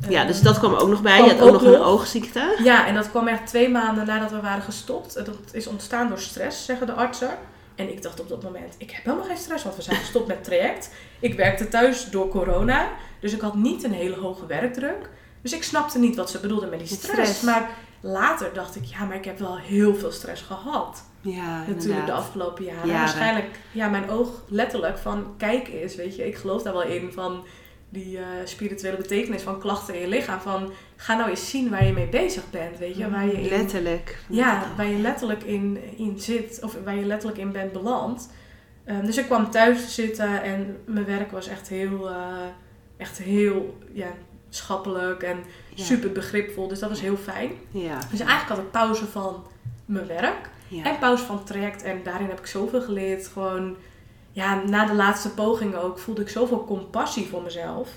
Ja, 0.10 0.26
dus 0.26 0.42
dat 0.42 0.60
kwam 0.60 0.74
ook 0.74 0.90
nog 0.90 1.02
bij. 1.02 1.24
Je 1.24 1.30
had 1.30 1.42
ook 1.42 1.52
nog 1.52 1.62
een 1.62 1.82
oogziekte. 1.82 2.58
Ja, 2.64 2.88
en 2.88 2.94
dat 2.94 3.10
kwam 3.10 3.28
echt 3.28 3.48
twee 3.48 3.70
maanden 3.70 4.06
nadat 4.06 4.32
we 4.32 4.42
waren 4.42 4.62
gestopt. 4.62 5.26
Dat 5.26 5.38
is 5.52 5.68
ontstaan 5.68 6.08
door 6.08 6.20
stress, 6.20 6.66
zeggen 6.66 6.88
de 6.88 6.94
artsen. 6.94 7.38
En 7.76 7.90
ik 7.92 8.02
dacht 8.02 8.20
op 8.20 8.30
dat 8.30 8.44
moment, 8.44 8.76
ik 8.78 8.92
heb 8.92 9.06
helemaal 9.06 9.26
geen 9.26 9.38
stress, 9.38 9.64
want 9.64 9.76
we 9.76 9.82
zijn 9.82 9.98
gestopt 9.98 10.28
met 10.28 10.44
traject. 10.44 10.92
Ik 11.20 11.34
werkte 11.34 11.68
thuis 11.68 12.10
door 12.10 12.30
corona, 12.30 12.90
dus 13.20 13.34
ik 13.34 13.42
had 13.42 13.56
niet 13.56 13.84
een 13.84 13.94
hele 13.94 14.16
hoge 14.16 14.46
werkdruk. 14.46 15.10
Dus 15.42 15.54
ik 15.54 15.64
snapte 15.64 16.00
niet 16.00 16.16
wat 16.16 16.30
ze 16.30 16.40
bedoelden 16.40 16.70
met 16.70 16.80
die 16.80 16.88
stress. 16.88 17.12
stress. 17.12 17.42
Maar 17.42 17.70
later 18.02 18.54
dacht 18.54 18.76
ik, 18.76 18.84
ja, 18.84 19.04
maar 19.06 19.16
ik 19.16 19.26
heb 19.26 19.40
wel 19.40 19.58
heel 19.58 19.96
veel 19.96 20.12
stress 20.12 20.42
gehad. 20.42 21.04
Ja, 21.22 21.64
Natuurlijk 21.68 22.06
de 22.06 22.12
afgelopen 22.12 22.64
jaren. 22.64 22.88
Jaren. 22.88 23.00
Waarschijnlijk, 23.00 23.60
ja, 23.72 23.90
mijn 23.90 24.10
oog 24.10 24.30
letterlijk 24.48 24.98
van 24.98 25.34
kijken 25.38 25.82
is, 25.82 25.96
weet 25.96 26.16
je. 26.16 26.28
Ik 26.28 26.36
geloof 26.36 26.62
daar 26.62 26.74
wel 26.74 26.84
in 26.84 27.12
van 27.12 27.44
die 27.90 28.18
eh, 28.18 28.24
spirituele 28.44 28.98
betekenis 28.98 29.42
van 29.42 29.60
klachten 29.60 29.94
in 29.96 30.02
je 30.02 30.08
lichaam. 30.08 30.40
Van, 30.40 30.72
ga 30.96 31.16
nou 31.18 31.30
eens 31.30 31.50
zien 31.50 31.70
waar 31.70 31.86
je 31.86 31.94
mee 31.94 32.08
bezig 32.08 32.50
bent, 32.50 32.78
weet 32.78 32.98
je. 32.98 33.10
Waar 33.10 33.26
je 33.26 33.32
in, 33.42 33.50
Letterlijk. 33.50 34.18
ja, 34.30 34.64
waar 34.78 34.88
je 34.88 34.98
letterlijk 35.00 35.44
in, 35.44 35.78
in 35.98 36.20
zit, 36.20 36.60
of 36.64 36.76
waar 36.84 36.96
je 36.96 37.06
letterlijk 37.06 37.40
in 37.42 37.52
bent 37.52 37.72
beland. 37.72 38.30
Ehm, 38.86 39.06
dus 39.06 39.18
ik 39.18 39.26
kwam 39.26 39.52
thuis 39.52 39.82
te 39.86 39.90
zitten 39.92 40.44
en 40.44 40.78
mijn 40.86 41.06
werk 41.06 41.32
was 41.32 41.48
echt 41.48 41.68
heel, 41.68 42.10
eh, 42.10 42.16
echt 42.98 43.18
heel 43.18 43.78
ja, 43.94 44.08
schappelijk 44.50 45.24
en 45.24 45.38
Ja. 45.76 45.84
super 45.84 46.12
begripvol. 46.12 46.68
Dus 46.68 46.80
dat 46.80 46.90
was 46.90 47.02
heel 47.02 47.18
fijn. 47.18 47.52
Ja. 47.72 47.98
Dus 48.12 48.20
eigenlijk 48.20 48.50
had 48.50 48.58
ik 48.58 48.72
pauze 48.72 49.06
van 49.06 49.44
mijn 49.86 50.08
werk. 50.08 50.50
Ja. 50.68 50.84
En 50.84 50.98
pauze 51.00 51.24
van 51.24 51.36
het 51.38 51.46
traject. 51.46 51.84
En 51.84 52.04
daarin 52.04 52.28
heb 52.28 52.40
ik 52.40 52.46
zoveel 52.46 52.82
geleerd. 52.82 53.28
Gewoon, 53.28 53.76
ja, 54.32 54.64
na 54.64 54.86
de 54.86 54.94
laatste 54.96 55.30
poging 55.34 55.76
ook 55.76 56.00
voelde 56.00 56.22
ik 56.22 56.30
zoveel 56.30 56.66
compassie 56.66 57.28
voor 57.28 57.42
mezelf. 57.42 57.90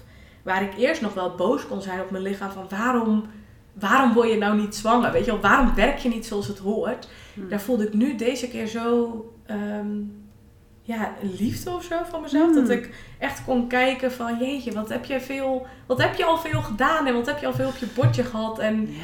Waar 0.42 0.62
ik 0.62 0.76
eerst 0.78 1.00
nog 1.00 1.14
wel 1.14 1.34
boos 1.34 1.66
kon 1.66 1.82
zijn 1.82 2.00
op 2.00 2.10
mijn 2.10 2.22
lichaam. 2.22 2.50
Van 2.50 2.66
waarom, 2.68 3.24
waarom 3.72 4.12
word 4.12 4.28
je 4.30 4.36
nou 4.38 4.60
niet 4.60 4.74
zwanger? 4.74 5.12
Weet 5.12 5.24
je 5.24 5.30
wel, 5.30 5.40
waarom 5.40 5.74
werk 5.74 5.98
je 5.98 6.08
niet 6.08 6.26
zoals 6.26 6.46
het 6.48 6.58
hoort? 6.58 7.08
Hmm. 7.34 7.48
Daar 7.48 7.60
voelde 7.60 7.86
ik 7.86 7.92
nu 7.94 8.16
deze 8.16 8.48
keer 8.48 8.66
zo, 8.66 9.24
ehm, 9.46 9.88
ja, 10.82 11.12
liefde 11.38 11.70
of 11.70 11.84
zo 11.84 11.96
van 12.10 12.20
mezelf. 12.20 12.52
Hmm. 12.52 12.54
Dat 12.54 12.68
ik 12.70 12.94
echt 13.18 13.44
kon 13.44 13.68
kijken 13.68 14.12
van, 14.12 14.38
jeetje, 14.38 14.72
wat 14.72 14.88
heb 14.88 15.04
je, 15.04 15.20
veel, 15.20 15.66
wat 15.86 16.02
heb 16.02 16.14
je 16.14 16.24
al 16.24 16.38
veel 16.38 16.62
gedaan? 16.62 17.06
En 17.06 17.14
wat 17.14 17.26
heb 17.26 17.38
je 17.38 17.46
al 17.46 17.54
veel 17.54 17.68
op 17.68 17.76
je 17.76 17.86
bordje 17.94 18.24
gehad? 18.24 18.58
En 18.58 18.80
Ja. 18.90 18.96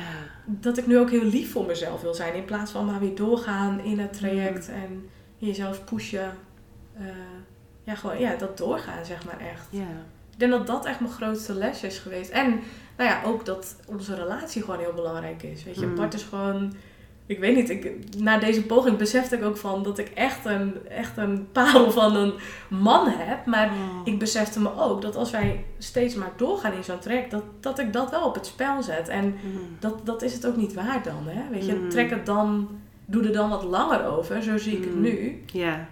dat 0.44 0.78
ik 0.78 0.86
nu 0.86 0.98
ook 0.98 1.10
heel 1.10 1.24
lief 1.24 1.52
voor 1.52 1.66
mezelf 1.66 2.00
wil 2.00 2.14
zijn. 2.14 2.34
In 2.34 2.44
plaats 2.44 2.70
van 2.70 2.84
maar 2.86 3.00
weer 3.00 3.14
doorgaan 3.14 3.80
in 3.80 3.98
het 3.98 4.12
traject 4.12 4.68
en 4.68 5.08
jezelf 5.36 5.84
pushen. 5.84 6.32
Eh, 6.98 7.04
ja, 7.82 7.94
gewoon 7.94 8.18
ja, 8.18 8.36
dat 8.36 8.58
doorgaan, 8.58 9.04
zeg 9.04 9.24
maar 9.24 9.38
echt. 9.52 9.66
Ja. 9.70 9.86
Ik 10.32 10.38
denk 10.38 10.52
dat 10.52 10.66
dat 10.66 10.86
echt 10.86 11.00
mijn 11.00 11.12
grootste 11.12 11.54
les 11.54 11.82
is 11.82 11.98
geweest. 11.98 12.30
En 12.30 12.48
nou 12.96 13.10
ja, 13.10 13.22
ook 13.24 13.44
dat 13.44 13.76
onze 13.86 14.14
relatie 14.14 14.62
gewoon 14.62 14.78
heel 14.80 14.92
belangrijk 14.92 15.42
is. 15.42 15.64
Weet 15.64 15.74
je, 15.78 15.86
Mm. 15.86 15.94
Bart 15.94 16.14
is 16.14 16.22
gewoon... 16.22 16.72
Ik 17.26 17.38
weet 17.38 17.54
niet, 17.56 17.70
ik, 17.70 17.92
na 18.18 18.38
deze 18.38 18.62
poging 18.66 18.96
besefte 18.96 19.36
ik 19.36 19.44
ook 19.44 19.56
van 19.56 19.82
dat 19.82 19.98
ik 19.98 20.08
echt 20.08 20.44
een, 20.44 20.88
echt 20.88 21.16
een 21.16 21.48
parel 21.52 21.90
van 21.90 22.16
een 22.16 22.32
man 22.68 23.08
heb. 23.08 23.46
Maar 23.46 23.66
Oh. 23.66 24.00
ik 24.04 24.18
besefte 24.18 24.60
me 24.60 24.76
ook 24.76 25.02
dat 25.02 25.16
als 25.16 25.30
wij 25.30 25.64
steeds 25.78 26.14
maar 26.14 26.32
doorgaan 26.36 26.72
in 26.72 26.84
zo'n 26.84 26.98
traject, 26.98 27.30
dat, 27.30 27.42
dat 27.60 27.78
ik 27.78 27.92
dat 27.92 28.10
wel 28.10 28.22
op 28.26 28.34
het 28.34 28.46
spel 28.46 28.82
zet. 28.82 29.08
En 29.08 29.24
Mm. 29.24 29.76
dat, 29.78 30.06
dat 30.06 30.22
is 30.22 30.32
het 30.32 30.46
ook 30.46 30.56
niet 30.56 30.74
waard 30.74 31.04
dan, 31.04 31.22
hè? 31.26 31.48
Weet 31.50 31.66
je, 31.66 31.74
Mm. 31.74 31.88
trek 31.88 32.10
het 32.10 32.26
dan, 32.26 32.68
doe 33.10 33.22
er 33.24 33.32
dan 33.32 33.48
wat 33.50 33.62
langer 33.62 34.06
over, 34.06 34.42
zo 34.42 34.58
zie 34.58 34.76
ik 34.76 34.84
het 34.84 34.94
Mm. 34.94 35.00
nu. 35.00 35.42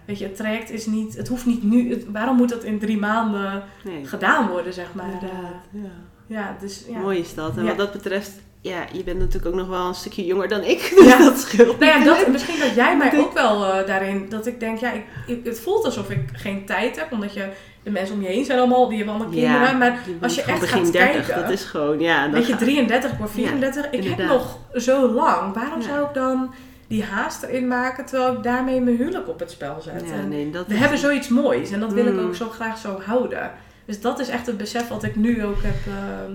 Weet 0.04 0.18
je, 0.18 0.24
het 0.24 0.36
traject 0.36 0.70
is 0.70 0.86
niet, 0.86 1.16
het 1.16 1.28
hoeft 1.28 1.46
niet 1.46 1.62
nu, 1.62 1.90
het- 1.90 2.04
waarom 2.12 2.36
moet 2.36 2.48
dat 2.48 2.64
in 2.64 2.78
drie 2.78 2.98
maanden 2.98 3.62
Nee. 3.84 4.04
gedaan 4.06 4.48
worden, 4.48 4.72
zeg 4.72 4.86
maar. 4.94 5.04
Inderdaad, 5.12 5.52
Eh, 5.74 5.80
ja. 5.82 5.88
ja, 6.26 6.56
dus 6.60 6.84
ja. 6.88 6.98
Mooi 6.98 7.18
is 7.18 7.34
dat. 7.34 7.56
En 7.56 7.62
Ja. 7.62 7.68
wat 7.68 7.76
dat 7.78 7.92
betreft, 7.92 8.30
ja, 8.60 8.84
je 8.92 9.04
bent 9.04 9.18
natuurlijk 9.18 9.46
ook 9.46 9.60
nog 9.60 9.68
wel 9.68 9.86
een 9.86 9.94
stukje 9.94 10.24
jonger 10.26 10.48
dan 10.48 10.62
ik. 10.62 10.78
Dus 10.96 11.06
Ja. 11.06 11.18
dat 11.18 11.38
scheelt. 11.38 11.78
Nou 11.78 11.98
ja, 11.98 12.04
dat, 12.04 12.26
misschien 12.28 12.58
dat 12.60 12.74
jij 12.74 12.96
mij 12.96 13.18
ook 13.18 13.32
wel 13.32 13.64
eh, 13.64 13.86
daarin, 13.86 14.26
dat 14.28 14.46
ik 14.46 14.60
denk, 14.60 14.78
ja, 14.78 14.92
ik, 14.92 15.04
ik- 15.26 15.44
het 15.44 15.60
voelt 15.60 15.84
alsof 15.84 16.10
ik 16.10 16.28
geen 16.32 16.64
tijd 16.66 16.96
heb, 16.98 17.12
omdat 17.12 17.34
je, 17.34 17.48
de 17.82 17.90
mensen 17.90 18.14
om 18.14 18.22
je 18.22 18.28
heen 18.28 18.44
zijn 18.44 18.58
allemaal, 18.58 18.88
die 18.88 18.96
hebben 18.96 19.14
allemaal 19.14 19.32
kinderen, 19.32 19.60
Ja, 19.60 19.72
maar 19.72 19.98
als 20.20 20.34
je 20.34 20.42
echt 20.42 20.62
gaat 20.64 20.92
30, 20.92 21.26
kijken, 21.26 21.42
dat 21.42 21.50
is 21.52 21.64
gewoon, 21.64 22.00
ja. 22.00 22.22
dan 22.22 22.32
weet 22.32 22.46
je, 22.46 22.52
ga- 22.52 22.58
33, 22.58 23.10
ik 23.12 23.18
word 23.18 23.30
34, 23.30 23.90
ik 23.90 24.04
heb 24.04 24.18
nog 24.28 24.58
zo 24.74 25.08
lang, 25.12 25.54
waarom 25.54 25.80
Ja. 25.80 25.86
zou 25.86 26.06
ik 26.06 26.14
dan 26.14 26.54
die 26.86 27.04
haast 27.04 27.42
erin 27.42 27.68
maken, 27.68 28.04
terwijl 28.04 28.32
ik 28.32 28.42
daarmee 28.42 28.80
mijn 28.80 28.96
huwelijk 28.96 29.28
op 29.28 29.38
het 29.38 29.50
spel 29.50 29.80
zet? 29.80 30.04
Ja, 30.08 30.14
En 30.14 30.28
nee, 30.28 30.50
dat 30.50 30.66
we 30.66 30.74
is- 30.74 30.80
hebben 30.80 30.98
zoiets 30.98 31.28
moois 31.28 31.70
en 31.70 31.80
dat 31.80 31.92
wil 31.92 32.06
ik 32.06 32.12
Mm. 32.12 32.18
ook 32.26 32.34
zo 32.34 32.48
graag 32.48 32.78
zo 32.78 33.00
houden. 33.00 33.50
Dus 33.84 34.00
dat 34.00 34.18
is 34.18 34.28
echt 34.28 34.46
het 34.46 34.56
besef 34.56 34.88
wat 34.88 35.02
ik 35.02 35.16
nu 35.16 35.44
ook 35.44 35.62
heb, 35.62 35.76
ehm, 35.94 36.32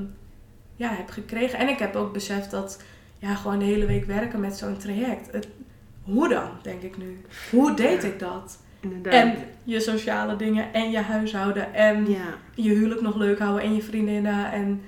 ja, 0.76 0.90
heb 0.90 1.10
gekregen. 1.10 1.60
En 1.60 1.68
ik 1.70 1.80
heb 1.80 1.96
ook 1.96 2.14
beseft 2.14 2.52
dat 2.52 2.82
ja, 3.20 3.36
gewoon 3.36 3.60
de 3.60 3.66
hele 3.66 3.86
week 3.86 4.06
werken 4.06 4.40
met 4.40 4.58
zo'n 4.58 4.78
traject. 4.78 5.32
Het, 5.32 5.48
hoe 6.04 6.30
dan, 6.30 6.50
denk 6.62 6.82
ik 6.82 6.98
nu? 6.98 7.22
Hoe 7.52 7.74
deed 7.74 8.02
Ja. 8.02 8.08
ik 8.08 8.20
dat? 8.20 8.58
Inderdaad. 8.80 9.14
En 9.14 9.36
je 9.64 9.80
sociale 9.80 10.36
dingen 10.36 10.74
en 10.74 10.92
je 10.92 10.98
huishouden 11.00 11.74
en 11.74 12.10
ja. 12.10 12.24
je 12.56 12.70
huwelijk 12.70 13.02
nog 13.02 13.16
leuk 13.16 13.40
houden 13.40 13.64
en 13.64 13.76
je 13.76 13.82
vriendinnen. 13.82 14.52
En 14.52 14.82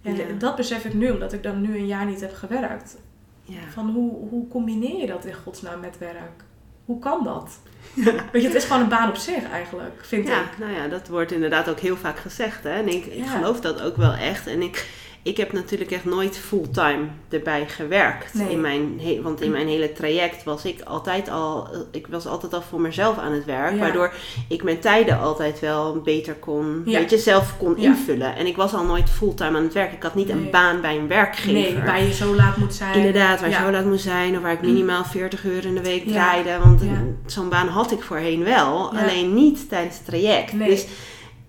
Ja. 0.00 0.12
dat 0.38 0.56
besef 0.56 0.84
ik 0.84 0.94
nu, 0.94 1.10
omdat 1.10 1.32
ik 1.32 1.42
dan 1.42 1.60
nu 1.60 1.76
een 1.76 1.86
jaar 1.86 2.06
niet 2.06 2.20
heb 2.20 2.34
gewerkt. 2.34 2.96
Ja. 3.44 3.60
Van 3.72 3.90
hoe, 3.90 4.28
hoe 4.28 4.48
combineer 4.48 5.00
je 5.00 5.06
dat 5.06 5.24
in 5.24 5.34
godsnaam 5.34 5.80
met 5.80 5.98
werk? 5.98 6.42
Hoe 6.84 6.98
kan 6.98 7.24
dat? 7.24 7.58
Weet 8.32 8.42
je, 8.42 8.48
het 8.48 8.54
is 8.56 8.64
gewoon 8.64 8.82
een 8.82 8.88
baan 8.88 9.08
op 9.08 9.16
zich 9.16 9.50
eigenlijk, 9.50 10.04
vind 10.04 10.28
Ja, 10.28 10.40
ik. 10.40 10.58
nou 10.58 10.72
ja, 10.72 10.88
dat 10.88 11.08
wordt 11.08 11.32
inderdaad 11.32 11.68
ook 11.68 11.78
heel 11.78 11.96
vaak 11.96 12.18
gezegd. 12.18 12.62
Hè? 12.64 12.70
En 12.70 12.88
ik, 12.88 13.04
ik 13.06 13.24
Ja. 13.24 13.36
geloof 13.36 13.60
dat 13.60 13.80
ook 13.82 13.96
wel 13.96 14.12
echt. 14.12 14.46
En 14.46 14.62
ik, 14.62 14.88
ik 15.24 15.36
heb 15.36 15.52
natuurlijk 15.52 15.90
echt 15.90 16.04
nooit 16.04 16.38
fulltime 16.38 17.04
erbij 17.28 17.66
gewerkt. 17.68 18.34
Nee. 18.34 18.50
In 18.50 18.60
mijn, 18.60 19.00
want 19.22 19.40
in 19.40 19.50
mijn 19.50 19.66
hele 19.68 19.92
traject 19.92 20.44
was 20.44 20.64
ik 20.64 20.80
altijd 20.82 21.28
al, 21.30 21.68
ik 21.90 22.06
was 22.06 22.26
altijd 22.26 22.54
al 22.54 22.62
voor 22.62 22.80
mezelf 22.80 23.18
aan 23.18 23.32
het 23.32 23.44
werk. 23.44 23.72
Ja. 23.72 23.78
Waardoor 23.78 24.12
ik 24.48 24.62
mijn 24.62 24.78
tijden 24.78 25.18
altijd 25.20 25.60
wel 25.60 26.00
beter 26.00 26.34
kon, 26.34 26.82
Ja. 26.84 26.98
weet 26.98 27.10
je, 27.10 27.18
zelf 27.18 27.56
kon 27.58 27.74
Ja. 27.76 27.82
invullen. 27.88 28.36
En 28.36 28.46
ik 28.46 28.56
was 28.56 28.74
al 28.74 28.84
nooit 28.84 29.10
fulltime 29.10 29.56
aan 29.56 29.62
het 29.64 29.72
werk. 29.72 29.92
Ik 29.92 30.02
had 30.02 30.14
niet 30.14 30.28
Nee. 30.28 30.36
een 30.36 30.50
baan 30.50 30.80
bij 30.80 30.96
een 30.96 31.08
werkgever. 31.08 31.52
Nee, 31.52 31.78
waar 31.84 32.02
je 32.02 32.12
zo 32.12 32.34
laat 32.34 32.56
moet 32.56 32.74
zijn. 32.74 32.94
Inderdaad, 32.94 33.40
waar 33.40 33.50
je 33.50 33.56
zo 33.56 33.70
laat 33.70 33.84
moet 33.84 34.00
zijn 34.00 34.36
of 34.36 34.42
waar 34.42 34.52
ik 34.52 34.62
minimaal 34.62 35.04
40 35.04 35.44
uur 35.44 35.64
in 35.66 35.74
de 35.74 35.82
week 35.82 36.06
draaide. 36.08 36.58
Want 36.64 36.82
zo'n 37.26 37.48
baan 37.48 37.68
had 37.68 37.90
ik 37.92 38.02
voorheen 38.02 38.44
wel, 38.44 38.90
alleen 38.96 39.34
niet 39.34 39.68
tijdens 39.68 39.96
het 39.96 40.06
traject. 40.06 40.52
Nee. 40.52 40.68
Dus 40.68 40.86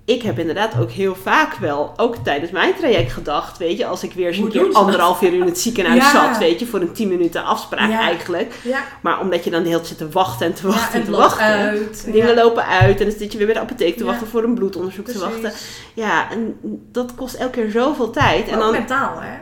ik 0.06 0.22
heb 0.22 0.39
inderdaad 0.39 0.80
ook 0.80 0.91
heel 0.91 1.15
vaak 1.15 1.56
wel, 1.56 1.94
ook 1.98 2.15
tijdens 2.15 2.52
mijn 2.52 2.74
traject 2.76 3.12
gedacht, 3.12 3.58
weet 3.58 3.78
je, 3.78 3.86
als 3.86 4.04
ik 4.04 4.13
weer 4.13 4.28
eens 4.28 4.38
een 4.38 4.50
keer 4.50 4.74
anderhalf 4.74 5.22
uur 5.22 5.34
in 5.34 5.41
het 5.46 5.60
ziekenhuis 5.60 6.12
Ja. 6.12 6.12
zat, 6.12 6.38
weet 6.38 6.60
je, 6.60 6.65
voor 6.65 6.82
een 6.82 6.94
10 6.94 7.08
minuten 7.08 7.44
afspraak 7.44 7.89
Ja. 7.89 8.00
eigenlijk. 8.00 8.54
Ja, 8.63 8.80
Maar 9.02 9.20
omdat 9.20 9.44
je 9.44 9.50
dan 9.50 9.62
de 9.62 9.68
hele 9.70 9.78
tijd 9.82 9.89
zit 9.89 9.98
te 9.98 10.10
wachten 10.10 10.46
en 10.46 10.54
te 10.54 10.68
wachten 10.68 10.94
en 10.94 11.00
en 11.00 11.06
te 11.06 11.12
wachten. 11.18 11.46
uit. 11.46 12.08
Dingen 12.12 12.36
lopen 12.36 12.65
uit 12.65 13.00
en 13.00 13.08
dan 13.10 13.18
zit 13.20 13.32
je 13.32 13.38
weer 13.38 13.48
bij 13.48 13.56
de 13.56 13.62
apotheek 13.62 13.98
te 13.98 14.04
wachten 14.04 14.28
voor 14.28 14.44
een 14.44 14.54
bloedonderzoek 14.54 15.06
te 15.08 15.20
wachten. 15.20 15.52
Ja, 15.94 16.32
en 16.32 16.58
dat 16.91 17.15
kost 17.15 17.36
elke 17.36 17.52
keer 17.62 17.72
zoveel 17.72 18.10
tijd. 18.10 18.48
En 18.48 18.56
Ook 18.56 18.62
dan, 18.62 18.72
mentaal, 18.72 19.20
hè? 19.22 19.38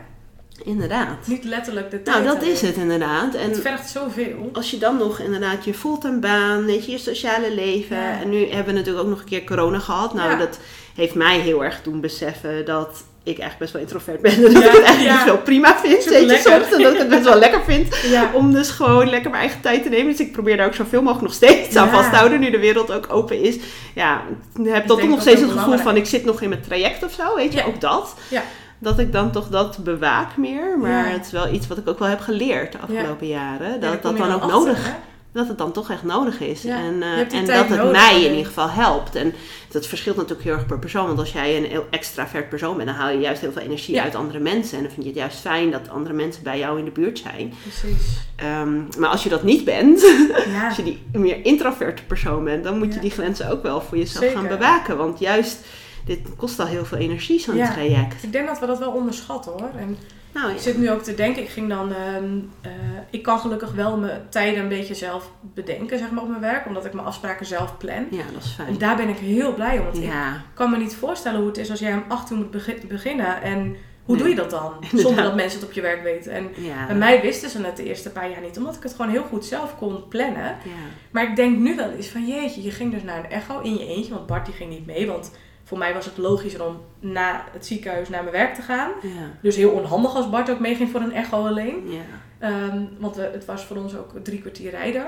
Inderdaad. 0.63 1.27
Niet 1.27 1.43
letterlijk 1.43 1.91
de 1.91 2.01
tijd. 2.03 2.23
Nou, 2.23 2.37
dat 2.39 2.47
is 2.47 2.61
het 2.61 2.75
inderdaad. 2.75 3.35
En 3.35 3.49
Het 3.49 3.59
vergt 3.61 3.89
zoveel. 3.89 4.49
als 4.53 4.71
je 4.71 4.77
dan 4.77 4.97
nog 4.97 5.19
inderdaad 5.19 5.65
je 5.65 5.73
fulltime 5.73 6.19
baan, 6.19 6.65
weet 6.65 6.85
je, 6.85 6.91
je 6.91 6.97
sociale 6.97 7.53
leven. 7.53 7.97
Ja. 7.97 8.19
En 8.21 8.29
nu 8.29 8.47
hebben 8.49 8.65
we 8.73 8.79
natuurlijk 8.79 9.03
ook 9.05 9.09
nog 9.11 9.19
een 9.19 9.25
keer 9.29 9.43
corona 9.43 9.79
gehad. 9.79 10.13
Nou, 10.13 10.29
Ja. 10.29 10.37
dat 10.37 10.59
heeft 10.95 11.15
mij 11.15 11.39
heel 11.39 11.63
erg 11.63 11.81
doen 11.83 12.01
beseffen 12.01 12.65
dat 12.65 13.03
ik 13.25 13.39
eigenlijk 13.39 13.59
best 13.59 13.71
wel 13.73 13.81
introvert 13.81 14.21
ben. 14.21 14.31
En 14.31 14.41
dat 14.53 14.63
Ja, 14.63 14.69
ik 14.69 14.75
het 14.75 14.83
eigenlijk 14.85 15.19
ja. 15.19 15.25
wel 15.25 15.37
prima 15.37 15.77
vind, 15.79 16.03
weet 16.03 16.29
je, 16.29 16.37
soms. 16.37 16.71
En 16.71 16.81
dat 16.83 16.93
ik 16.93 16.99
het 16.99 17.09
best 17.09 17.23
wel 17.23 17.39
lekker 17.39 17.61
vind 17.63 17.95
Ja. 18.03 18.29
om 18.33 18.53
dus 18.53 18.69
gewoon 18.69 19.09
lekker 19.09 19.29
mijn 19.29 19.41
eigen 19.43 19.61
tijd 19.61 19.83
te 19.83 19.89
nemen. 19.89 20.11
Dus 20.11 20.19
ik 20.19 20.31
probeer 20.31 20.57
daar 20.57 20.65
ook 20.67 20.73
zoveel 20.75 21.01
mogelijk 21.01 21.27
nog 21.27 21.33
steeds 21.35 21.75
aan 21.75 21.89
vast 21.89 22.09
te 22.09 22.15
houden, 22.15 22.39
nu 22.39 22.49
de 22.51 22.59
wereld 22.59 22.91
ook 22.91 23.13
open 23.13 23.41
is. 23.41 23.57
Ja, 23.95 24.21
ik 24.59 24.65
heb 24.73 24.87
toch 24.87 24.97
denk 24.97 25.09
nog 25.09 25.21
steeds 25.21 25.41
het 25.41 25.51
gevoel 25.51 25.77
van 25.77 25.95
ik 25.95 26.05
zit 26.05 26.25
nog 26.25 26.41
in 26.41 26.49
mijn 26.49 26.61
traject 26.61 27.03
of 27.03 27.11
zo, 27.13 27.35
weet 27.35 27.53
je, 27.53 27.65
ook 27.65 27.81
dat. 27.81 28.15
Ja. 28.29 28.43
Dat 28.83 28.99
ik 28.99 29.11
dan 29.11 29.31
toch 29.31 29.47
dat 29.49 29.77
bewaak 29.83 30.37
meer. 30.37 30.77
Maar 30.79 31.07
Ja. 31.07 31.11
het 31.13 31.25
is 31.25 31.31
wel 31.31 31.53
iets 31.53 31.67
wat 31.67 31.77
ik 31.77 31.87
ook 31.89 31.99
wel 31.99 32.07
heb 32.07 32.19
geleerd 32.19 32.71
de 32.71 32.77
afgelopen 32.77 33.27
jaren. 33.27 33.67
Ja, 33.71 33.77
Dat 33.77 34.01
dat 34.03 34.17
dan 34.17 34.31
ook 34.31 34.41
achter, 34.41 34.49
nodig 34.57 34.85
hè? 34.85 34.91
dat 35.31 35.47
het 35.47 35.57
dan 35.57 35.71
toch 35.71 35.89
echt 35.91 36.03
nodig 36.03 36.39
is. 36.39 36.65
En, 36.65 37.01
eh, 37.01 37.33
en 37.33 37.45
dat 37.45 37.67
het 37.67 37.91
mij 37.91 38.23
in 38.23 38.29
ieder 38.31 38.45
geval 38.45 38.69
helpt. 38.69 39.15
En 39.15 39.33
dat 39.71 39.87
verschilt 39.87 40.15
natuurlijk 40.15 40.43
heel 40.43 40.53
erg 40.53 40.65
per 40.65 40.79
persoon. 40.79 41.05
Want 41.07 41.19
als 41.19 41.31
jij 41.31 41.57
een 41.57 41.65
heel 41.65 41.85
extravert 41.89 42.49
persoon 42.49 42.75
bent, 42.77 42.87
dan 42.89 42.97
haal 42.97 43.09
je 43.09 43.19
juist 43.19 43.41
heel 43.41 43.51
veel 43.51 43.61
energie 43.61 44.01
uit 44.01 44.15
andere 44.15 44.39
mensen. 44.39 44.77
En 44.77 44.83
dan 44.83 44.91
vind 44.93 45.03
je 45.05 45.11
het 45.11 45.19
juist 45.19 45.39
fijn 45.39 45.71
dat 45.71 45.89
andere 45.89 46.13
mensen 46.15 46.43
bij 46.43 46.57
jou 46.59 46.79
in 46.79 46.85
de 46.85 46.91
buurt 46.91 47.19
zijn. 47.19 47.53
Precies. 47.61 48.17
Ehm, 48.35 48.77
maar 48.99 49.09
als 49.09 49.23
je 49.23 49.29
dat 49.29 49.43
niet 49.43 49.63
bent, 49.65 50.03
als 50.67 50.75
je 50.75 50.83
die 50.83 51.03
meer 51.11 51.45
introverte 51.45 52.03
persoon 52.03 52.43
bent, 52.43 52.63
dan 52.63 52.77
moet 52.77 52.93
je 52.93 52.99
die 52.99 53.11
grenzen 53.11 53.49
ook 53.51 53.63
wel 53.63 53.81
voor 53.81 53.97
jezelf 53.97 54.23
Zeker. 54.23 54.39
gaan 54.39 54.47
bewaken. 54.47 54.97
Want 54.97 55.19
juist, 55.19 55.57
dit 56.05 56.19
kost 56.37 56.59
al 56.59 56.65
heel 56.65 56.85
veel 56.85 56.97
energie, 56.97 57.39
zo'n 57.39 57.55
Ja. 57.55 57.71
traject. 57.71 58.23
Ik 58.23 58.31
denk 58.31 58.47
dat 58.47 58.59
we 58.59 58.65
dat 58.65 58.79
wel 58.79 58.91
onderschatten 58.91 59.51
hoor. 59.51 59.69
En 59.77 59.97
Nou, 60.33 60.51
ik 60.51 60.59
zit 60.59 60.77
nu 60.77 60.91
ook 60.91 61.01
te 61.03 61.15
denken, 61.15 61.41
ik 61.43 61.49
ging 61.49 61.69
dan, 61.69 61.93
ehm, 61.93 62.37
eh, 62.61 62.71
ik 63.09 63.23
kan 63.23 63.39
gelukkig 63.39 63.71
wel 63.71 63.97
mijn 63.97 64.21
tijden 64.29 64.61
een 64.63 64.69
beetje 64.69 64.93
zelf 64.95 65.31
bedenken, 65.41 65.97
zeg 65.97 66.11
maar, 66.11 66.23
op 66.23 66.29
mijn 66.29 66.41
werk, 66.41 66.65
omdat 66.67 66.85
ik 66.85 66.93
mijn 66.93 67.07
afspraken 67.07 67.45
zelf 67.45 67.77
plan. 67.77 68.05
ja, 68.11 68.23
dat 68.33 68.43
is 68.43 68.55
En 68.57 68.65
fijn. 68.65 68.77
daar 68.77 68.95
ben 68.95 69.09
ik 69.09 69.17
heel 69.17 69.53
blij 69.53 69.77
om, 69.79 69.83
want 69.85 69.97
ik 69.97 70.03
Ja, 70.03 70.41
kan 70.53 70.69
me 70.69 70.77
niet 70.77 70.95
voorstellen 70.95 71.39
hoe 71.39 71.47
het 71.47 71.57
is 71.57 71.69
als 71.69 71.79
jij 71.79 71.93
om 71.93 72.03
8 72.07 72.31
uur 72.31 72.37
moet 72.37 72.51
begi- 72.51 72.87
beginnen 72.87 73.41
en 73.41 73.75
Hoe 74.05 74.15
Nee. 74.15 74.23
doe 74.23 74.33
je 74.35 74.41
dat 74.41 74.49
dan? 74.49 74.73
Zonder 75.05 75.23
dat 75.23 75.35
mensen 75.35 75.59
het 75.59 75.67
op 75.67 75.73
je 75.73 75.81
werk 75.81 76.03
weten. 76.03 76.31
En 76.31 76.49
Ja. 76.57 76.85
bij 76.87 76.95
mij 76.95 77.21
wisten 77.21 77.49
ze 77.49 77.61
het 77.65 77.77
de 77.77 77.83
eerste 77.83 78.09
paar 78.09 78.29
jaar 78.29 78.41
niet, 78.41 78.57
omdat 78.57 78.75
ik 78.75 78.83
het 78.83 78.93
gewoon 78.95 79.11
heel 79.11 79.23
goed 79.23 79.45
zelf 79.45 79.75
kon 79.77 80.07
plannen. 80.07 80.43
Ja. 80.43 80.81
Maar 81.11 81.23
ik 81.29 81.35
denk 81.35 81.57
nu 81.57 81.75
wel 81.75 81.89
eens 81.91 82.07
van 82.07 82.27
jeetje, 82.27 82.61
je 82.63 82.71
ging 82.71 82.91
dus 82.91 83.03
naar 83.03 83.17
een 83.17 83.29
echo 83.29 83.59
in 83.61 83.73
je 83.73 83.87
eentje, 83.87 84.13
want 84.13 84.27
Bart 84.27 84.45
die 84.45 84.53
ging 84.55 84.69
niet 84.69 84.85
mee. 84.85 85.07
Want 85.07 85.31
voor 85.63 85.77
mij 85.77 85.93
was 85.93 86.05
het 86.05 86.17
logischer 86.17 86.65
om 86.65 86.81
na 86.99 87.43
het 87.51 87.65
ziekenhuis 87.65 88.09
naar 88.09 88.21
mijn 88.21 88.35
werk 88.35 88.55
te 88.55 88.61
gaan. 88.61 88.91
Ja. 89.01 89.09
Dus 89.41 89.55
heel 89.55 89.69
onhandig 89.71 90.15
als 90.15 90.29
Bart 90.29 90.49
ook 90.49 90.59
meeging 90.59 90.89
voor 90.89 91.01
een 91.01 91.13
echo 91.13 91.47
alleen. 91.47 91.91
Ja. 91.91 92.01
Ehm, 92.39 92.81
want 92.99 93.15
we, 93.15 93.29
het 93.33 93.45
was 93.45 93.65
voor 93.65 93.77
ons 93.77 93.95
ook 93.97 94.11
drie 94.23 94.39
kwartier 94.41 94.71
rijden. 94.71 95.01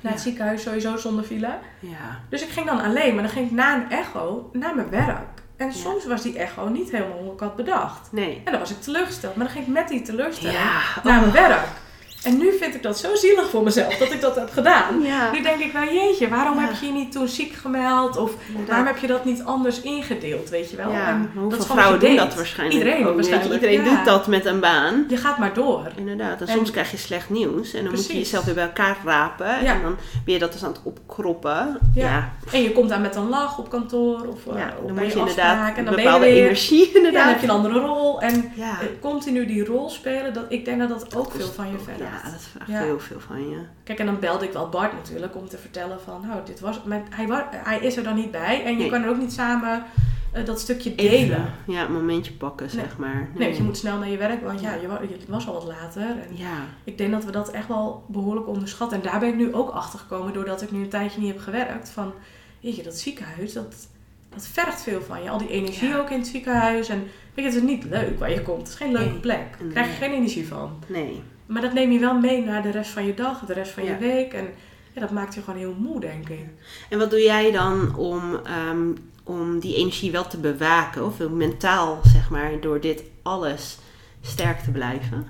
Naar 0.00 0.12
het 0.12 0.22
Ja. 0.22 0.28
ziekenhuis 0.28 0.62
sowieso 0.62 0.96
zonder 0.96 1.24
file. 1.24 1.54
Ja. 1.78 2.20
Dus 2.28 2.42
ik 2.42 2.48
ging 2.48 2.66
dan 2.66 2.80
alleen, 2.80 3.14
maar 3.14 3.22
dan 3.22 3.32
ging 3.32 3.46
ik 3.46 3.52
na 3.52 3.74
een 3.74 3.90
echo 3.90 4.50
naar 4.52 4.74
mijn 4.74 4.90
werk. 4.90 5.40
En 5.56 5.72
soms 5.72 6.06
was 6.06 6.22
die 6.22 6.38
echo 6.38 6.68
niet 6.68 6.90
helemaal 6.90 7.18
hoe 7.18 7.32
ik 7.32 7.40
had 7.40 7.56
bedacht. 7.56 8.12
Nee. 8.12 8.40
En 8.44 8.50
dan 8.52 8.60
was 8.60 8.70
ik 8.70 8.80
teleurgesteld. 8.80 9.36
Maar 9.36 9.44
dan 9.44 9.54
ging 9.54 9.66
ik 9.66 9.72
met 9.72 9.88
die 9.88 10.02
teleurstelling 10.02 10.58
naar 11.04 11.20
mijn 11.20 11.32
werk. 11.32 11.66
En 12.24 12.38
nu 12.38 12.52
vind 12.60 12.74
ik 12.74 12.82
dat 12.82 12.98
zo 12.98 13.14
zielig 13.14 13.50
voor 13.50 13.62
mezelf 13.62 13.96
dat 13.96 14.12
ik 14.12 14.20
dat 14.20 14.34
heb 14.34 14.50
gedaan. 14.50 15.02
Ja. 15.02 15.30
Nu 15.32 15.42
denk 15.42 15.60
ik 15.60 15.72
wel, 15.72 15.82
jeetje, 15.82 16.28
waarom 16.28 16.58
Ja. 16.58 16.66
heb 16.66 16.80
je 16.80 16.86
je 16.86 16.92
niet 16.92 17.12
toen 17.12 17.28
ziek 17.28 17.52
gemeld? 17.52 18.16
Of 18.16 18.32
waarom 18.66 18.86
heb 18.86 18.96
je 18.98 19.06
dat 19.06 19.24
niet 19.24 19.42
anders 19.44 19.80
ingedeeld, 19.80 20.48
weet 20.48 20.70
je 20.70 20.76
wel? 20.76 20.90
En 20.90 21.30
dat 21.48 21.66
vrouwen 21.66 22.00
doen 22.00 22.16
dat 22.16 22.34
waarschijnlijk 22.34 22.78
Iedereen 22.78 23.06
ook, 23.06 23.14
waarschijnlijk, 23.14 23.52
Iedereen 23.54 23.84
doet 23.84 24.04
dat 24.04 24.26
met 24.26 24.46
een 24.46 24.60
baan. 24.60 25.04
Je 25.08 25.16
gaat 25.16 25.38
maar 25.38 25.54
door. 25.54 25.86
Inderdaad. 25.96 26.40
En, 26.40 26.46
En- 26.48 26.54
soms 26.54 26.70
krijg 26.70 26.90
je 26.90 26.96
slecht 26.96 27.30
nieuws. 27.30 27.74
En 27.74 27.84
dan 27.84 27.92
moet 27.94 28.06
je 28.06 28.18
jezelf 28.18 28.44
weer 28.44 28.54
bij 28.54 28.64
elkaar 28.64 28.96
rapen. 29.04 29.46
En 29.58 29.82
dan 29.82 29.96
ben 30.24 30.34
je 30.34 30.40
dat 30.40 30.52
dus 30.52 30.64
aan 30.64 30.72
het 30.72 30.80
opkroppen. 30.82 31.78
Ja. 31.94 32.32
En 32.52 32.62
je 32.62 32.72
komt 32.72 32.88
daar 32.88 33.00
met 33.00 33.16
een 33.16 33.28
lach 33.28 33.58
op 33.58 33.70
kantoor 33.70 34.26
of 34.26 34.54
uh, 34.54 34.58
Ja, 34.58 34.74
op 34.80 34.86
dan 34.86 34.96
moet 34.96 35.12
je 35.12 35.18
inderdaad 35.18 35.76
En 35.76 35.84
dan 35.84 35.94
ben 35.94 36.02
je 36.02 36.10
bepaalde 36.10 36.26
weer... 36.26 36.44
energie 36.44 36.92
dan 37.12 37.28
heb 37.28 37.40
je 37.40 37.46
een 37.46 37.52
andere 37.52 37.78
rol. 37.78 38.20
En 38.20 38.52
eh, 38.58 38.68
continu 39.00 39.46
die 39.46 39.64
rol 39.64 39.90
spelen, 39.90 40.34
dat, 40.34 40.44
ik 40.48 40.64
denk 40.64 40.78
dat 40.78 40.88
dat 40.88 41.16
ook 41.16 41.32
veel 41.32 41.52
van 41.52 41.66
je 41.70 41.78
vergt. 41.84 42.00
Ja, 42.24 42.30
dat 42.30 42.40
vraagt 42.42 42.70
Ja. 42.70 42.80
heel 42.82 43.00
veel 43.00 43.20
van 43.20 43.48
je. 43.50 43.58
Kijk, 43.84 43.98
en 43.98 44.06
dan 44.06 44.18
belde 44.18 44.44
ik 44.44 44.52
wel 44.52 44.68
Bart 44.68 44.92
natuurlijk 44.92 45.36
om 45.36 45.48
te 45.48 45.58
vertellen 45.58 46.00
van, 46.00 46.20
nou, 46.26 46.40
dit 46.44 46.60
was, 46.60 46.82
maar 46.82 47.02
hij, 47.10 47.26
hij 47.52 47.78
is 47.78 47.96
er 47.96 48.02
dan 48.04 48.14
niet 48.14 48.30
bij 48.30 48.64
en 48.64 48.72
je 48.72 48.78
Nee. 48.78 48.90
kan 48.90 49.02
er 49.02 49.08
ook 49.08 49.18
niet 49.18 49.32
samen 49.32 49.84
eh, 50.32 50.44
dat 50.44 50.60
stukje 50.60 50.94
delen. 50.94 51.12
Even, 51.12 51.52
ja, 51.66 51.84
een 51.84 51.92
momentje 51.92 52.32
pakken, 52.32 52.66
Nee. 52.66 52.84
zeg 52.84 52.96
maar. 52.98 53.28
Nee, 53.34 53.44
want 53.46 53.56
je 53.56 53.62
moet 53.62 53.76
snel 53.76 53.98
naar 53.98 54.08
je 54.08 54.16
werk, 54.16 54.42
want 54.42 54.60
ja, 54.60 54.74
je, 54.74 54.80
je 55.00 55.16
was 55.28 55.46
al 55.46 55.52
wat 55.54 55.64
later. 55.64 56.02
En 56.02 56.36
Ja, 56.36 56.56
ik 56.84 56.98
denk 56.98 57.12
dat 57.12 57.24
we 57.24 57.30
dat 57.32 57.50
echt 57.50 57.68
wel 57.68 58.04
behoorlijk 58.08 58.46
onderschatten. 58.48 58.98
En 58.98 59.04
daar 59.10 59.20
ben 59.20 59.28
ik 59.28 59.36
nu 59.36 59.54
ook 59.54 59.70
achter 59.70 59.98
gekomen 59.98 60.32
doordat 60.32 60.62
ik 60.62 60.70
nu 60.70 60.82
een 60.82 60.88
tijdje 60.88 61.20
niet 61.20 61.32
heb 61.32 61.40
gewerkt. 61.42 61.88
Van, 61.90 62.12
weet 62.60 62.76
je, 62.76 62.82
dat 62.82 62.94
ziekenhuis, 62.98 63.52
dat, 63.52 63.74
dat 64.34 64.46
vergt 64.52 64.82
veel 64.82 65.02
van 65.02 65.22
je. 65.22 65.30
Al 65.30 65.38
die 65.38 65.50
energie 65.50 65.88
Ja. 65.88 65.98
ook 65.98 66.10
in 66.10 66.18
het 66.18 66.26
ziekenhuis. 66.26 66.88
En 66.88 66.98
weet 66.98 67.10
je, 67.34 67.42
het 67.42 67.54
is 67.54 67.62
niet 67.62 67.84
leuk 67.84 68.18
waar 68.18 68.30
je 68.30 68.42
komt. 68.42 68.58
Het 68.58 68.68
is 68.68 68.74
geen 68.74 68.92
leuke 68.92 69.10
Nee. 69.10 69.18
plek. 69.20 69.46
Daar 69.58 69.68
krijg 69.70 69.86
je 69.86 70.00
Nee. 70.00 70.08
geen 70.08 70.18
energie 70.18 70.46
van. 70.46 70.78
nee. 70.86 71.22
Maar 71.46 71.62
dat 71.62 71.72
neem 71.72 71.90
je 71.92 71.98
wel 71.98 72.18
mee 72.20 72.44
naar 72.44 72.62
de 72.62 72.70
rest 72.70 72.90
van 72.90 73.06
je 73.06 73.14
dag, 73.14 73.40
de 73.44 73.52
rest 73.52 73.70
van 73.72 73.84
Ja. 73.84 73.90
je 73.90 73.96
week. 73.98 74.32
En 74.32 74.48
ja, 74.92 75.00
dat 75.00 75.10
maakt 75.10 75.34
je 75.34 75.42
gewoon 75.42 75.58
heel 75.58 75.74
moe, 75.78 76.00
denk 76.00 76.28
ik. 76.28 76.44
En 76.88 76.98
wat 76.98 77.10
doe 77.10 77.20
jij 77.22 77.50
dan 77.50 77.96
om, 77.96 78.34
ehm, 78.44 78.86
om 79.24 79.58
die 79.60 79.76
energie 79.76 80.10
wel 80.10 80.26
te 80.26 80.38
bewaken? 80.38 81.06
Of 81.06 81.28
mentaal, 81.28 82.00
zeg 82.12 82.30
maar, 82.30 82.60
door 82.60 82.80
dit 82.80 83.02
alles 83.22 83.78
sterk 84.20 84.58
te 84.60 84.70
blijven? 84.70 85.26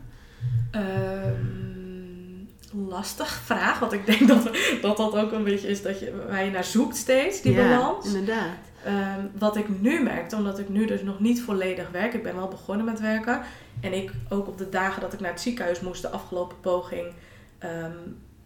Ehm, 0.71 2.89
lastig 2.89 3.29
vraag, 3.45 3.79
want 3.79 3.93
ik 3.93 4.07
denk 4.07 4.29
dat, 4.29 4.51
dat 4.83 4.97
dat 4.97 5.15
ook 5.17 5.33
een 5.33 5.45
beetje 5.45 5.69
is 5.69 5.83
dat 5.83 6.01
je, 6.01 6.25
waar 6.29 6.45
je 6.45 6.51
naar 6.51 6.65
zoekt 6.65 6.97
steeds, 6.97 7.43
die 7.43 7.53
ja, 7.53 7.69
balans. 7.69 8.07
inderdaad. 8.07 8.57
Ehm, 8.85 9.21
wat 9.39 9.57
ik 9.57 9.81
nu 9.81 10.03
merkte, 10.03 10.37
omdat 10.37 10.59
ik 10.59 10.69
nu 10.69 10.87
dus 10.87 11.03
nog 11.03 11.21
niet 11.21 11.43
volledig 11.43 11.91
werk, 11.91 12.15
ik 12.15 12.23
ben 12.23 12.37
wel 12.37 12.49
begonnen 12.49 12.85
met 12.85 13.01
werken. 13.01 13.41
En 13.81 13.93
ik 13.93 14.13
ook 14.29 14.47
op 14.49 14.59
de 14.59 14.69
dagen 14.69 15.01
dat 15.01 15.13
ik 15.13 15.21
naar 15.21 15.31
het 15.31 15.41
ziekenhuis 15.41 15.81
moest, 15.81 16.03
de 16.03 16.09
afgelopen 16.09 16.57
poging, 16.61 17.07
ehm, 17.59 17.91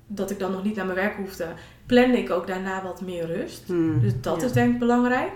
dat 0.06 0.30
ik 0.30 0.38
dan 0.38 0.52
nog 0.52 0.64
niet 0.64 0.76
naar 0.76 0.84
mijn 0.84 0.98
werk 0.98 1.16
hoefde, 1.16 1.46
plande 1.86 2.18
ik 2.18 2.30
ook 2.30 2.46
daarna 2.46 2.82
wat 2.82 3.00
meer 3.00 3.26
rust. 3.26 3.62
Hmm, 3.66 4.00
Dus 4.00 4.12
dat 4.20 4.40
ja. 4.40 4.46
is 4.46 4.52
denk 4.52 4.72
ik 4.72 4.78
belangrijk. 4.78 5.32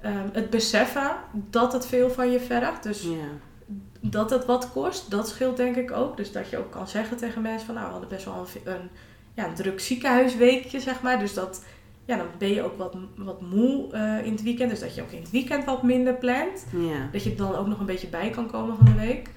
Ehm, 0.00 0.28
het 0.32 0.50
beseffen 0.50 1.10
dat 1.32 1.72
het 1.72 1.86
veel 1.86 2.10
van 2.10 2.30
je 2.30 2.40
vergt. 2.40 2.82
Dus 2.82 3.02
Ja, 3.02 3.08
dat 4.00 4.30
het 4.30 4.44
wat 4.44 4.72
kost, 4.72 5.10
dat 5.10 5.28
scheelt 5.28 5.56
denk 5.56 5.76
ik 5.76 5.92
ook. 5.92 6.16
Dus 6.16 6.32
dat 6.32 6.50
je 6.50 6.58
ook 6.58 6.70
kan 6.70 6.88
zeggen 6.88 7.16
tegen 7.16 7.42
mensen 7.42 7.66
van 7.66 7.74
nou, 7.74 7.86
we 7.86 7.92
hadden 7.92 8.10
best 8.10 8.24
wel 8.24 8.46
een, 8.64 8.72
een, 8.72 8.88
ja, 9.34 9.46
een 9.46 9.54
druk 9.54 9.80
ziekenhuisweekje, 9.80 10.80
zeg 10.80 11.02
maar. 11.02 11.18
Dus 11.18 11.34
dat, 11.34 11.64
ja, 12.06 12.16
dan 12.16 12.26
ben 12.38 12.48
je 12.54 12.62
ook 12.62 12.78
wat, 12.78 12.96
wat 13.16 13.40
moe 13.40 13.92
eh, 13.92 14.26
in 14.26 14.32
het 14.32 14.42
weekend. 14.42 14.70
Dus 14.70 14.80
dat 14.80 14.94
je 14.94 15.02
ook 15.02 15.10
in 15.10 15.20
het 15.22 15.30
weekend 15.30 15.64
wat 15.64 15.82
minder 15.82 16.14
plant. 16.14 16.66
ja. 16.72 17.08
Dat 17.12 17.22
je 17.24 17.34
dan 17.34 17.54
ook 17.54 17.66
nog 17.66 17.78
een 17.80 17.86
beetje 17.86 18.06
bij 18.06 18.30
kan 18.30 18.50
komen 18.50 18.76
van 18.76 18.84
de 18.84 18.94
week. 19.06 19.28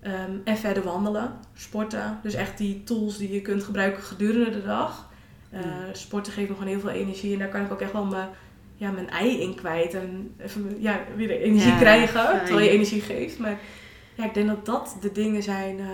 Ehm, 0.00 0.30
en 0.44 0.56
verder 0.56 0.82
wandelen, 0.82 1.32
sporten. 1.54 2.18
Dus 2.22 2.34
echt 2.34 2.58
die 2.58 2.82
tools 2.84 3.18
die 3.18 3.32
je 3.32 3.42
kunt 3.42 3.62
gebruiken 3.64 4.02
gedurende 4.02 4.50
de 4.50 4.64
dag. 4.64 5.08
Eh. 5.50 5.60
Sporten 5.92 6.32
geeft 6.32 6.48
me 6.48 6.54
gewoon 6.54 6.70
heel 6.70 6.80
veel 6.80 6.90
energie. 6.90 7.32
En 7.32 7.38
daar 7.38 7.48
kan 7.48 7.64
ik 7.64 7.72
ook 7.72 7.80
echt 7.80 7.92
wel 7.92 8.04
mijn, 8.04 8.28
ja, 8.76 8.90
mijn 8.90 9.10
ei 9.10 9.40
in 9.40 9.54
kwijt. 9.54 9.94
En 9.94 10.34
even 10.38 10.76
ja, 10.78 11.00
weer 11.16 11.30
energie 11.30 11.70
Ja, 11.70 11.78
krijgen. 11.78 12.20
fijn. 12.20 12.44
Terwijl 12.44 12.66
je 12.66 12.72
energie 12.72 13.00
geeft. 13.00 13.38
Maar 13.38 13.58
ja, 14.14 14.24
ik 14.24 14.34
denk 14.34 14.48
dat 14.48 14.66
dat 14.66 14.96
de 15.00 15.12
dingen 15.12 15.42
zijn 15.42 15.78
eh, 15.78 15.86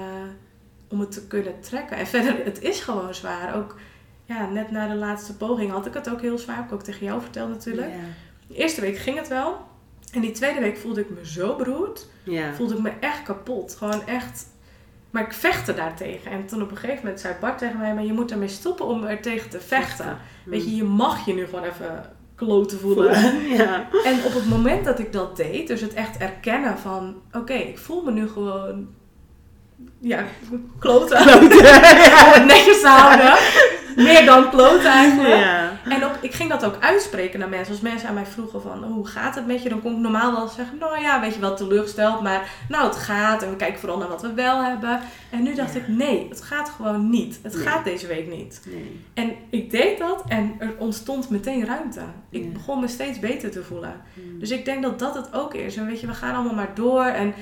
om 0.88 1.00
het 1.00 1.10
te 1.10 1.26
kunnen 1.26 1.60
trekken. 1.60 1.96
En 1.96 2.06
verder, 2.06 2.44
het 2.44 2.62
is 2.62 2.80
gewoon 2.80 3.14
zwaar. 3.14 3.56
Ook 3.56 3.76
ja, 4.26 4.46
net 4.46 4.70
na 4.70 4.88
de 4.88 4.94
laatste 4.94 5.36
poging 5.36 5.70
had 5.70 5.86
ik 5.86 5.94
het 5.94 6.10
ook 6.10 6.20
heel 6.20 6.38
zwaar. 6.38 6.56
Heb 6.56 6.64
ik 6.64 6.72
ook 6.72 6.82
tegen 6.82 7.06
jou 7.06 7.20
verteld 7.20 7.48
natuurlijk. 7.48 7.88
Ja. 7.88 7.94
De 8.48 8.54
eerste 8.54 8.80
week 8.80 8.98
ging 8.98 9.16
het 9.18 9.28
wel. 9.28 9.56
En 10.12 10.20
die 10.20 10.30
tweede 10.30 10.60
week 10.60 10.76
voelde 10.76 11.00
ik 11.00 11.10
me 11.10 11.26
zo 11.26 11.56
beroerd 11.56 12.06
Ja. 12.22 12.54
voelde 12.54 12.74
ik 12.74 12.80
me 12.82 12.92
echt 13.00 13.22
kapot. 13.22 13.74
Gewoon 13.78 14.06
echt. 14.06 14.46
Maar 15.10 15.22
ik 15.22 15.32
vechtte 15.32 15.74
daartegen. 15.74 16.30
En 16.30 16.46
toen 16.46 16.62
op 16.62 16.70
een 16.70 16.76
gegeven 16.76 17.00
moment 17.02 17.20
zei 17.20 17.34
Bart 17.40 17.58
tegen 17.58 17.78
mij: 17.78 17.94
Maar 17.94 18.04
je 18.04 18.12
moet 18.12 18.30
ermee 18.30 18.48
stoppen 18.48 18.86
om 18.86 19.04
er 19.04 19.20
tegen 19.22 19.50
te 19.50 19.60
vechten. 19.60 20.18
Weet 20.44 20.64
je, 20.64 20.76
je 20.76 20.84
mag 20.84 21.26
je 21.26 21.34
nu 21.34 21.44
gewoon 21.44 21.64
even 21.64 22.10
kloten 22.34 22.78
voelen. 22.80 23.12
Ja. 23.56 23.88
En 24.04 24.24
op 24.24 24.32
het 24.34 24.48
moment 24.48 24.84
dat 24.84 24.98
ik 24.98 25.12
dat 25.12 25.36
deed, 25.36 25.68
dus 25.68 25.80
het 25.80 25.94
echt 25.94 26.16
erkennen 26.16 26.78
van: 26.78 27.14
Oké, 27.32 27.52
ik 27.54 27.78
voel 27.78 28.02
me 28.02 28.12
nu 28.12 28.28
gewoon. 28.28 28.88
Ja, 29.98 30.24
kloten. 30.78 31.18
Om 31.18 31.48
het 31.48 32.44
netjes 32.54 32.82
houden. 32.82 33.34
Meer 33.96 34.24
dan 34.24 34.50
kloten 34.50 34.90
eigenlijk. 35.02 35.34
Ja. 35.34 35.70
En 35.88 36.04
ook, 36.04 36.12
ik 36.20 36.32
ging 36.34 36.50
dat 36.50 36.64
ook 36.64 36.76
uitspreken 36.80 37.38
naar 37.38 37.48
mensen. 37.48 37.72
Als 37.72 37.82
mensen 37.82 38.08
aan 38.08 38.14
mij 38.14 38.26
vroegen 38.26 38.62
van, 38.62 38.84
oh, 38.84 38.92
hoe 38.92 39.06
gaat 39.06 39.34
het 39.34 39.46
met 39.46 39.62
je? 39.62 39.68
Dan 39.68 39.82
kon 39.82 39.92
ik 39.92 39.98
normaal 39.98 40.32
wel 40.32 40.48
zeggen, 40.48 40.78
nou 40.78 41.00
ja, 41.00 41.20
weet 41.20 41.34
je 41.34 41.40
wel, 41.40 41.56
teleurgesteld. 41.56 42.20
Maar 42.22 42.48
nou, 42.68 42.86
het 42.86 42.96
gaat. 42.96 43.42
En 43.42 43.50
we 43.50 43.56
kijken 43.56 43.78
vooral 43.80 43.98
naar 43.98 44.08
wat 44.08 44.22
we 44.22 44.32
wel 44.32 44.62
hebben. 44.64 45.00
En 45.30 45.42
nu 45.42 45.54
dacht 45.54 45.74
Ja. 45.74 45.80
ik, 45.80 45.88
nee, 45.88 46.26
het 46.28 46.42
gaat 46.42 46.68
gewoon 46.76 47.10
niet. 47.10 47.38
Het 47.42 47.54
Nee. 47.54 47.66
gaat 47.66 47.84
deze 47.84 48.06
week 48.06 48.28
niet. 48.28 48.60
Nee. 48.66 49.00
En 49.14 49.32
ik 49.50 49.70
deed 49.70 49.98
dat 49.98 50.24
en 50.28 50.54
er 50.58 50.74
ontstond 50.78 51.30
meteen 51.30 51.66
ruimte. 51.66 52.00
Ik 52.30 52.42
Ja. 52.44 52.48
begon 52.50 52.80
me 52.80 52.88
steeds 52.88 53.18
beter 53.18 53.50
te 53.50 53.62
voelen. 53.62 53.94
Hmm. 54.14 54.38
Dus 54.38 54.50
ik 54.50 54.64
denk 54.64 54.82
dat 54.82 54.98
dat 54.98 55.14
het 55.14 55.28
ook 55.32 55.54
is. 55.54 55.76
En 55.76 55.86
weet 55.86 56.00
je, 56.00 56.06
we 56.06 56.14
gaan 56.14 56.34
allemaal 56.34 56.54
maar 56.54 56.70
door. 56.74 57.04
En 57.04 57.34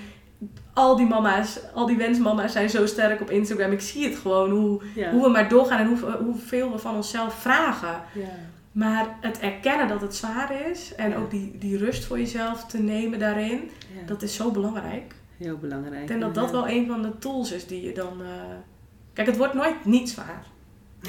al 0.74 0.96
die 0.96 1.06
mama's, 1.06 1.58
al 1.74 1.86
die 1.86 1.96
wensmama's 1.96 2.52
zijn 2.52 2.70
zo 2.70 2.86
sterk 2.86 3.20
op 3.20 3.30
Instagram. 3.30 3.72
Ik 3.72 3.80
zie 3.80 4.08
het 4.08 4.16
gewoon, 4.18 4.50
hoe, 4.50 4.82
Ja. 4.94 5.10
hoe 5.10 5.22
we 5.22 5.28
maar 5.28 5.48
doorgaan 5.48 5.78
en 5.78 5.86
hoe, 5.86 6.10
hoeveel 6.24 6.72
we 6.72 6.78
van 6.78 6.94
onszelf 6.94 7.34
vragen. 7.34 8.00
Ja. 8.14 8.28
Maar 8.72 9.16
het 9.20 9.38
erkennen 9.38 9.88
dat 9.88 10.00
het 10.00 10.14
zwaar 10.14 10.70
is 10.70 10.94
en 10.94 11.10
Ja. 11.10 11.16
ook 11.16 11.30
die, 11.30 11.58
die 11.58 11.76
rust 11.78 12.04
voor 12.04 12.18
jezelf 12.18 12.64
te 12.64 12.78
nemen 12.78 13.18
daarin, 13.18 13.70
dat 14.06 14.22
is 14.22 14.34
zo 14.34 14.50
belangrijk. 14.50 15.14
Heel 15.38 15.56
belangrijk. 15.58 16.00
Ik 16.02 16.08
denk 16.08 16.20
dat 16.20 16.34
dat 16.34 16.50
wel 16.50 16.68
een 16.68 16.86
van 16.86 17.02
de 17.02 17.18
tools 17.18 17.52
is 17.52 17.66
die 17.66 17.82
je 17.82 17.92
dan. 17.92 18.20
eh, 18.22 18.26
Kijk, 19.12 19.26
het 19.26 19.36
wordt 19.36 19.54
nooit 19.54 19.84
niet 19.84 20.10
zwaar, 20.10 20.44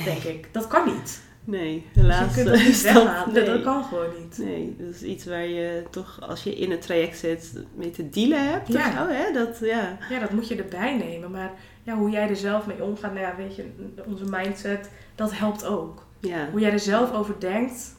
denk 0.04 0.24
ik. 0.24 0.50
Dat 0.52 0.68
kan 0.68 0.86
niet. 0.86 1.22
Nee, 1.48 1.86
Dus 1.94 2.02
helaas. 2.04 2.36
je 2.36 2.44
kunt 2.44 2.46
dat 2.48 2.56
eh, 2.60 2.66
niet 2.66 2.82
weghalen. 2.82 3.34
Dat, 3.34 3.34
nee. 3.34 3.46
dat 3.46 3.62
kan 3.62 3.84
gewoon 3.84 4.10
niet. 4.20 4.38
Nee, 4.38 4.76
dat 4.80 4.94
is 4.96 5.02
iets 5.02 5.26
waar 5.26 5.46
je 5.48 5.84
toch, 5.90 6.18
als 6.22 6.44
je 6.44 6.56
in 6.56 6.72
het 6.72 6.82
traject 6.82 7.18
zit, 7.18 7.54
mee 7.76 7.90
te 7.92 8.10
dealen 8.10 8.50
hebt 8.52 8.68
Ja. 8.74 8.92
zo, 8.92 9.14
hè? 9.14 9.32
Dat, 9.34 9.58
ja. 9.62 9.98
Ja, 10.10 10.20
dat 10.20 10.32
moet 10.32 10.48
je 10.48 10.56
erbij 10.56 10.98
nemen. 10.98 11.32
Maar 11.32 11.52
ja, 11.84 11.96
hoe 11.96 12.10
jij 12.10 12.30
er 12.30 12.36
zelf 12.36 12.66
mee 12.68 12.84
omgaat, 12.84 13.14
nou 13.14 13.26
ja, 13.26 13.36
weet 13.38 13.56
je, 13.56 13.66
onze 14.06 14.26
mindset, 14.30 14.90
dat 15.16 15.38
helpt 15.38 15.66
ook. 15.66 16.06
Ja. 16.20 16.48
Hoe 16.52 16.60
jij 16.60 16.72
er 16.72 16.80
zelf 16.80 17.14
over 17.14 17.36
denkt. 17.40 17.94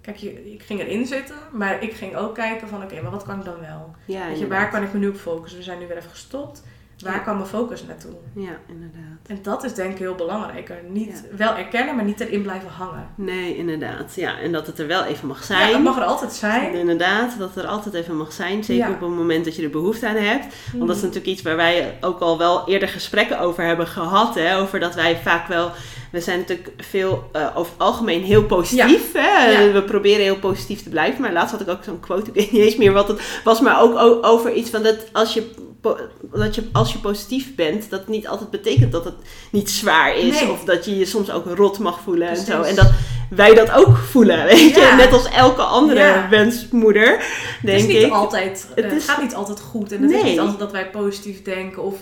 Kijk, 0.00 0.16
je, 0.16 0.52
ik 0.52 0.62
ging 0.62 0.80
erin 0.80 1.06
zitten, 1.06 1.36
maar 1.52 1.82
ik 1.82 1.92
ging 1.92 2.16
ook 2.16 2.34
kijken 2.34 2.68
van, 2.68 2.82
oké, 2.82 3.00
maar 3.02 3.10
wat 3.10 3.22
kan 3.24 3.38
ik 3.38 3.44
dan 3.44 3.60
wel? 3.60 3.94
Ja, 4.04 4.28
Weet 4.28 4.38
je, 4.38 4.46
waar 4.46 4.70
kan 4.70 4.82
ik 4.82 4.92
me 4.92 4.98
nu 4.98 5.08
op 5.08 5.16
focussen? 5.16 5.58
We 5.58 5.64
zijn 5.64 5.78
nu 5.78 5.86
weer 5.86 5.96
even 5.96 6.10
gestopt. 6.10 6.62
Waar 7.04 7.12
Ja. 7.14 7.18
kan 7.18 7.36
mijn 7.36 7.48
focus 7.48 7.84
naartoe? 7.84 8.12
Ja, 8.34 8.50
inderdaad. 8.68 9.18
En 9.26 9.38
dat 9.42 9.64
is 9.64 9.74
denk 9.74 9.92
ik 9.92 9.98
heel 9.98 10.14
belangrijk. 10.14 10.72
Niet 10.88 11.24
wel 11.36 11.54
erkennen, 11.56 11.94
maar 11.96 12.04
niet 12.04 12.20
erin 12.20 12.42
blijven 12.42 12.68
hangen. 12.70 13.06
Nee, 13.14 13.56
inderdaad. 13.56 14.14
Ja, 14.14 14.38
en 14.38 14.52
dat 14.52 14.66
het 14.66 14.78
er 14.78 14.86
wel 14.86 15.04
even 15.04 15.26
mag 15.28 15.38
Ja, 15.38 15.44
zijn. 15.44 15.72
dat 15.72 15.82
mag 15.82 15.96
er 15.96 16.02
altijd 16.04 16.32
zijn. 16.32 16.74
Inderdaad, 16.74 17.38
dat 17.38 17.54
het 17.54 17.64
er 17.64 17.70
altijd 17.70 17.94
even 17.94 18.16
mag 18.16 18.32
zijn. 18.32 18.64
Zeker 18.64 18.86
Ja. 18.88 18.94
op 18.94 19.00
het 19.00 19.10
moment 19.10 19.44
dat 19.44 19.56
je 19.56 19.62
er 19.62 19.70
behoefte 19.70 20.08
aan 20.08 20.14
hebt. 20.16 20.54
Want 20.72 20.86
dat 20.86 20.96
is 20.96 21.02
Mm. 21.02 21.08
natuurlijk 21.08 21.26
iets 21.26 21.42
waar 21.42 21.56
wij 21.56 21.98
ook 22.00 22.20
al 22.20 22.38
wel 22.38 22.68
eerder 22.68 22.88
gesprekken 22.88 23.40
over 23.40 23.64
hebben 23.64 23.86
gehad. 23.86 24.34
Hè? 24.34 24.58
Over 24.58 24.80
dat 24.80 24.94
wij 24.94 25.16
vaak 25.16 25.46
wel. 25.46 25.70
We 26.12 26.20
zijn 26.20 26.38
natuurlijk 26.38 26.70
veel 26.76 27.28
eh, 27.32 27.46
over 27.54 27.72
het 27.72 27.80
algemeen 27.82 28.22
heel 28.22 28.44
positief. 28.44 29.12
Hè? 29.12 29.50
Ja. 29.50 29.72
We 29.72 29.82
proberen 29.82 30.22
heel 30.22 30.38
positief 30.38 30.82
te 30.82 30.88
blijven. 30.88 31.20
Maar 31.20 31.32
laatst 31.32 31.50
had 31.52 31.60
ik 31.60 31.68
ook 31.68 31.84
zo'n 31.84 32.00
quote. 32.00 32.30
Ik 32.32 32.34
weet 32.34 32.52
niet 32.52 32.62
eens 32.62 32.76
meer 32.76 32.92
wat 32.92 33.08
het 33.08 33.20
was. 33.44 33.60
Maar 33.60 33.80
ook 33.82 34.24
over 34.24 34.52
iets 34.52 34.70
van 34.70 34.82
dat 34.82 34.96
als 35.12 35.34
je 35.34 35.50
dat 36.32 36.54
je 36.54 36.62
als 36.72 36.92
je 36.92 36.98
positief 36.98 37.54
bent, 37.54 37.90
dat 37.90 38.00
het 38.00 38.08
niet 38.08 38.28
altijd 38.28 38.50
betekent 38.50 38.92
dat 38.92 39.04
het 39.04 39.14
niet 39.50 39.70
zwaar 39.70 40.16
is. 40.16 40.40
Nee. 40.40 40.50
Of 40.50 40.64
dat 40.64 40.84
je 40.84 40.98
je 40.98 41.04
soms 41.04 41.30
ook 41.30 41.46
rot 41.56 41.78
mag 41.78 42.00
voelen 42.00 42.28
en 42.28 42.36
zo. 42.36 42.62
En 42.62 42.74
dat 42.74 42.90
wij 43.30 43.54
dat 43.54 43.70
ook 43.72 43.96
voelen, 43.96 44.44
weet 44.44 44.74
je. 44.74 44.80
Ja. 44.80 44.96
Net 44.96 45.12
als 45.12 45.28
elke 45.28 45.62
andere 45.62 46.00
Ja. 46.00 46.26
wensmoeder, 46.30 47.08
Het 47.10 47.22
denk 47.62 47.78
is 47.78 47.86
niet 47.86 48.02
ik. 48.02 48.12
altijd, 48.12 48.66
Het 48.74 48.84
het, 48.84 48.92
is- 48.94 49.04
gaat 49.04 49.22
niet 49.22 49.34
altijd 49.34 49.60
goed. 49.60 49.92
En 49.92 50.02
het 50.02 50.10
is 50.10 50.22
niet 50.22 50.38
altijd 50.40 50.58
dat 50.58 50.72
wij 50.72 50.90
positief 50.90 51.42
denken 51.42 51.82
of 51.82 51.94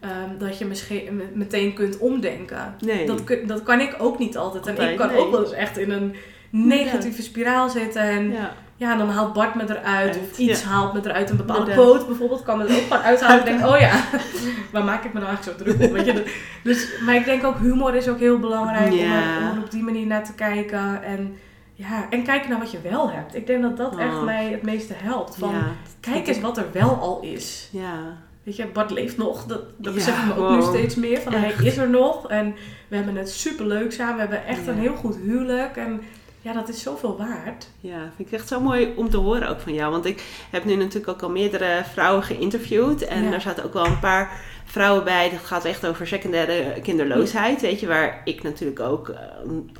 ehm, 0.00 0.38
dat 0.38 0.58
je 0.58 0.64
misschien 0.64 1.16
me- 1.16 1.30
meteen 1.34 1.72
kunt 1.74 1.98
omdenken. 1.98 2.74
Nee. 2.84 3.06
Dat, 3.06 3.22
dat 3.46 3.62
kan 3.62 3.80
ik 3.80 3.96
ook 3.98 4.18
niet 4.18 4.36
altijd. 4.36 4.66
En 4.78 4.90
ik 4.90 4.96
kan 4.96 5.08
nee. 5.08 5.18
ook 5.18 5.30
wel 5.30 5.40
eens 5.42 5.52
echt 5.52 5.78
in 5.78 5.90
een 5.90 6.14
negatieve 6.50 7.22
spiraal 7.22 7.68
zitten. 7.68 8.02
En 8.02 8.30
ja. 8.32 8.52
Ja. 8.76 8.96
dan 8.96 9.08
haalt 9.10 9.32
Bart 9.32 9.54
me 9.54 9.62
eruit. 9.62 9.84
Uit, 9.84 10.18
Of 10.30 10.38
iets 10.38 10.62
ja. 10.62 10.68
haalt 10.68 10.92
me 10.92 11.00
eruit. 11.04 11.30
Een 11.30 11.36
bepaalde 11.36 11.72
quote 11.72 12.04
bijvoorbeeld 12.06 12.42
kan 12.42 12.58
me 12.58 12.64
er 12.64 12.74
ook 12.76 12.82
gewoon 12.82 13.02
uithalen. 13.02 13.38
Ik 13.38 13.44
denk, 13.44 13.66
oh 13.70 13.78
ja, 13.78 14.04
waar 14.72 14.84
maak 14.84 15.04
ik 15.04 15.12
me 15.12 15.20
nou 15.20 15.32
eigenlijk 15.34 15.58
zo 15.58 15.64
druk? 15.64 15.92
Weet 15.92 16.04
je? 16.06 16.34
Dus, 16.62 16.88
maar 17.04 17.14
ik 17.14 17.24
denk 17.24 17.44
ook 17.44 17.58
humor 17.58 17.94
is 17.94 18.08
ook 18.08 18.18
heel 18.18 18.38
belangrijk 18.38 18.92
om, 18.92 18.98
er, 18.98 19.50
om 19.50 19.56
er 19.56 19.62
op 19.64 19.70
die 19.70 19.82
manier 19.82 20.06
naar 20.06 20.24
te 20.24 20.34
kijken. 20.34 21.02
En, 21.02 21.36
ja, 21.74 22.06
en 22.10 22.22
kijken 22.24 22.50
naar 22.50 22.58
wat 22.58 22.70
je 22.70 22.80
wel 22.80 23.10
hebt. 23.10 23.34
Ik 23.34 23.46
denk 23.46 23.62
dat 23.62 23.76
dat 23.76 23.96
echt 23.96 24.14
Oh. 24.14 24.24
mij 24.24 24.50
het 24.50 24.62
meeste 24.62 24.94
helpt. 24.96 25.36
Van. 25.36 25.54
Kijk 26.00 26.26
eens 26.28 26.40
wat 26.40 26.56
er 26.58 26.66
wel 26.72 26.94
al 27.00 27.20
is. 27.22 27.68
Ja. 27.72 28.16
Weet 28.42 28.56
je, 28.56 28.66
Bart 28.66 28.90
leeft 28.90 29.16
nog. 29.16 29.44
Dat, 29.46 29.58
dat 29.58 29.68
Ja, 29.86 29.92
beseffen 29.92 30.26
we 30.26 30.32
ook 30.32 30.38
wow. 30.48 30.54
nu 30.54 30.62
steeds 30.78 30.94
meer. 30.94 31.20
Van, 31.20 31.32
hij 31.32 31.54
is 31.62 31.76
er 31.76 31.90
nog. 31.90 32.28
En 32.28 32.54
we 32.88 32.96
hebben 32.96 33.16
het 33.16 33.30
super 33.30 33.66
leuk 33.66 33.92
samen. 33.92 34.14
We 34.14 34.20
hebben 34.20 34.44
echt 34.46 34.64
Ja. 34.64 34.72
een 34.72 34.78
heel 34.78 34.94
goed 34.96 35.16
huwelijk. 35.16 35.76
En 35.76 36.00
ja, 36.40 36.52
dat 36.52 36.68
is 36.68 36.82
zoveel 36.82 37.16
waard. 37.16 37.68
Ja, 37.80 37.98
vind 38.16 38.28
ik 38.32 38.38
echt 38.38 38.48
zo 38.48 38.60
mooi 38.60 38.92
om 38.96 39.10
te 39.10 39.16
horen 39.16 39.48
ook 39.48 39.60
van 39.60 39.74
jou. 39.74 39.90
Want 39.90 40.04
ik 40.04 40.46
heb 40.50 40.64
nu 40.64 40.74
natuurlijk 40.76 41.08
ook 41.08 41.22
al 41.22 41.30
meerdere 41.30 41.82
vrouwen 41.92 42.22
geïnterviewd. 42.22 43.02
En 43.02 43.22
Ja. 43.24 43.30
daar 43.30 43.40
zaten 43.40 43.64
ook 43.64 43.72
wel 43.72 43.86
een 43.86 43.98
paar 44.00 44.40
vrouwen 44.70 45.04
bij. 45.04 45.30
Dat 45.30 45.44
gaat 45.44 45.64
echt 45.64 45.86
over 45.86 46.06
secundaire 46.06 46.80
kinderloosheid. 46.80 47.60
Weet 47.60 47.80
je, 47.80 47.86
waar 47.86 48.20
ik 48.24 48.42
natuurlijk 48.42 48.80
ook 48.80 49.08
eh, 49.08 49.18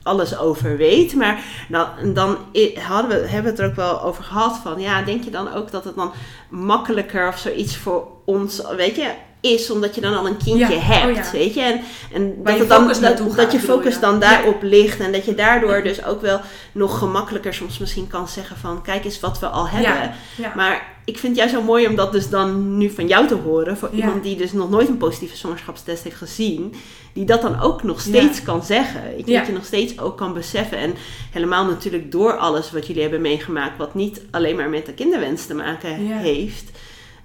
alles 0.03 0.39
over 0.39 0.77
weet. 0.77 1.15
Maar 1.15 1.45
dan, 1.69 2.15
dan 2.15 2.39
hadden 2.79 3.11
we, 3.11 3.27
hebben 3.27 3.43
we 3.43 3.51
het 3.51 3.59
er 3.59 3.67
ook 3.67 3.75
wel 3.75 4.03
over 4.03 4.25
gehad 4.25 4.61
van... 4.63 4.81
Ja, 4.81 5.03
denk 5.03 5.25
je 5.25 5.31
dan 5.31 5.55
ook 5.55 5.71
dat 5.71 5.85
het 5.85 5.95
dan 5.95 6.13
makkelijker 6.49 7.29
of 7.29 7.39
zoiets 7.39 7.77
voor 7.77 8.09
ons, 8.25 8.63
weet 8.77 8.97
je... 8.97 9.13
Is 9.41 9.71
omdat 9.71 9.95
je 9.95 10.01
dan 10.01 10.17
al 10.17 10.27
een 10.27 10.37
kindje 10.37 10.75
Ja, 10.75 10.81
hebt, 10.81 11.19
oh 11.19 11.25
ja. 11.25 11.31
weet 11.33 11.55
je? 11.55 11.61
En, 11.61 11.81
en 12.13 12.35
dat, 12.43 12.55
je 12.55 12.61
het 12.61 12.69
dan, 12.69 12.81
focus 12.83 13.01
dat, 13.01 13.19
dat 13.19 13.33
gaat, 13.33 13.53
je 13.53 13.59
focus 13.59 13.95
je? 13.95 14.01
dan 14.01 14.21
daarop 14.21 14.63
ligt. 14.63 15.01
En 15.01 15.13
dat 15.13 15.25
je 15.25 15.35
daardoor 15.35 15.83
dus 15.83 16.05
ook 16.05 16.21
wel 16.21 16.41
nog 16.73 16.99
gemakkelijker 16.99 17.55
soms 17.55 17.79
misschien 17.79 18.07
kan 18.07 18.29
zeggen 18.29 18.57
van... 18.57 18.83
Kijk 18.83 19.05
eens 19.05 19.21
wat 19.21 19.39
we 19.39 19.47
al 19.47 19.69
hebben. 19.69 20.11
Maar 20.57 20.99
ik 21.05 21.19
vind 21.19 21.37
het 21.37 21.37
juist 21.37 21.55
zo 21.55 21.63
mooi 21.63 21.87
om 21.87 21.95
dat 21.97 22.13
dus 22.13 22.29
dan 22.31 22.77
nu 22.77 22.91
van 22.91 23.07
jou 23.07 23.27
te 23.27 23.35
horen. 23.35 23.77
Voor 23.77 23.91
iemand 23.93 24.23
die 24.23 24.37
dus 24.37 24.53
nog 24.53 24.71
nooit 24.71 24.89
een 24.89 24.97
positieve 24.97 25.37
zwangerschapstest 25.37 26.05
heeft 26.05 26.17
gezien. 26.17 26.75
Die 27.13 27.25
dat 27.25 27.43
dan 27.43 27.61
ook 27.61 27.83
nog 27.83 28.01
steeds 28.01 28.43
kan 28.43 28.63
zeggen. 28.63 29.01
Ja. 29.25 29.39
Dat 29.39 29.47
je 29.47 29.53
nog 29.53 29.65
steeds 29.65 29.99
ook 29.99 30.17
kan 30.17 30.35
beseffen. 30.35 30.79
En 30.79 30.95
helemaal 31.31 31.65
natuurlijk 31.65 32.13
door 32.13 32.37
alles 32.37 32.73
wat 32.73 32.87
jullie 32.87 33.03
hebben 33.03 33.21
meegemaakt. 33.21 33.79
Wat 33.79 33.95
niet 33.95 34.21
alleen 34.31 34.57
maar 34.57 34.69
met 34.69 34.87
de 34.87 34.93
kinderwens 34.93 35.47
te 35.47 35.55
maken 35.55 35.95
heeft. 35.95 36.71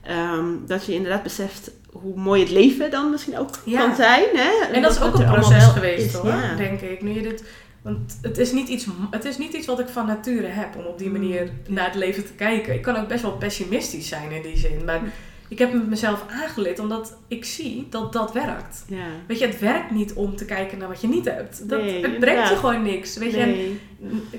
ehm, 0.03 0.45
dat 0.67 0.85
je 0.85 0.93
inderdaad 0.93 1.23
beseft 1.23 1.71
hoe 2.01 2.15
mooi 2.15 2.41
het 2.41 2.49
leven 2.51 2.91
dan 2.91 3.09
misschien 3.11 3.37
ook 3.37 3.49
Ja. 3.65 3.79
kan 3.79 3.95
zijn. 3.95 4.25
Hè? 4.33 4.73
En 4.73 4.81
dat 4.81 4.91
is 4.91 5.01
ook 5.01 5.15
een 5.19 5.25
proces 5.31 5.63
geweest 5.65 6.05
is, 6.05 6.13
hoor, 6.13 6.27
ja. 6.29 6.55
denk 6.55 6.81
ik. 6.81 7.01
Nu 7.01 7.09
je 7.11 7.21
dit, 7.21 7.43
want 7.81 8.17
het 8.21 8.37
is, 8.37 8.51
niet 8.51 8.67
iets, 8.67 8.85
het 9.11 9.25
is 9.25 9.37
niet 9.37 9.53
iets 9.53 9.67
wat 9.67 9.79
ik 9.79 9.87
van 9.87 10.05
nature 10.05 10.47
heb 10.47 10.75
om 10.77 10.85
op 10.85 10.97
die 10.97 11.07
Mm. 11.09 11.13
manier 11.13 11.49
naar 11.67 11.85
het 11.85 11.95
leven 11.95 12.25
te 12.25 12.33
kijken. 12.33 12.73
Ik 12.73 12.81
kan 12.81 12.95
ook 12.95 13.07
best 13.07 13.21
wel 13.21 13.31
pessimistisch 13.37 14.07
zijn 14.07 14.31
in 14.31 14.41
die 14.41 14.57
zin. 14.57 14.85
Maar 14.85 15.01
ik 15.47 15.59
heb 15.59 15.73
het 15.73 15.89
mezelf 15.89 16.25
aangeleerd 16.29 16.79
omdat 16.79 17.17
ik 17.27 17.45
zie 17.45 17.87
dat 17.89 18.13
dat 18.13 18.33
werkt. 18.33 18.85
Ja. 18.87 19.05
Weet 19.27 19.39
je, 19.39 19.47
het 19.47 19.59
werkt 19.59 19.91
niet 19.91 20.13
om 20.13 20.35
te 20.35 20.45
kijken 20.45 20.77
naar 20.77 20.87
wat 20.87 21.01
je 21.01 21.07
niet 21.07 21.25
hebt. 21.25 21.69
Dat, 21.69 21.81
Nee, 21.81 22.05
het 22.05 22.19
brengt 22.19 22.49
je 22.49 22.55
gewoon 22.55 22.83
niks. 22.83 23.17
Weet 23.17 23.31
je, 23.31 23.39
en 23.39 23.79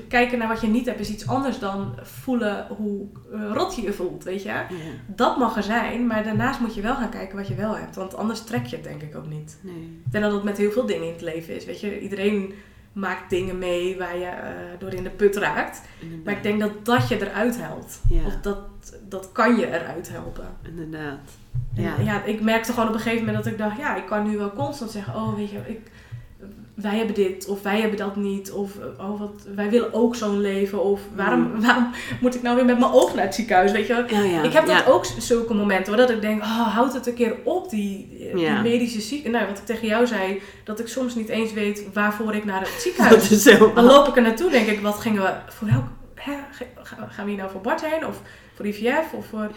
kijken 0.09 0.39
naar 0.39 0.49
wat 0.49 0.61
je 0.61 0.67
niet 0.67 0.87
hebt 0.87 1.01
is 1.01 1.11
iets 1.11 1.27
anders 1.27 1.59
dan 1.59 1.95
voelen 2.03 2.67
hoe 2.69 3.07
eh, 3.33 3.51
rot 3.53 3.77
je 3.77 3.83
je 3.83 3.93
voelt, 3.93 4.25
weet 4.25 4.43
je. 4.43 4.49
Ja. 4.49 4.67
Dat 5.07 5.39
mag 5.39 5.57
er 5.57 5.63
zijn, 5.63 6.07
maar 6.07 6.25
daarnaast 6.25 6.61
moet 6.61 6.75
je 6.75 6.81
wel 6.81 6.95
gaan 6.95 7.11
kijken 7.11 7.37
wat 7.37 7.49
je 7.49 7.55
wel 7.55 7.77
hebt. 7.77 7.97
Want 7.97 8.17
anders 8.17 8.45
trek 8.45 8.67
je 8.67 8.77
het 8.77 8.85
denk 8.85 9.03
ik 9.03 9.17
ook 9.17 9.29
niet. 9.29 9.59
Nee. 9.61 10.01
Ik 10.05 10.13
denk 10.13 10.25
dat 10.25 10.33
het 10.33 10.43
met 10.43 10.57
heel 10.57 10.71
veel 10.71 10.87
dingen 10.87 11.07
in 11.07 11.13
het 11.13 11.23
leven 11.23 11.57
is. 11.57 11.65
Weet 11.65 11.81
je, 11.81 12.01
iedereen 12.01 12.55
maakt 12.97 13.31
dingen 13.31 13.59
mee 13.59 13.99
waar 13.99 14.19
je 14.19 14.25
eh, 14.25 14.51
door 14.79 14.93
in 14.93 15.03
de 15.03 15.11
put 15.11 15.37
raakt. 15.37 15.83
Maar 16.25 16.35
ik 16.35 16.43
denk 16.43 16.61
dat 16.61 16.85
dat 16.85 17.09
je 17.09 17.29
eruit 17.29 17.61
helpt. 17.61 18.01
Ja. 18.09 18.25
Of 18.27 18.41
dat, 18.41 18.59
dat 19.09 19.33
kan 19.33 19.57
je 19.57 19.67
eruit 19.67 20.09
helpen. 20.09 20.47
Inderdaad. 20.63 21.19
En 21.75 21.83
Ja. 21.83 21.95
Ja. 22.01 22.25
ik 22.25 22.41
merkte 22.41 22.73
gewoon 22.73 22.89
op 22.89 22.95
een 22.95 23.01
gegeven 23.01 23.25
moment 23.25 23.45
dat 23.45 23.53
ik 23.53 23.59
dacht, 23.59 23.79
ja, 23.79 23.97
ik 23.97 24.07
kan 24.07 24.31
nu 24.31 24.37
wel 24.37 24.53
constant 24.53 24.91
zeggen, 24.91 25.15
oh 25.15 25.35
weet 25.35 25.51
je, 25.51 25.59
ik, 25.67 25.91
wij 26.77 26.97
hebben 26.97 27.15
dit 27.15 27.47
of 27.49 27.63
wij 27.63 27.81
hebben 27.81 27.99
dat 27.99 28.17
niet. 28.17 28.51
Of 28.53 28.71
oh, 28.99 29.21
wat, 29.21 29.47
wij 29.55 29.71
willen 29.71 29.93
ook 29.95 30.15
zo'n 30.17 30.41
leven. 30.41 30.83
Of 30.85 31.01
waarom, 31.15 31.41
Mm. 31.41 31.61
waarom 31.61 31.91
moet 32.21 32.35
ik 32.35 32.43
nou 32.43 32.57
weer 32.57 32.65
met 32.65 32.79
mijn 32.79 32.93
oog 32.93 33.15
naar 33.15 33.25
het 33.25 33.35
ziekenhuis, 33.35 33.73
weet 33.73 33.87
je 33.87 33.93
wel? 33.95 34.05
Ja, 34.23 34.23
ja. 34.31 34.43
Ik 34.43 34.53
heb 34.53 34.67
dat 34.67 34.77
ja. 34.77 34.91
ook 34.93 35.05
zulke 35.19 35.55
momenten 35.55 35.93
hoor, 35.93 36.07
dat 36.07 36.11
ik 36.17 36.21
denk, 36.21 36.43
oh, 36.43 36.75
houd 36.75 36.95
het 36.95 37.07
een 37.07 37.15
keer 37.15 37.35
op, 37.45 37.71
die, 37.71 38.09
die 38.35 38.39
Ja. 38.39 38.61
medische 38.63 39.01
ziek. 39.01 39.29
Nou, 39.29 39.47
wat 39.47 39.59
ik 39.59 39.65
tegen 39.65 39.87
jou 39.89 40.07
zei, 40.07 40.43
dat 40.65 40.81
ik 40.81 40.89
soms 40.89 41.15
niet 41.15 41.29
eens 41.29 41.53
weet 41.53 41.85
waarvoor 41.93 42.35
ik 42.35 42.45
naar 42.45 42.61
het 42.61 42.69
ziekenhuis 42.85 43.45
helemaal... 43.45 43.75
dan 43.75 43.85
loop 43.85 44.09
ik 44.09 44.17
er 44.17 44.23
naartoe, 44.23 44.51
denk 44.51 44.67
ik, 44.67 44.81
wat 44.81 44.99
gingen 45.01 45.23
we 45.23 45.33
voor 45.49 45.69
welk... 45.69 45.85
Hè, 46.15 46.33
ga- 46.83 47.07
gaan 47.09 47.25
we 47.25 47.31
hier 47.31 47.41
nou 47.41 47.51
voor 47.51 47.61
Bart 47.61 47.85
heen? 47.85 48.07
Of 48.07 48.21
voor 48.55 48.67
IVF? 48.67 49.13
Of 49.13 49.27
voor... 49.27 49.51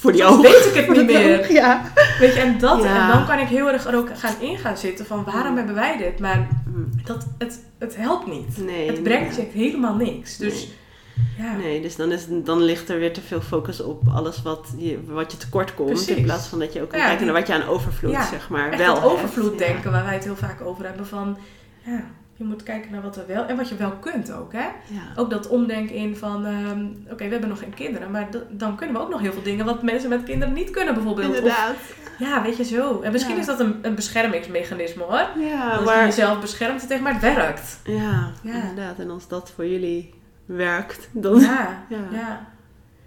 Voor 0.00 0.12
die 0.12 0.24
ogen. 0.24 0.42
weet 0.42 0.66
ik 0.66 0.74
het 0.86 0.96
niet 0.96 1.06
meer. 1.06 1.52
Ja. 1.52 1.82
Weet 2.18 2.34
je, 2.34 2.40
en, 2.40 2.58
dat, 2.58 2.82
Ja. 2.82 3.02
en 3.02 3.12
dan 3.16 3.26
kan 3.26 3.38
ik 3.38 3.48
heel 3.48 3.70
erg 3.72 3.86
er 3.86 3.96
ook 3.96 4.18
gaan 4.18 4.34
in 4.40 4.58
gaan 4.58 4.76
zitten 4.76 5.06
van 5.06 5.24
waarom 5.24 5.50
Mm. 5.50 5.56
hebben 5.56 5.74
wij 5.74 5.96
dit? 5.96 6.18
Maar 6.18 6.46
Mm. 6.74 6.90
dat, 7.04 7.26
het, 7.38 7.60
het 7.78 7.96
helpt 7.96 8.26
niet. 8.26 8.64
Nee. 8.64 8.86
het 8.90 9.02
brengt 9.02 9.36
je 9.36 9.42
helemaal 9.52 9.94
niks. 9.94 10.36
Dus 10.36 10.68
ja, 11.38 11.56
Nee, 11.56 11.80
dus 11.82 11.96
dan, 11.96 12.12
is, 12.12 12.26
dan 12.28 12.62
ligt 12.62 12.88
er 12.88 12.98
weer 12.98 13.12
te 13.12 13.20
veel 13.20 13.40
focus 13.40 13.80
op 13.80 14.02
alles 14.14 14.42
wat 14.42 14.66
je, 14.78 14.98
wat 15.06 15.32
je 15.32 15.38
tekort 15.38 15.74
komt. 15.74 15.88
In 15.88 15.94
Precies. 16.04 16.22
plaats 16.24 16.46
van 16.46 16.58
dat 16.58 16.72
je 16.72 16.82
ook 16.82 16.88
kan 16.88 16.98
Ja, 16.98 17.06
kijken 17.06 17.24
naar 17.26 17.34
wat 17.34 17.46
je 17.46 17.52
aan 17.54 17.66
overvloed, 17.68 18.10
Ja, 18.12 18.26
zeg 18.26 18.48
maar, 18.48 18.70
echt 18.70 18.78
wel 18.80 19.02
overvloed 19.02 19.58
denken 19.58 19.90
waar 19.92 20.04
wij 20.04 20.14
het 20.14 20.24
heel 20.24 20.36
vaak 20.36 20.60
over 20.60 20.84
hebben 20.84 21.06
van... 21.06 21.38
Ja, 21.84 22.04
je 22.36 22.44
moet 22.44 22.62
kijken 22.62 22.92
naar 22.92 23.02
wat 23.02 23.16
er 23.16 23.26
wel... 23.26 23.44
En 23.46 23.56
wat 23.56 23.68
je 23.68 23.76
wel 23.76 23.90
kunt 23.90 24.32
ook, 24.32 24.52
hè? 24.52 24.64
Ja. 24.86 25.02
Ook 25.16 25.30
dat 25.30 25.48
omdenken 25.48 25.94
in 25.94 26.16
van, 26.16 26.46
ehm, 26.46 26.86
oké, 27.12 27.24
we 27.24 27.30
hebben 27.30 27.48
nog 27.48 27.58
geen 27.58 27.74
kinderen, 27.74 28.10
maar 28.10 28.28
dan 28.50 28.76
kunnen 28.76 28.96
we 28.96 29.02
ook 29.02 29.10
nog 29.10 29.20
heel 29.20 29.32
veel 29.32 29.42
dingen 29.42 29.64
wat 29.64 29.82
mensen 29.82 30.08
met 30.10 30.22
kinderen 30.22 30.54
niet 30.54 30.70
kunnen 30.70 30.94
bijvoorbeeld. 30.94 31.28
Of, 31.30 31.36
Inderdaad. 31.36 31.74
ja, 32.18 32.42
weet 32.42 32.56
je 32.56 32.64
zo. 32.64 33.00
En 33.00 33.12
misschien 33.12 33.34
Ja. 33.34 33.40
is 33.40 33.46
dat 33.46 33.60
een, 33.60 33.78
een 33.82 33.94
beschermingsmechanisme 33.94 35.02
hoor. 35.02 35.26
Ja, 35.38 35.78
dat 35.78 35.88
je 35.88 36.00
jezelf 36.04 36.40
beschermt 36.40 36.88
tegen, 36.88 37.02
maar 37.02 37.12
het 37.12 37.22
werkt. 37.22 37.80
Ja, 37.84 38.30
Ja. 38.42 38.54
inderdaad. 38.54 38.98
En 38.98 39.10
als 39.10 39.28
dat 39.28 39.50
voor 39.54 39.66
jullie 39.66 40.14
werkt, 40.46 41.08
dan... 41.12 41.40
Ja, 41.40 41.84
Ja. 42.12 42.46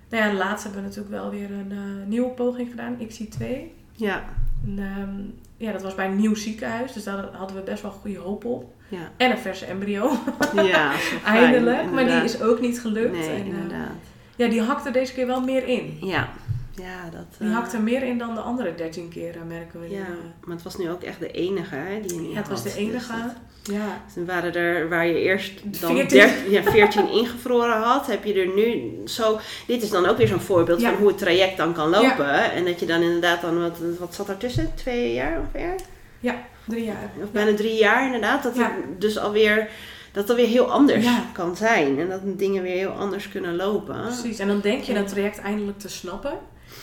Nou 0.10 0.24
ja, 0.24 0.34
laatst 0.34 0.64
hebben 0.64 0.82
we 0.82 0.88
natuurlijk 0.88 1.16
wel 1.16 1.30
weer 1.30 1.52
een 1.52 1.72
eh, 1.72 2.08
nieuwe 2.08 2.30
poging 2.30 2.70
gedaan, 2.70 2.98
XI2. 3.08 3.46
Ja. 3.92 4.24
En, 4.66 4.80
ehm, 4.80 5.20
ja, 5.58 5.72
dat 5.72 5.82
was 5.82 5.96
bij 5.96 6.06
een 6.06 6.16
nieuw 6.16 6.36
ziekenhuis, 6.36 6.94
dus 6.94 7.04
daar 7.04 7.30
hadden 7.32 7.56
we 7.56 7.62
best 7.64 7.82
wel 7.82 7.92
goede 7.92 8.18
hoop 8.20 8.46
op. 8.46 8.74
Ja. 8.90 9.12
En 9.18 9.32
een 9.32 9.38
verse 9.38 9.66
embryo, 9.66 10.12
Ja, 10.56 10.92
fijn, 11.24 11.44
eindelijk. 11.44 11.92
Maar 11.92 12.06
die 12.06 12.24
is 12.24 12.42
ook 12.42 12.60
niet 12.62 12.80
gelukt. 12.82 13.12
Nee, 13.18 13.30
en, 13.30 13.36
eh, 13.36 13.46
inderdaad. 13.46 13.92
ja, 14.36 14.48
die 14.48 14.62
hakte 14.62 14.92
deze 14.92 15.14
keer 15.14 15.28
wel 15.28 15.42
meer 15.42 15.68
in. 15.68 15.98
Ja. 16.02 16.30
Ja, 16.76 17.10
dat... 17.12 17.26
Die 17.38 17.48
eh, 17.48 17.54
hakt 17.56 17.74
er 17.74 17.82
meer 17.82 18.04
in 18.04 18.18
dan 18.18 18.36
de 18.36 18.42
andere 18.42 18.76
13 18.76 19.10
keren, 19.10 19.48
merken 19.48 19.80
we. 19.80 19.90
Ja, 19.90 20.06
maar 20.44 20.56
het 20.56 20.64
was 20.64 20.78
nu 20.78 20.90
ook 20.90 21.04
echt 21.04 21.20
de 21.20 21.32
enige, 21.32 21.76
hè, 21.76 22.02
die 22.08 22.30
Ja, 22.30 22.36
het 22.38 22.48
was 22.48 22.64
de 22.64 22.74
enige. 22.76 23.14
Dus 23.14 23.22
dat- 23.24 23.76
Ja. 23.76 24.02
Dus 24.16 24.26
waren 24.26 24.54
er, 24.56 24.90
waar 24.90 25.08
je 25.08 25.20
eerst 25.20 25.82
dan 25.82 25.96
14. 25.96 26.20
13 26.20 26.52
ja, 26.52 26.64
14 26.64 27.12
ingevroren 27.22 27.82
had, 27.82 28.08
heb 28.08 28.24
je 28.24 28.34
er 28.34 28.54
nu 28.56 28.92
zo... 29.08 29.40
Dit 29.68 29.82
is 29.84 29.90
dan 29.90 30.06
ook 30.06 30.18
weer 30.18 30.28
zo'n 30.28 30.40
voorbeeld 30.40 30.82
Ja. 30.82 30.90
van 30.90 30.98
hoe 31.00 31.08
het 31.08 31.18
traject 31.18 31.58
dan 31.58 31.74
kan 31.74 31.90
lopen. 31.90 32.52
En 32.52 32.66
dat 32.66 32.80
je 32.80 32.86
dan 32.86 33.02
inderdaad 33.02 33.42
dan, 33.42 33.62
wat, 33.62 33.78
wat 34.00 34.16
zat 34.16 34.30
ertussen? 34.30 34.72
Twee 34.76 35.14
jaar 35.14 35.40
ongeveer? 35.40 35.76
Drie 36.68 36.84
jaar. 36.86 37.12
Of 37.24 37.32
bijna 37.32 37.56
drie 37.58 37.74
jaar 37.80 38.06
inderdaad. 38.06 38.44
Dat 38.44 38.56
Ja. 38.56 38.64
het 38.64 39.02
dus 39.02 39.18
alweer, 39.18 39.58
dat 40.12 40.22
het 40.22 40.30
alweer 40.30 40.48
heel 40.48 40.72
anders 40.72 41.04
Ja. 41.06 41.24
kan 41.34 41.56
zijn. 41.56 42.00
En 42.00 42.10
dat 42.10 42.20
dingen 42.26 42.62
weer 42.64 42.76
heel 42.76 42.92
anders 42.92 43.30
kunnen 43.30 43.56
lopen. 43.56 44.02
Precies. 44.02 44.40
En 44.40 44.48
dan 44.48 44.60
denk 44.60 44.84
je 44.84 44.94
Ja. 44.94 45.00
dat 45.00 45.08
traject 45.08 45.40
eindelijk 45.40 45.80
te 45.80 45.90
snappen. 45.90 46.32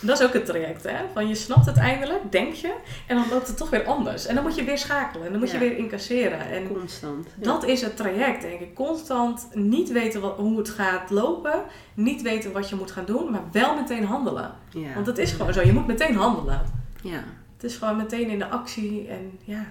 En 0.01 0.07
dat 0.07 0.21
is 0.21 0.27
ook 0.27 0.33
het 0.33 0.47
traject, 0.47 0.83
hè? 0.85 0.97
Van 1.15 1.29
je 1.29 1.35
snapt 1.35 1.67
het 1.67 1.77
eindelijk, 1.77 2.33
denk 2.33 2.53
je. 2.55 2.73
En 3.07 3.17
dan 3.17 3.25
loopt 3.31 3.47
het 3.47 3.57
toch 3.57 3.71
weer 3.71 3.85
anders. 3.85 4.27
En 4.27 4.35
dan 4.35 4.45
moet 4.45 4.55
je 4.55 4.65
weer 4.65 4.79
schakelen. 4.79 5.27
En 5.27 5.31
dan 5.33 5.41
moet 5.41 5.51
Ja. 5.51 5.59
je 5.59 5.69
weer 5.69 5.77
incasseren. 5.79 6.41
En 6.51 6.69
Constant. 6.69 7.27
Ja. 7.41 7.45
dat 7.45 7.65
is 7.65 7.81
het 7.83 7.97
traject, 7.97 8.43
denk 8.43 8.61
ik. 8.61 8.75
Constant 8.75 9.49
niet 9.53 9.93
weten 9.93 10.21
wat, 10.21 10.37
hoe 10.37 10.59
het 10.59 10.69
gaat 10.69 11.11
lopen. 11.11 11.63
Niet 11.95 12.23
weten 12.23 12.53
wat 12.53 12.69
je 12.69 12.77
moet 12.77 12.91
gaan 12.91 13.05
doen. 13.05 13.31
Maar 13.31 13.43
wel 13.53 13.75
meteen 13.75 14.05
handelen. 14.05 14.51
Ja. 14.71 14.95
Want 14.95 15.07
het 15.07 15.19
is 15.19 15.33
gewoon 15.33 15.53
zo. 15.53 15.63
Je 15.65 15.73
moet 15.73 15.87
meteen 15.87 16.15
handelen. 16.17 16.61
ja. 17.03 17.25
Is 17.67 17.77
gewoon 17.77 17.97
meteen 17.97 18.29
in 18.29 18.39
de 18.39 18.49
actie. 18.49 19.07
En 19.09 19.39
ja, 19.45 19.67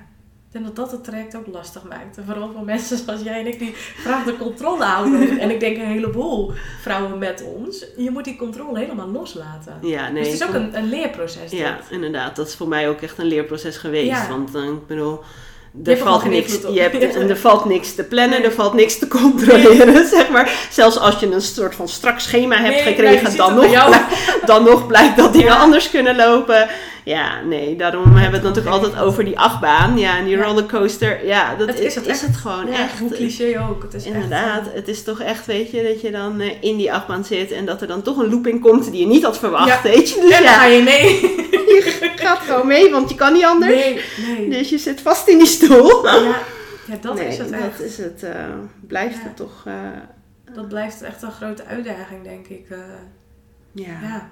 denk 0.51 0.65
dat 0.65 0.75
dat 0.75 0.91
het 0.91 1.03
traject 1.03 1.35
ook 1.35 1.47
lastig 1.51 1.83
maakt. 1.89 2.17
En 2.17 2.23
vooral 2.25 2.51
voor 2.53 2.63
mensen 2.65 2.97
zoals 2.97 3.21
jij 3.21 3.39
en 3.39 3.47
ik 3.47 3.59
die 3.59 3.73
graag 3.97 4.23
de 4.23 4.37
controle 4.37 4.83
houden. 4.83 5.39
en 5.39 5.49
ik 5.49 5.59
denk 5.59 5.77
een 5.77 5.85
heleboel 5.85 6.51
vrouwen 6.81 7.17
met 7.17 7.43
ons. 7.57 7.85
Je 7.97 8.11
moet 8.11 8.23
die 8.23 8.35
controle 8.35 8.79
helemaal 8.79 9.07
loslaten. 9.07 9.77
Ja, 9.81 10.09
nee. 10.09 10.23
dus 10.23 10.31
het 10.31 10.41
is 10.41 10.47
ook 10.47 10.53
ik- 10.55 10.61
een, 10.61 10.77
een 10.77 10.89
leerproces. 10.89 11.51
Ja, 11.51 11.75
dit. 11.75 11.85
inderdaad. 11.89 12.35
Dat 12.35 12.47
is 12.47 12.55
voor 12.55 12.67
mij 12.67 12.89
ook 12.89 13.01
echt 13.01 13.17
een 13.17 13.25
leerproces 13.25 13.77
geweest. 13.77 14.07
Ja. 14.09 14.27
Want 14.29 14.55
eh, 14.55 14.63
ik 14.63 14.87
bedoel, 14.87 15.19
er 15.83 15.97
valt, 15.97 16.23
niks, 16.25 16.59
je 16.73 16.79
hebt, 16.81 17.15
en 17.15 17.29
er 17.29 17.37
valt 17.37 17.65
niks 17.65 17.95
te 17.95 18.03
plannen, 18.03 18.39
Nee. 18.39 18.47
er 18.47 18.53
valt 18.53 18.73
niks 18.73 18.99
te 18.99 19.07
controleren, 19.07 20.07
zeg 20.17 20.29
maar. 20.29 20.67
Zelfs 20.71 20.97
als 20.99 21.19
je 21.19 21.31
een 21.31 21.41
soort 21.41 21.75
van 21.75 21.87
strak 21.87 22.19
schema 22.19 22.55
hebt 22.55 22.83
Nee, 22.83 22.93
gekregen, 22.93 23.37
dan, 23.37 23.55
nog, 23.55 23.71
jou. 23.71 23.89
blij- 23.89 24.05
dan 24.45 24.63
nog 24.63 24.87
blijkt 24.87 25.17
dat 25.17 25.33
dingen 25.33 25.47
Ja. 25.53 25.57
anders 25.59 25.89
kunnen 25.89 26.15
lopen. 26.15 26.67
Ja, 27.05 27.41
nee, 27.41 27.75
daarom 27.75 28.03
hebben 28.15 28.41
we 28.41 28.47
het 28.47 28.55
natuurlijk 28.55 28.75
altijd 28.83 29.03
over 29.03 29.25
die 29.25 29.39
achtbaan. 29.39 29.97
Ja, 29.97 30.17
en 30.17 30.25
die 30.25 30.37
Ja. 30.37 30.43
rollercoaster, 30.43 31.25
ja, 31.25 31.55
dat 31.55 31.67
Het 31.67 31.79
is, 31.79 31.85
is 31.85 31.95
het 31.95 32.05
is 32.07 32.21
het 32.21 32.35
gewoon 32.37 32.67
Ja, 32.67 32.73
echt. 32.83 32.99
hoe 32.99 33.09
cliché 33.11 33.67
ook. 33.69 33.83
Het 33.83 33.93
is 33.93 34.05
Inderdaad, 34.05 34.65
Echt, 34.65 34.75
het 34.75 34.87
is 34.87 35.03
toch 35.03 35.19
echt, 35.21 35.45
weet 35.45 35.71
je, 35.71 35.83
dat 35.83 36.01
je 36.01 36.11
dan 36.11 36.39
eh, 36.39 36.51
in 36.61 36.77
die 36.77 36.93
achtbaan 36.93 37.23
zit 37.25 37.51
en 37.51 37.65
dat 37.65 37.81
er 37.81 37.87
dan 37.87 38.01
toch 38.01 38.17
een 38.17 38.29
loop 38.29 38.47
in 38.47 38.59
komt 38.59 38.91
die 38.91 38.99
je 38.99 39.05
niet 39.07 39.23
had 39.23 39.37
verwacht, 39.39 39.67
Ja. 39.67 39.81
weet 39.83 40.09
je. 40.09 40.15
Dus 40.15 40.23
en 40.23 40.43
dan 40.43 40.51
ja, 40.51 40.57
ga 40.59 40.65
je 40.65 40.83
mee. 40.83 41.03
je 41.75 42.11
gaat 42.15 42.39
gewoon 42.39 42.67
mee, 42.67 42.91
want 42.91 43.09
je 43.09 43.15
kan 43.15 43.33
niet 43.33 43.45
anders. 43.45 43.73
Nee, 43.73 44.01
nee. 44.37 44.49
Dus 44.49 44.69
je 44.69 44.77
zit 44.77 45.01
vast 45.01 45.27
in 45.27 45.37
die 45.37 45.47
stoel. 45.47 46.05
Ja, 46.07 46.15
ja, 46.87 46.97
dat 47.01 47.15
nee, 47.15 47.27
is 47.27 47.37
het 47.37 47.51
echt. 47.51 47.61
dat 47.77 47.79
is 47.87 47.97
het. 47.97 48.23
eh, 48.23 48.31
blijft 48.87 49.23
het 49.23 49.35
toch. 49.37 49.63
eh, 49.65 49.73
Dat 50.53 50.67
blijft 50.67 51.01
echt 51.01 51.21
een 51.21 51.31
grote 51.31 51.65
uitdaging, 51.65 52.23
denk 52.23 52.47
ik. 52.47 52.65
eh, 52.69 52.77
ja. 53.71 53.99
ja. 54.01 54.29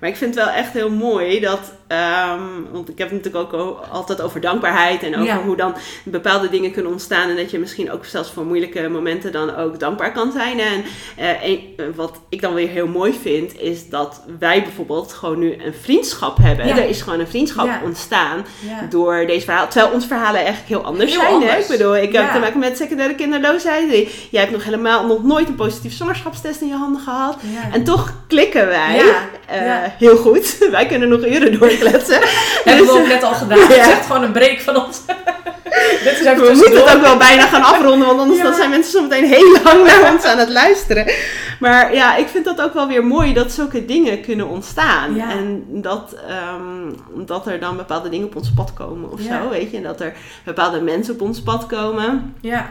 Maar 0.00 0.08
ik 0.08 0.16
vind 0.16 0.34
het 0.34 0.44
wel 0.44 0.54
echt 0.54 0.72
heel 0.72 0.90
mooi 0.90 1.40
dat. 1.40 1.72
Ehm, 1.90 2.40
want 2.72 2.88
ik 2.88 2.98
heb 2.98 3.10
het 3.10 3.24
natuurlijk 3.24 3.52
ook 3.52 3.84
altijd 3.90 4.20
over 4.20 4.40
dankbaarheid. 4.40 5.02
En 5.02 5.14
over 5.14 5.26
Ja. 5.26 5.42
hoe 5.42 5.56
dan 5.56 5.74
bepaalde 6.04 6.48
dingen 6.48 6.72
kunnen 6.72 6.92
ontstaan. 6.92 7.28
En 7.30 7.36
dat 7.36 7.50
je 7.50 7.58
misschien 7.58 7.92
ook 7.92 8.04
zelfs 8.04 8.30
voor 8.30 8.44
moeilijke 8.44 8.88
momenten 8.88 9.32
dan 9.32 9.56
ook 9.56 9.78
dankbaar 9.80 10.12
kan 10.12 10.32
zijn. 10.32 10.60
En 10.60 10.84
eh, 11.16 11.44
een- 11.48 11.60
eh, 11.76 11.84
wat 11.94 12.20
ik 12.28 12.40
dan 12.40 12.54
weer 12.54 12.68
heel 12.68 12.86
mooi 12.86 13.12
vind. 13.22 13.60
Is 13.60 13.88
dat 13.88 14.22
wij 14.38 14.62
bijvoorbeeld 14.62 15.12
gewoon 15.12 15.38
nu 15.38 15.52
een 15.64 15.74
vriendschap 15.80 16.36
hebben. 16.42 16.66
Ja. 16.66 16.76
Er 16.76 16.88
is 16.88 17.02
gewoon 17.02 17.20
een 17.20 17.28
vriendschap 17.28 17.66
Ja. 17.66 17.80
ontstaan. 17.84 18.44
door 18.90 19.26
deze 19.26 19.44
verhaal. 19.44 19.68
Terwijl 19.68 19.92
onze 19.94 20.06
verhalen 20.06 20.36
eigenlijk 20.40 20.68
heel 20.68 20.84
anders 20.84 21.10
Heel 21.10 21.20
zijn. 21.20 21.32
Hè? 21.32 21.38
anders. 21.48 21.64
Ik 21.70 21.78
bedoel, 21.78 21.96
ik 21.96 22.12
heb 22.12 22.32
te 22.32 22.38
maken 22.38 22.58
met 22.58 22.76
secundaire 22.76 23.14
kinderloosheid. 23.14 23.90
Jij 24.30 24.40
hebt 24.40 24.52
nog 24.52 24.64
helemaal 24.64 25.06
nog 25.06 25.22
nooit 25.24 25.48
een 25.48 25.54
positieve 25.54 25.96
zwangerschapstest 25.96 26.60
in 26.60 26.68
je 26.68 26.74
handen 26.74 27.00
gehad. 27.00 27.36
En 27.72 27.84
toch 27.84 28.12
klikken 28.26 28.66
wij 28.66 29.00
eh, 29.46 29.58
heel 29.98 30.16
goed. 30.16 30.56
wij 30.70 30.86
kunnen 30.86 31.08
nog 31.08 31.26
uren 31.26 31.52
doorkletsen. 31.80 32.20
Hebben 32.64 32.86
we 32.86 32.92
ook 32.92 33.06
net 33.06 33.22
al 33.22 33.34
gedaan. 33.34 33.58
Het 33.58 33.70
is 33.70 33.76
echt 33.76 34.06
gewoon 34.06 34.22
een 34.22 34.32
break 34.32 34.60
van 34.60 34.84
ons. 34.86 35.00
Dit 36.04 36.12
is 36.12 36.26
even 36.26 36.40
we 36.40 36.52
moeten 36.54 36.80
het 36.84 36.94
ook 36.94 37.00
wel 37.00 37.16
bijna 37.16 37.46
gaan 37.46 37.62
afronden, 37.62 38.06
want 38.06 38.20
anders 38.20 38.42
dan 38.42 38.54
zijn 38.54 38.70
mensen 38.70 38.92
zometeen 38.92 39.24
heel 39.24 39.56
lang 39.64 39.86
naar 39.86 40.12
ons 40.12 40.24
aan 40.24 40.38
het 40.38 40.48
luisteren. 40.48 41.12
Maar 41.60 41.94
ja, 41.94 42.16
ik 42.16 42.26
vind 42.28 42.44
dat 42.44 42.60
ook 42.60 42.74
wel 42.74 42.88
weer 42.88 43.04
mooi 43.06 43.32
dat 43.32 43.52
zulke 43.52 43.84
dingen 43.84 44.20
kunnen 44.20 44.48
ontstaan. 44.48 45.14
Ja. 45.14 45.30
En 45.30 45.64
dat, 45.68 46.16
ehm, 46.28 46.92
dat 47.26 47.46
er 47.46 47.60
dan 47.60 47.76
bepaalde 47.76 48.08
dingen 48.08 48.26
op 48.26 48.36
ons 48.36 48.52
pad 48.52 48.72
komen 48.72 49.12
of 49.12 49.22
Ja. 49.22 49.42
zo, 49.42 49.48
weet 49.48 49.70
je. 49.70 49.76
En 49.76 49.82
dat 49.82 50.00
er 50.00 50.12
bepaalde 50.44 50.80
mensen 50.80 51.14
op 51.14 51.20
ons 51.20 51.42
pad 51.42 51.66
komen. 51.66 52.34
Ja. 52.40 52.68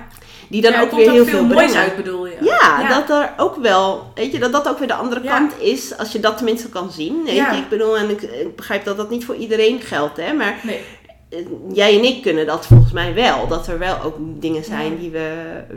Die 0.49 0.61
dan 0.61 0.71
Ja, 0.71 0.81
ook 0.81 0.91
weer 0.91 1.11
heel 1.11 1.25
veel 1.25 1.37
veel 1.37 1.45
moois 1.45 1.75
uit, 1.75 1.95
bedoel 1.95 2.25
je? 2.27 2.35
Ja, 2.41 2.87
dat 2.89 3.09
er 3.09 3.29
ook 3.37 3.55
wel, 3.55 4.11
weet 4.15 4.31
je, 4.31 4.39
dat 4.39 4.51
dat 4.51 4.67
ook 4.69 4.77
weer 4.79 4.87
de 4.87 4.93
andere 4.93 5.21
kant 5.21 5.53
is. 5.59 5.97
Als 5.97 6.11
je 6.11 6.19
dat 6.19 6.37
tenminste 6.37 6.69
kan 6.69 6.91
zien. 6.91 7.23
Weet 7.25 7.35
Ja. 7.35 7.51
je, 7.51 7.57
ik 7.57 7.69
bedoel, 7.69 7.97
en 7.97 8.09
ik, 8.09 8.21
ik 8.21 8.55
begrijp 8.55 8.85
dat 8.85 8.97
dat 8.97 9.09
niet 9.09 9.25
voor 9.25 9.35
iedereen 9.35 9.79
geldt, 9.81 10.17
hè. 10.17 10.33
Maar 10.33 10.55
Nee. 10.63 10.79
eh, 11.29 11.37
jij 11.73 11.97
en 11.97 12.03
ik 12.03 12.21
kunnen 12.21 12.45
dat 12.45 12.65
volgens 12.65 12.91
mij 12.91 13.13
wel. 13.13 13.47
Dat 13.47 13.67
er 13.67 13.79
wel 13.79 14.01
ook 14.03 14.15
dingen 14.19 14.63
zijn 14.63 14.97
die 14.97 15.09
we 15.09 15.31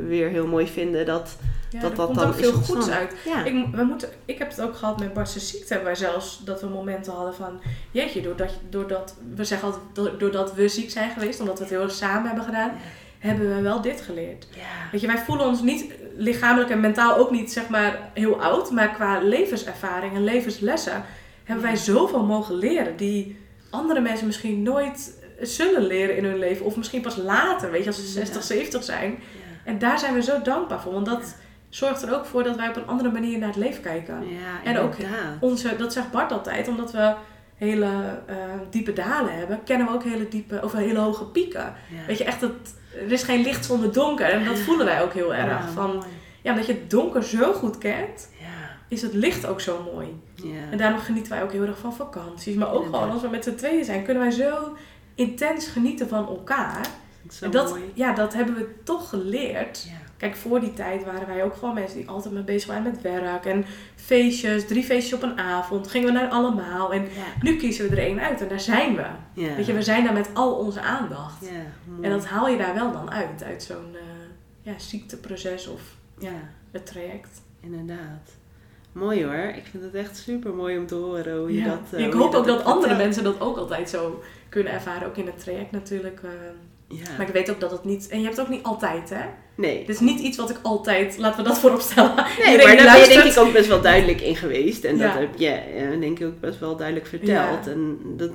weer 0.07 0.29
heel 0.29 0.47
mooi 0.47 0.67
vinden. 0.67 1.07
Dat, 1.07 1.37
Ja, 1.73 1.81
dat 1.81 1.97
dat 1.97 2.07
komt 2.07 2.19
dan 2.19 2.29
ook 2.29 2.35
veel 2.35 2.53
goeds 2.53 2.89
uit. 2.91 3.15
ja. 3.25 3.45
Ik, 3.45 3.67
we 3.75 3.83
moeten, 3.83 4.09
ik 4.25 4.39
heb 4.39 4.51
het 4.51 4.61
ook 4.61 4.77
gehad 4.77 4.99
met 4.99 5.13
Bart's 5.13 5.51
ziekte. 5.51 5.83
Wij 5.83 5.95
zelfs 5.95 6.41
dat 6.45 6.61
we 6.61 6.67
momenten 6.69 7.13
hadden 7.13 7.35
van... 7.35 7.61
Jeetje, 7.91 8.21
doordat, 8.23 8.51
doordat 8.71 9.15
we 9.35 9.45
zeggen 9.45 9.69
altijd 9.69 9.85
do- 9.93 10.17
doordat 10.17 10.55
we 10.55 10.69
ziek 10.69 10.91
zijn 10.91 11.11
geweest... 11.11 11.41
omdat 11.41 11.59
we 11.59 11.65
het 11.65 11.73
heel 11.73 11.83
erg 11.83 11.93
samen 11.93 12.27
hebben 12.27 12.45
gedaan... 12.45 12.71
hebben 13.19 13.55
we 13.57 13.61
wel 13.63 13.81
dit 13.81 14.01
geleerd. 14.01 14.47
ja. 14.55 14.91
Weet 14.93 15.01
je, 15.01 15.07
wij 15.07 15.19
voelen 15.19 15.47
ons 15.47 15.63
niet 15.63 15.85
lichamelijk 16.17 16.71
en 16.71 16.81
mentaal 16.81 17.17
ook 17.17 17.31
niet 17.31 17.53
zeg 17.53 17.69
maar 17.69 18.11
heel 18.15 18.43
oud. 18.43 18.71
Maar 18.71 18.89
qua 18.91 19.21
levenservaring 19.21 20.15
en 20.15 20.25
levenslessen... 20.25 21.05
hebben 21.45 21.65
wij 21.65 21.77
zoveel 21.77 22.25
mogen 22.25 22.55
leren... 22.55 22.97
die 22.97 23.37
andere 23.71 24.01
mensen 24.01 24.27
misschien 24.27 24.63
nooit 24.63 25.21
zullen 25.41 25.83
leren 25.87 26.17
in 26.17 26.25
hun 26.25 26.39
leven. 26.39 26.67
Of 26.67 26.77
misschien 26.77 27.01
pas 27.03 27.17
later, 27.17 27.71
weet 27.71 27.81
je, 27.83 27.87
als 27.87 27.97
ze 27.97 28.07
60, 28.07 28.43
70 28.43 28.85
zijn. 28.85 29.19
En 29.65 29.79
daar 29.79 29.99
zijn 29.99 30.15
we 30.15 30.23
zo 30.23 30.43
dankbaar 30.43 30.81
voor. 30.81 30.93
Want 30.93 31.07
dat 31.07 31.35
zorgt 31.75 32.03
er 32.03 32.15
ook 32.15 32.25
voor 32.25 32.43
dat 32.43 32.57
wij 32.57 32.69
op 32.69 32.77
een 32.77 32.87
andere 32.87 33.11
manier 33.11 33.39
naar 33.39 33.49
het 33.49 33.57
leven 33.57 33.83
kijken. 33.83 34.29
Ja, 34.29 34.71
En 34.71 34.79
ook. 34.79 34.95
Onze, 35.41 35.77
dat 35.77 35.93
zegt 35.93 36.11
Bart 36.11 36.33
altijd, 36.33 36.69
omdat 36.69 36.93
we 36.93 37.15
hele 37.55 37.91
eh, 38.27 38.37
diepe 38.71 38.93
dalen 38.93 39.35
hebben, 39.35 39.61
kennen 39.65 39.87
we 39.87 39.93
ook 39.93 40.03
hele 40.05 40.29
diepe, 40.29 40.61
of 40.65 40.73
hele 40.73 40.99
hoge 40.99 41.25
pieken. 41.25 41.75
Ja. 41.91 42.07
Weet 42.07 42.19
je, 42.19 42.25
echt, 42.25 42.41
dat, 42.41 42.53
er 42.95 43.13
is 43.13 43.23
geen 43.23 43.43
licht 43.43 43.65
zonder 43.65 43.93
donker. 43.93 44.27
En 44.27 44.45
dat 44.45 44.59
voelen 44.59 44.87
wij 44.87 45.03
ook 45.03 45.13
heel 45.13 45.35
erg. 45.35 45.49
Ja, 45.65 45.69
van, 45.75 45.91
mooi. 45.95 46.07
ja, 46.43 46.51
omdat 46.51 46.67
je 46.67 46.73
het 46.73 46.91
donker 46.91 47.23
zo 47.25 47.53
goed 47.53 47.79
kent, 47.79 48.29
Ja, 48.41 48.47
is 48.89 49.03
het 49.03 49.13
licht 49.15 49.47
ook 49.47 49.61
zo 49.61 49.91
mooi. 49.95 50.21
ja. 50.35 50.71
En 50.71 50.79
daarom 50.79 51.01
genieten 51.01 51.33
wij 51.33 51.43
ook 51.43 51.53
heel 51.53 51.67
erg 51.67 51.79
van 51.79 51.95
vakanties. 51.95 52.55
Maar 52.55 52.73
ook 52.73 52.85
gewoon 52.85 53.11
als 53.11 53.23
we 53.23 53.29
met 53.29 53.45
z'n 53.45 53.55
tweeën 53.55 53.85
zijn, 53.85 54.05
kunnen 54.05 54.23
wij 54.23 54.33
zo 54.33 54.77
intens 55.15 55.67
genieten 55.67 56.09
van 56.09 56.27
elkaar. 56.27 56.87
En 57.41 57.51
dat, 57.51 57.69
mooi. 57.71 57.91
ja, 57.95 58.13
dat 58.15 58.35
hebben 58.35 58.55
we 58.55 58.75
toch 58.85 59.09
geleerd. 59.09 59.87
Kijk, 60.23 60.37
voor 60.37 60.61
die 60.61 60.73
tijd 60.73 61.05
waren 61.05 61.27
wij 61.27 61.45
ook 61.45 61.55
gewoon 61.55 61.75
mensen 61.75 61.99
die 61.99 62.09
altijd 62.09 62.35
maar 62.35 62.45
bezig 62.45 62.69
waren 62.69 62.83
met 62.83 63.03
werk 63.03 63.45
en 63.47 63.65
feestjes, 63.97 64.67
drie 64.67 64.83
feestjes 64.85 65.13
op 65.13 65.23
een 65.23 65.39
avond. 65.39 65.89
Gingen 65.89 66.07
we 66.07 66.13
naar 66.13 66.29
allemaal. 66.29 66.93
En 66.93 67.03
Ja. 67.03 67.09
nu 67.43 67.57
kiezen 67.57 67.89
we 67.89 67.97
er 67.97 68.03
één 68.03 68.21
uit 68.21 68.41
en 68.41 68.49
daar 68.49 68.61
zijn 68.61 68.97
we. 68.97 69.05
Ja. 69.35 69.55
Weet 69.55 69.67
je, 69.67 69.73
we 69.73 69.83
zijn 69.83 70.05
daar 70.05 70.13
met 70.13 70.31
al 70.35 70.53
onze 70.55 70.81
aandacht. 70.81 71.45
Ja. 71.51 72.01
En 72.03 72.11
dat 72.11 72.27
haal 72.27 72.49
je 72.49 72.57
daar 72.59 72.75
wel 72.75 72.93
dan 72.93 73.11
uit, 73.11 73.43
uit 73.45 73.63
zo'n 73.63 73.95
eh, 73.95 74.01
ja, 74.61 74.79
ziekteproces 74.79 75.67
of 75.69 75.81
ja. 76.19 76.33
het 76.71 76.87
traject. 76.87 77.43
Inderdaad. 77.61 78.31
Mooi 78.93 79.25
hoor. 79.25 79.53
Ik 79.57 79.67
vind 79.71 79.83
het 79.83 79.95
echt 79.95 80.17
super 80.17 80.55
mooi 80.55 80.79
om 80.79 80.87
te 80.87 80.95
horen 80.95 81.39
hoe 81.39 81.53
je 81.55 81.65
dat. 81.65 81.81
eh, 82.01 82.07
ik 82.07 82.13
hoop 82.13 82.35
ook 82.35 82.47
dat 82.47 82.65
andere 82.65 82.79
vertelt. 82.79 82.99
mensen 82.99 83.25
dat 83.25 83.41
ook 83.41 83.57
altijd 83.57 83.91
zo 83.91 84.23
kunnen 84.49 84.73
ervaren, 84.73 85.09
ook 85.09 85.17
in 85.17 85.27
het 85.27 85.39
traject 85.41 85.71
natuurlijk. 85.71 86.21
eh. 86.23 86.31
Ja. 86.93 87.17
maar 87.19 87.27
ik 87.27 87.33
weet 87.33 87.51
ook 87.51 87.61
dat 87.61 87.71
het 87.71 87.85
niet, 87.85 88.09
en 88.09 88.19
je 88.19 88.25
hebt 88.25 88.37
het 88.37 88.47
ook 88.47 88.53
niet 88.53 88.63
altijd 88.63 89.11
hè. 89.11 89.25
Nee. 89.55 89.79
Dit 89.79 89.89
is 89.95 90.01
niet 90.01 90.21
iets 90.21 90.37
wat 90.37 90.51
ik 90.51 90.59
altijd, 90.63 91.19
laten 91.19 91.43
we 91.43 91.49
dat 91.49 91.59
voorop 91.63 91.81
stellen. 91.81 92.15
Nee, 92.45 92.57
maar 92.57 92.77
daar 92.77 92.93
ben 92.93 93.01
je 93.01 93.09
denk 93.09 93.33
ik 93.33 93.39
ook 93.39 93.53
best 93.53 93.69
wel 93.69 93.81
duidelijk 93.81 94.21
in 94.21 94.37
geweest. 94.37 94.85
En 94.85 94.99
dat 94.99 95.13
heb 95.15 95.29
je 95.37 95.49
eh, 95.49 96.01
denk 96.01 96.19
ik 96.19 96.27
ook 96.27 96.41
best 96.41 96.59
wel 96.59 96.77
duidelijk 96.77 97.07
verteld. 97.07 97.67
En 97.67 97.99
dat, 98.17 98.31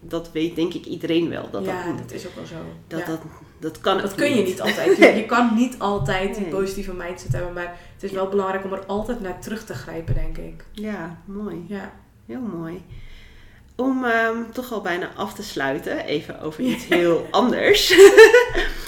dat 0.00 0.32
weet 0.32 0.56
denk 0.56 0.74
ik 0.74 0.84
iedereen 0.84 1.28
wel. 1.28 1.48
Dat, 1.50 1.64
ja, 1.64 1.86
dat, 1.86 1.98
dat 1.98 2.12
is 2.12 2.26
ook 2.26 2.34
wel 2.34 2.46
zo. 2.46 2.54
dat, 2.88 3.06
dat, 3.06 3.20
dat 3.60 3.80
kan 3.80 3.98
Dat 4.00 4.14
kun 4.14 4.36
je 4.36 4.42
niet 4.42 4.60
altijd. 4.66 4.96
Je 4.96 5.24
kan 5.26 5.50
niet 5.56 5.74
altijd 5.78 6.34
die 6.34 6.42
Nee. 6.42 6.52
positieve 6.52 6.92
mindset 6.94 7.32
hebben, 7.32 7.52
maar 7.52 7.76
het 7.94 8.02
is 8.02 8.10
wel 8.10 8.28
belangrijk 8.28 8.64
om 8.64 8.72
er 8.72 8.86
altijd 8.86 9.20
naar 9.20 9.40
terug 9.40 9.64
te 9.64 9.74
grijpen, 9.74 10.14
denk 10.14 10.36
ik. 10.38 10.64
Ja, 10.72 11.18
mooi. 11.24 11.64
Ja. 11.68 11.92
Heel 12.26 12.40
mooi. 12.40 12.82
Om 13.78 14.04
ehm, 14.04 14.36
toch 14.52 14.72
al 14.72 14.80
bijna 14.80 15.08
af 15.16 15.34
te 15.34 15.42
sluiten, 15.42 16.04
even 16.04 16.40
over 16.40 16.60
iets 16.62 16.84
heel 16.88 17.26
anders. 17.30 17.94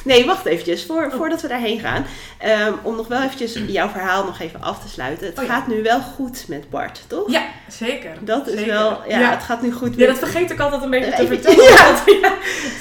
nee, 0.04 0.26
wacht 0.26 0.44
eventjes, 0.46 0.84
voor, 0.84 1.04
Oh. 1.04 1.14
voordat 1.14 1.40
we 1.42 1.48
daarheen 1.48 1.80
gaan. 1.80 2.04
Ehm, 2.38 2.72
om 2.82 2.96
nog 2.96 3.06
wel 3.08 3.22
eventjes 3.22 3.58
jouw 3.66 3.88
verhaal 3.88 4.24
nog 4.24 4.40
even 4.40 4.62
af 4.62 4.80
te 4.82 4.88
sluiten. 4.88 5.26
Het 5.26 5.38
Oh 5.38 5.44
ja. 5.44 5.50
gaat 5.54 5.66
nu 5.66 5.82
wel 5.82 6.00
goed 6.00 6.44
met 6.48 6.70
Bart, 6.70 7.00
toch? 7.06 7.30
Ja, 7.30 7.42
zeker. 7.70 8.10
Dat 8.20 8.46
is 8.46 8.52
Zeker. 8.58 8.72
wel, 8.72 8.98
ja, 9.08 9.18
ja. 9.20 9.30
het 9.30 9.42
gaat 9.42 9.62
nu 9.62 9.72
goed 9.72 9.90
Ja, 9.90 9.96
met 9.98 10.06
dat 10.08 10.18
vergeet 10.18 10.50
ik 10.50 10.60
altijd 10.60 10.82
een 10.82 10.90
beetje 10.90 11.12
te 11.14 11.26
vertellen. 11.26 11.64
ja. 11.72 11.84
want- 11.84 12.20
ja, 12.22 12.32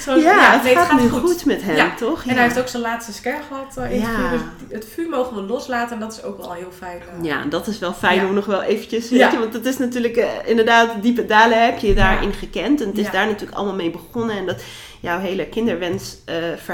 zo- 0.02 0.16
Ja, 0.16 0.52
het 0.52 0.62
nee, 0.62 0.76
gaat, 0.76 1.00
nu 1.00 1.08
goed. 1.08 1.44
met 1.44 1.62
hem, 1.62 1.76
Ja. 1.76 1.94
toch? 1.94 2.22
En 2.26 2.34
hij 2.34 2.42
heeft 2.42 2.58
ook 2.58 2.68
zijn 2.68 2.82
laatste 2.82 3.12
scare 3.12 3.42
gehad 3.48 3.76
eh, 3.90 4.00
Ja. 4.00 4.06
het 4.06 4.16
vuur. 4.30 4.30
Dus 4.68 4.76
het 4.78 4.86
vuur 4.94 5.08
mogen 5.08 5.34
we 5.34 5.42
loslaten 5.42 5.94
en 5.94 6.00
dat 6.00 6.12
is 6.12 6.22
ook 6.22 6.38
wel 6.38 6.52
heel 6.52 6.72
fijn. 6.78 6.98
eh. 7.00 7.24
Ja, 7.24 7.44
dat 7.44 7.66
is 7.66 7.78
wel 7.78 7.92
fijn 7.92 8.20
Ja. 8.20 8.26
om 8.26 8.34
nog 8.34 8.46
wel 8.46 8.62
eventjes, 8.62 9.08
Ja. 9.08 9.16
weet 9.18 9.32
je, 9.32 9.38
want 9.38 9.52
het 9.52 9.66
is 9.66 9.78
natuurlijk 9.78 10.16
eh, 10.16 10.28
inderdaad 10.44 10.90
diepe 11.02 11.26
dalen 11.26 11.64
heb 11.64 11.78
je 11.78 11.94
daarin 11.98 12.32
gekend. 12.32 12.80
En 12.80 12.88
het 12.88 12.98
is 12.98 13.10
daar 13.10 13.26
natuurlijk 13.26 13.56
allemaal 13.58 13.74
mee 13.76 13.90
begonnen. 13.90 14.36
En 14.36 14.46
dat 14.46 14.62
jouw 15.00 15.18
hele 15.18 15.46
kinderwens 15.46 16.16
eh, 16.24 16.68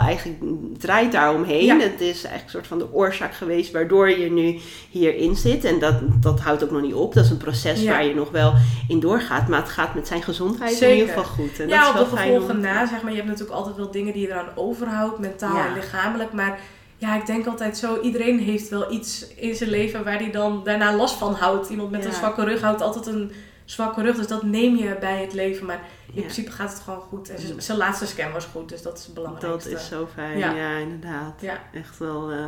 eigenlijk 0.00 0.38
draait 0.78 1.12
daaromheen. 1.12 1.64
Ja. 1.64 1.78
Het 1.78 2.00
is 2.00 2.24
eigenlijk 2.24 2.44
een 2.44 2.50
soort 2.50 2.66
van 2.66 2.78
de 2.78 2.92
oorzaak 2.92 3.34
geweest 3.34 3.72
waardoor 3.72 4.10
je 4.10 4.30
nu 4.30 4.58
hierin 4.90 5.36
zit. 5.36 5.64
En 5.64 5.78
dat, 5.78 5.94
dat 6.22 6.40
houdt 6.40 6.64
ook 6.64 6.70
nog 6.70 6.82
niet 6.82 6.94
op. 6.94 7.14
Dat 7.14 7.24
is 7.24 7.30
een 7.30 7.36
proces 7.36 7.82
Ja. 7.82 7.90
waar 7.90 8.04
je 8.04 8.14
nog 8.14 8.30
wel 8.30 8.52
in 8.88 9.00
doorgaat. 9.00 9.48
Maar 9.48 9.60
het 9.60 9.68
gaat 9.68 9.94
met 9.94 10.06
zijn 10.06 10.22
gezondheid 10.22 10.70
in 10.70 10.76
Zeker. 10.76 10.96
ieder 10.96 11.08
geval 11.14 11.24
goed. 11.32 11.60
En 11.60 11.68
ja, 11.68 11.76
dat 11.78 11.84
is 11.84 11.88
op 11.88 11.94
wel 11.94 12.04
de 12.04 12.10
om- 12.10 12.32
gevolgen 12.32 12.60
na, 12.60 12.86
zeg 12.86 13.02
maar. 13.02 13.10
Je 13.10 13.16
hebt 13.16 13.28
natuurlijk 13.28 13.56
altijd 13.56 13.76
wel 13.76 13.90
dingen 13.90 14.12
die 14.12 14.22
je 14.22 14.28
eraan 14.28 14.48
overhoudt, 14.54 15.18
mentaal 15.18 15.56
Ja. 15.56 15.66
en 15.66 15.74
lichamelijk. 15.74 16.32
Maar 16.32 16.58
ja, 16.96 17.16
ik 17.16 17.26
denk 17.26 17.46
altijd 17.46 17.76
zo, 17.78 18.00
iedereen 18.00 18.38
heeft 18.38 18.68
wel 18.68 18.92
iets 18.92 19.26
in 19.36 19.54
zijn 19.54 19.70
leven 19.70 20.04
waar 20.04 20.18
hij 20.18 20.30
dan 20.30 20.60
daarna 20.64 20.96
last 20.96 21.14
van 21.14 21.34
houdt. 21.34 21.68
Iemand 21.70 21.90
met 21.90 22.04
een 22.04 22.12
zwakke 22.12 22.44
rug 22.44 22.60
houdt 22.60 22.82
altijd 22.82 23.06
een 23.06 23.32
zwakke 23.64 24.02
rug. 24.02 24.16
Dus 24.16 24.26
dat 24.26 24.42
neem 24.42 24.76
je 24.76 24.96
bij 25.00 25.20
het 25.20 25.32
leven. 25.32 25.66
Maar 25.66 25.80
in 26.06 26.14
Ja. 26.14 26.20
principe 26.20 26.50
gaat 26.50 26.70
het 26.72 26.80
gewoon 26.80 27.00
goed. 27.00 27.28
En 27.30 27.62
zijn 27.62 27.78
laatste 27.78 28.06
scan 28.06 28.32
was 28.32 28.44
goed, 28.44 28.68
dus 28.68 28.82
dat 28.82 28.98
is 28.98 29.04
het 29.06 29.14
Dat 29.14 29.24
belangrijkste. 29.24 29.70
is 29.70 29.86
zo 29.88 30.08
fijn, 30.14 30.38
Ja. 30.38 30.52
ja, 30.52 30.76
inderdaad. 30.76 31.40
Ja. 31.40 31.58
Echt 31.72 31.98
wel 31.98 32.30
eh, 32.30 32.44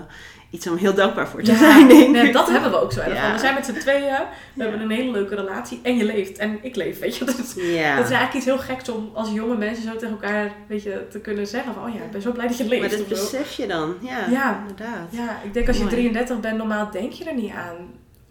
iets 0.51 0.67
om 0.67 0.77
heel 0.77 0.95
dankbaar 0.95 1.29
voor 1.29 1.43
te 1.43 1.55
zijn, 1.57 1.89
denk 1.89 2.11
nee, 2.11 2.27
ik. 2.27 2.33
dat 2.33 2.49
hebben 2.51 2.71
we 2.71 2.81
ook 2.81 2.93
zo 2.93 3.01
erg 3.01 3.21
van. 3.21 3.33
We 3.33 3.39
zijn 3.39 3.55
met 3.55 3.65
z'n 3.67 3.73
tweeën, 3.79 4.19
we 4.55 4.63
hebben 4.63 4.81
een 4.81 4.91
hele 4.91 5.11
leuke 5.11 5.35
relatie 5.35 5.81
en 5.83 5.97
je 5.97 6.05
leeft 6.05 6.39
en 6.39 6.59
ik 6.63 6.77
leef, 6.77 6.99
weet 6.99 7.17
je. 7.17 7.25
Dat 7.25 7.39
is, 7.39 7.55
dat 7.55 7.65
eigenlijk 7.65 8.35
iets 8.35 8.45
heel 8.45 8.59
geks 8.59 8.89
om 8.89 9.11
als 9.15 9.31
jonge 9.33 9.57
mensen 9.57 9.85
zo 9.85 9.93
tegen 9.97 10.11
elkaar 10.11 10.53
weet 10.69 10.83
je, 10.83 11.07
te 11.11 11.19
kunnen 11.21 11.47
zeggen 11.47 11.75
van, 11.75 11.85
oh 11.89 11.95
ja, 11.95 12.03
ik 12.03 12.11
ben 12.11 12.23
zo 12.23 12.33
blij 12.33 12.47
dat 12.47 12.57
je 12.57 12.65
leeft. 12.69 12.81
maar 12.81 12.99
dat 12.99 13.09
besef 13.09 13.53
je 13.53 13.67
dan, 13.67 13.95
ja, 14.01 14.27
Ja. 14.31 14.59
inderdaad. 14.61 15.09
Ja, 15.11 15.41
ik 15.45 15.55
denk 15.55 15.67
als 15.69 15.77
je 15.77 15.83
Mooi. 15.83 15.95
33 15.95 16.41
bent, 16.41 16.57
normaal 16.57 16.91
denk 16.91 17.13
je 17.13 17.25
er 17.25 17.35
niet 17.35 17.53
aan, 17.53 17.77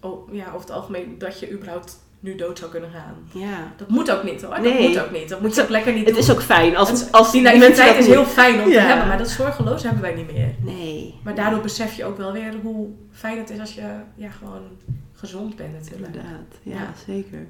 oh, 0.01 0.33
ja, 0.33 0.45
over 0.47 0.59
het 0.59 0.71
algemeen, 0.71 1.15
dat 1.17 1.39
je 1.39 1.51
überhaupt 1.51 2.03
nu 2.25 2.35
dood 2.35 2.57
zou 2.59 2.71
kunnen 2.71 2.89
gaan. 2.89 3.15
Ja. 3.41 3.73
Dat 3.77 3.89
moet 3.89 4.11
ook 4.11 4.23
niet 4.23 4.41
hoor, 4.41 4.55
dat 4.61 4.79
moet 4.79 4.99
ook 4.99 5.11
niet. 5.11 5.29
Dat 5.29 5.41
moet 5.41 5.55
je 5.55 5.61
ook 5.61 5.69
lekker 5.69 5.93
niet 5.93 6.05
Het 6.05 6.13
doen. 6.13 6.23
is 6.23 6.31
ook 6.31 6.41
fijn 6.41 6.75
als, 6.77 6.89
Het- 6.89 7.11
als 7.11 7.31
die 7.31 7.41
naïviteit 7.41 7.97
is 7.97 8.07
heel 8.07 8.25
fijn 8.25 8.61
om 8.63 8.69
Ja. 8.69 8.81
te 8.81 8.87
hebben, 8.87 9.07
maar 9.07 9.17
dat 9.17 9.29
zorgeloos 9.29 9.83
hebben 9.83 10.01
wij 10.01 10.13
niet 10.13 10.31
meer. 10.33 10.55
Nee. 10.59 11.19
Maar 11.23 11.35
daardoor 11.35 11.61
besef 11.61 11.93
je 11.93 12.05
ook 12.05 12.17
wel 12.17 12.31
weer 12.31 12.53
hoe 12.63 12.87
fijn 13.11 13.37
het 13.37 13.49
is 13.49 13.59
als 13.59 13.73
je 13.73 13.81
ja, 14.15 14.29
gewoon 14.29 14.61
gezond 15.15 15.55
bent 15.55 15.73
natuurlijk. 15.73 16.05
Inderdaad, 16.15 16.59
ja, 16.63 16.73
Ja. 16.75 16.93
zeker. 17.07 17.47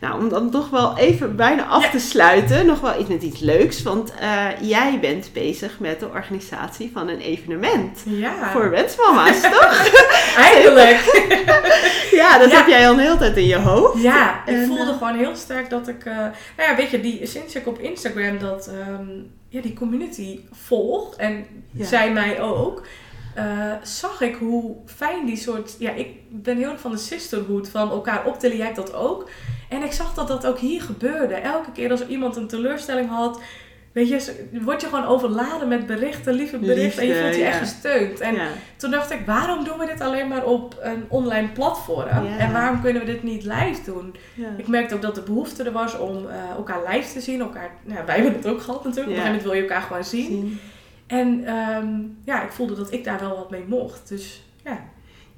Nou, 0.00 0.20
om 0.22 0.28
dan 0.28 0.50
toch 0.50 0.70
wel 0.70 0.98
even 0.98 1.36
bijna 1.36 1.66
af 1.66 1.90
te 1.90 1.98
sluiten, 1.98 2.66
nog 2.66 2.80
wel 2.80 3.00
iets 3.00 3.08
met 3.08 3.22
iets 3.22 3.40
leuks. 3.40 3.82
Want 3.82 4.14
eh, 4.14 4.46
jij 4.60 4.98
bent 5.00 5.30
bezig 5.32 5.78
met 5.80 6.00
de 6.00 6.08
organisatie 6.08 6.90
van 6.92 7.08
een 7.08 7.20
evenement. 7.20 8.02
Ja, 8.06 8.50
Voor 8.52 8.70
wensmama's, 8.70 9.40
toch? 9.40 9.88
eindelijk. 10.52 11.00
Ja, 12.10 12.38
dat 12.38 12.52
heb 12.52 12.66
jij 12.66 12.86
al 12.88 12.92
een 12.92 12.98
hele 13.00 13.16
tijd 13.16 13.36
in 13.36 13.46
je 13.46 13.56
hoofd. 13.58 14.02
Ja, 14.02 14.42
ik 14.46 14.54
En, 14.54 14.66
voelde 14.66 14.90
eh, 14.90 14.98
gewoon 14.98 15.16
heel 15.16 15.36
sterk 15.36 15.70
dat 15.70 15.88
ik... 15.88 16.04
eh, 16.04 16.16
nou 16.16 16.32
ja, 16.70 16.76
weet 16.76 16.90
je, 16.90 17.00
die, 17.00 17.26
sinds 17.26 17.54
ik 17.54 17.66
op 17.66 17.78
Instagram 17.78 18.38
dat, 18.38 18.66
ehm, 18.66 19.06
ja, 19.48 19.60
die 19.60 19.72
community 19.74 20.40
volg, 20.52 21.14
en 21.16 21.46
zij 21.78 22.12
mij 22.12 22.40
ook, 22.40 22.86
eh, 23.36 23.72
zag 23.82 24.20
ik 24.20 24.34
hoe 24.34 24.76
fijn 24.86 25.26
die 25.26 25.36
soort... 25.36 25.76
Ja, 25.78 25.90
ik 25.90 26.08
ben 26.30 26.56
heel 26.56 26.70
erg 26.70 26.80
van 26.80 26.90
de 26.90 26.96
sisterhood, 26.96 27.68
van 27.68 27.90
elkaar 27.90 28.26
optillen. 28.26 28.56
Jij 28.56 28.74
dat 28.74 28.94
ook. 28.94 29.28
En 29.68 29.82
ik 29.82 29.92
zag 29.92 30.14
dat 30.14 30.28
dat 30.28 30.46
ook 30.46 30.58
hier 30.58 30.82
gebeurde. 30.82 31.34
Elke 31.34 31.72
keer 31.72 31.90
als 31.90 32.06
iemand 32.06 32.36
een 32.36 32.46
teleurstelling 32.48 33.08
had... 33.08 33.40
Weet 33.92 34.08
je, 34.08 34.48
word 34.62 34.80
je 34.80 34.86
gewoon 34.86 35.04
overladen 35.04 35.68
met 35.68 35.86
berichten, 35.86 36.34
lieve 36.34 36.58
berichten. 36.58 37.02
en 37.02 37.08
je 37.08 37.20
voelt 37.20 37.34
je 37.34 37.40
ja. 37.40 37.46
echt 37.46 37.58
gesteund. 37.58 38.20
En 38.20 38.34
ja. 38.34 38.46
toen 38.76 38.90
dacht 38.90 39.10
ik, 39.10 39.26
waarom 39.26 39.64
doen 39.64 39.78
we 39.78 39.86
dit 39.86 40.00
alleen 40.00 40.28
maar 40.28 40.44
op 40.44 40.78
een 40.80 41.04
online 41.08 41.48
platform? 41.48 42.24
Ja. 42.24 42.38
En 42.38 42.52
waarom 42.52 42.82
kunnen 42.82 43.04
we 43.04 43.12
dit 43.12 43.22
niet 43.22 43.44
live 43.44 43.80
doen? 43.84 44.16
Ik 44.56 44.68
merkte 44.68 44.94
ook 44.94 45.02
dat 45.02 45.14
de 45.14 45.22
behoefte 45.22 45.62
er 45.62 45.72
was 45.72 45.98
om 45.98 46.28
eh, 46.28 46.50
elkaar 46.56 46.80
live 46.88 47.12
te 47.12 47.20
zien. 47.20 47.40
Elkaar, 47.40 47.70
nou, 47.82 48.06
wij 48.06 48.14
hebben 48.14 48.32
het 48.32 48.46
ook 48.46 48.60
gehad 48.60 48.84
natuurlijk. 48.84 49.16
Op 49.16 49.16
een 49.16 49.22
gegeven 49.22 49.26
moment 49.26 49.42
wil 49.42 49.52
je 49.52 49.60
elkaar 49.60 49.82
gewoon 49.82 50.04
zien. 50.04 50.26
Zien. 50.26 50.60
En 51.06 51.44
ehm, 51.44 52.02
ja, 52.24 52.42
ik 52.44 52.52
voelde 52.52 52.74
dat 52.74 52.92
ik 52.92 53.04
daar 53.04 53.20
wel 53.20 53.36
wat 53.36 53.50
mee 53.50 53.64
mocht. 53.66 54.08
Dus 54.08 54.44
ja, 54.64 54.84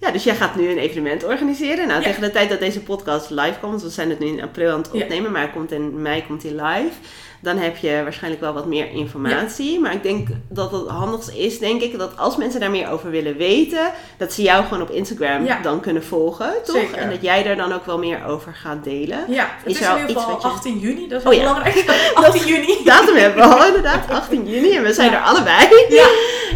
Ja, 0.01 0.11
dus 0.11 0.25
jij 0.25 0.35
gaat 0.35 0.57
nu 0.57 0.71
een 0.71 0.79
evenement 0.79 1.25
organiseren. 1.25 1.87
Nou, 1.89 2.01
Ja. 2.01 2.07
tegen 2.07 2.21
de 2.21 2.31
tijd 2.31 2.49
dat 2.49 2.59
deze 2.61 2.81
podcast 2.81 3.31
live 3.31 3.55
komt, 3.61 3.83
we 3.83 3.89
zijn 3.89 4.11
het 4.11 4.19
nu 4.19 4.27
in 4.27 4.43
april 4.43 4.71
aan 4.73 4.79
het 4.81 4.89
Ja. 4.93 5.03
opnemen, 5.03 5.33
maar 5.33 5.41
hij 5.43 5.51
komt 5.51 5.73
in 5.73 6.03
mei 6.03 6.25
komt 6.27 6.43
hij 6.43 6.53
live. 6.53 6.93
Dan 7.41 7.57
heb 7.59 7.77
je 7.77 8.01
waarschijnlijk 8.03 8.43
wel 8.43 8.53
wat 8.53 8.67
meer 8.67 8.91
informatie. 8.91 9.81
Maar 9.81 9.93
ik 9.93 10.03
denk 10.03 10.29
dat 10.49 10.73
het 10.73 10.87
handigste 10.89 11.39
is, 11.39 11.59
denk 11.59 11.83
ik, 11.83 11.99
dat 11.99 12.17
als 12.17 12.37
mensen 12.37 12.61
daar 12.61 12.71
meer 12.71 12.91
over 12.91 13.11
willen 13.11 13.37
weten, 13.37 13.91
dat 14.19 14.33
ze 14.33 14.43
jou 14.43 14.65
gewoon 14.65 14.83
op 14.83 14.91
Instagram 14.91 15.47
dan 15.63 15.81
kunnen 15.81 16.05
volgen, 16.05 16.53
toch? 16.65 16.77
Zeker. 16.77 16.97
En 16.97 17.11
dat 17.11 17.23
jij 17.23 17.43
daar 17.43 17.57
dan 17.57 17.73
ook 17.73 17.87
wel 17.87 17.99
meer 17.99 18.25
over 18.27 18.55
gaat 18.55 18.85
delen. 18.85 19.19
ja 19.29 19.49
het 19.65 19.67
Is 19.75 19.81
is, 19.81 19.87
in 19.89 19.93
ieder 20.01 20.17
geval 20.17 20.31
wat 20.33 20.43
je- 20.43 20.49
18 20.49 20.79
juni. 20.79 21.09
Dat 21.09 21.21
is 21.21 21.27
Oh 21.33 21.39
belangrijk. 21.39 21.85
18 22.15 22.47
juni. 22.47 22.77
Datum 22.85 23.17
hebben 23.17 23.49
we 23.49 23.55
al 23.55 23.67
inderdaad, 23.67 24.11
18 24.11 24.47
juni. 24.49 24.77
En 24.77 24.83
we 24.83 24.93
zijn 24.93 25.13
er 25.13 25.21
allebei. 25.21 25.69
Ja. 25.89 26.07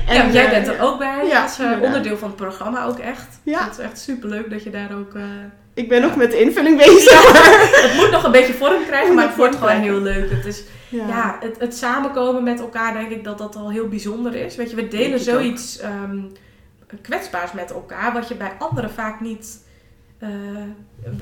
En, 0.08 0.14
ja, 0.14 0.30
jij 0.32 0.50
bent 0.50 0.66
er 0.66 0.80
ook 0.80 0.98
bij. 0.98 1.26
ja, 1.26 1.42
als 1.42 1.58
eh, 1.58 1.82
onderdeel 1.82 2.16
van 2.16 2.28
het 2.28 2.36
programma 2.36 2.84
ook 2.84 2.98
echt. 2.98 3.26
Ja. 3.42 3.64
Het 3.64 3.78
is 3.78 3.84
echt 3.84 4.00
superleuk 4.00 4.50
dat 4.50 4.62
je 4.62 4.70
daar 4.70 4.92
ook... 4.98 5.14
eh, 5.14 5.22
Ik 5.74 5.88
ben 5.88 6.02
nog 6.02 6.16
met 6.16 6.30
de 6.30 6.40
invulling 6.40 6.76
bezig. 6.76 7.22
het 7.82 7.94
moet 7.96 8.10
nog 8.10 8.24
een 8.24 8.32
beetje 8.32 8.52
vorm 8.54 8.84
krijgen, 8.86 9.14
maar 9.14 9.26
het 9.26 9.36
wordt 9.36 9.56
gewoon 9.56 9.80
heel 9.80 10.00
leuk. 10.00 10.30
Het 10.30 10.46
is, 10.46 10.62
ja, 10.88 11.36
het, 11.40 11.56
het 11.58 11.76
samenkomen 11.76 12.42
met 12.42 12.60
elkaar, 12.60 12.92
denk 12.92 13.10
ik 13.10 13.24
dat 13.24 13.38
dat 13.38 13.56
al 13.56 13.70
heel 13.70 13.88
bijzonder 13.88 14.34
is. 14.34 14.56
Weet 14.56 14.70
je, 14.70 14.76
we 14.76 14.88
delen 14.88 15.20
zoiets 15.20 15.78
ehm, 15.78 16.18
kwetsbaars 17.02 17.52
met 17.52 17.70
elkaar, 17.70 18.12
wat 18.12 18.28
je 18.28 18.34
bij 18.34 18.52
anderen 18.58 18.90
vaak 18.90 19.20
niet. 19.20 19.58
Eh, 20.22 20.28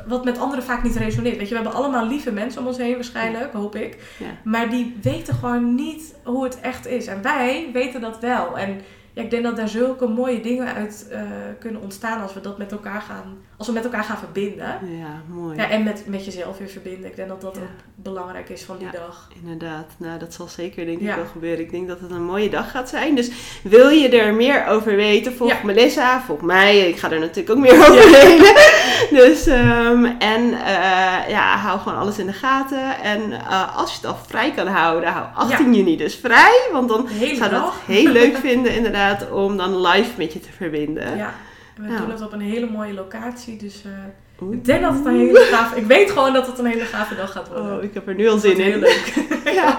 wat 0.06 0.24
met 0.24 0.38
anderen 0.38 0.64
vaak 0.64 0.82
niet 0.82 0.96
resoneert. 0.96 1.36
Weet 1.36 1.48
je, 1.48 1.54
we 1.56 1.60
hebben 1.62 1.80
allemaal 1.80 2.06
lieve 2.06 2.32
mensen 2.32 2.60
om 2.60 2.66
ons 2.66 2.76
heen 2.76 2.94
waarschijnlijk, 2.94 3.52
hoop 3.52 3.74
ik. 3.76 3.98
Ja. 4.18 4.26
Maar 4.44 4.70
die 4.70 4.96
weten 5.02 5.34
gewoon 5.34 5.74
niet 5.74 6.14
hoe 6.24 6.44
het 6.44 6.60
echt 6.60 6.86
is. 6.86 7.06
En 7.06 7.22
wij 7.22 7.70
weten 7.72 8.00
dat 8.00 8.18
wel. 8.20 8.58
En 8.58 8.80
ja, 9.12 9.22
ik 9.22 9.30
denk 9.30 9.42
dat 9.42 9.56
daar 9.56 9.68
zulke 9.68 10.06
mooie 10.06 10.40
dingen 10.40 10.74
uit 10.74 11.06
eh, 11.10 11.20
kunnen 11.58 11.80
ontstaan 11.82 12.22
als 12.22 12.34
we 12.34 12.40
dat 12.40 12.58
met 12.58 12.72
elkaar 12.72 13.00
gaan, 13.00 13.38
als 13.56 13.66
we 13.66 13.72
met 13.72 13.84
elkaar 13.84 14.04
gaan 14.04 14.18
verbinden. 14.18 14.66
Ja, 14.98 15.22
mooi. 15.28 15.56
Ja, 15.56 15.70
en 15.70 15.82
met, 15.82 16.04
met 16.06 16.24
jezelf 16.24 16.58
weer 16.58 16.68
verbinden. 16.68 17.10
Ik 17.10 17.16
denk 17.16 17.28
dat 17.28 17.40
dat 17.40 17.54
Ja. 17.56 17.60
ook 17.62 17.68
belangrijk 17.94 18.48
is 18.48 18.62
van 18.62 18.76
die 18.78 18.86
Ja. 18.86 18.92
dag. 18.92 19.28
Inderdaad, 19.42 19.86
nou 19.96 20.18
dat 20.18 20.34
zal 20.34 20.48
zeker 20.48 20.84
denk 20.86 21.00
ik 21.00 21.14
wel 21.14 21.24
gebeuren. 21.32 21.60
Ik 21.64 21.70
denk 21.70 21.88
dat 21.88 22.00
het 22.00 22.10
een 22.10 22.24
mooie 22.24 22.50
dag 22.50 22.70
gaat 22.70 22.88
zijn. 22.88 23.14
Dus 23.14 23.30
wil 23.62 23.88
je 23.88 24.08
er 24.08 24.34
meer 24.34 24.66
over 24.66 24.96
weten, 24.96 25.32
volg. 25.32 25.62
Melissa, 25.62 26.20
volg 26.22 26.40
mij. 26.40 26.88
Ik 26.88 26.96
ga 26.96 27.10
er 27.10 27.20
natuurlijk 27.20 27.50
ook 27.50 27.58
meer 27.64 27.88
over 27.88 28.10
delen. 28.12 28.54
Dus, 29.20 29.46
ehm, 29.46 30.04
en 30.04 30.52
eh, 30.52 31.28
ja, 31.28 31.56
hou 31.56 31.78
gewoon 31.78 31.98
alles 31.98 32.18
in 32.18 32.26
de 32.26 32.32
gaten. 32.32 32.98
En 33.02 33.32
eh, 33.32 33.76
als 33.76 33.90
je 33.90 33.96
het 33.96 34.06
al 34.06 34.16
vrij 34.26 34.50
kan 34.50 34.66
houden, 34.66 35.12
hou 35.12 35.26
18 35.34 35.74
juni 35.74 35.96
dus 35.96 36.14
vrij. 36.14 36.68
Want 36.72 36.88
dan 36.88 37.06
hele 37.08 37.34
zou 37.36 37.50
dat 37.50 37.72
heel 37.86 38.12
leuk 38.20 38.36
vinden 38.36 38.74
inderdaad 38.74 39.30
om 39.30 39.56
dan 39.56 39.80
live 39.80 40.10
met 40.16 40.32
je 40.32 40.40
te 40.40 40.52
verbinden. 40.56 41.16
Ja. 41.16 41.32
We 41.76 41.86
Nou. 41.86 42.00
doen 42.00 42.10
het 42.10 42.22
op 42.22 42.32
een 42.32 42.40
hele 42.40 42.66
mooie 42.70 42.92
locatie. 42.94 43.56
Dus 43.56 43.82
eh, 43.84 44.50
ik 44.52 44.64
denk 44.64 44.82
dat 44.82 44.92
het 44.94 45.04
een 45.04 45.18
hele 45.18 45.46
gaaf... 45.50 45.74
Ik 45.74 45.86
weet 45.86 46.10
gewoon 46.10 46.32
dat 46.32 46.46
het 46.46 46.58
een 46.58 46.66
hele 46.66 46.84
gave 46.84 47.14
dag 47.16 47.32
gaat 47.32 47.48
worden. 47.48 47.76
Oh, 47.76 47.82
ik 47.82 47.94
heb 47.94 48.08
er 48.08 48.14
nu 48.14 48.28
al 48.28 48.38
zin 48.38 48.50
in. 48.58 48.60
heel 48.60 48.78
leuk. 48.78 49.14
Ja. 49.54 49.78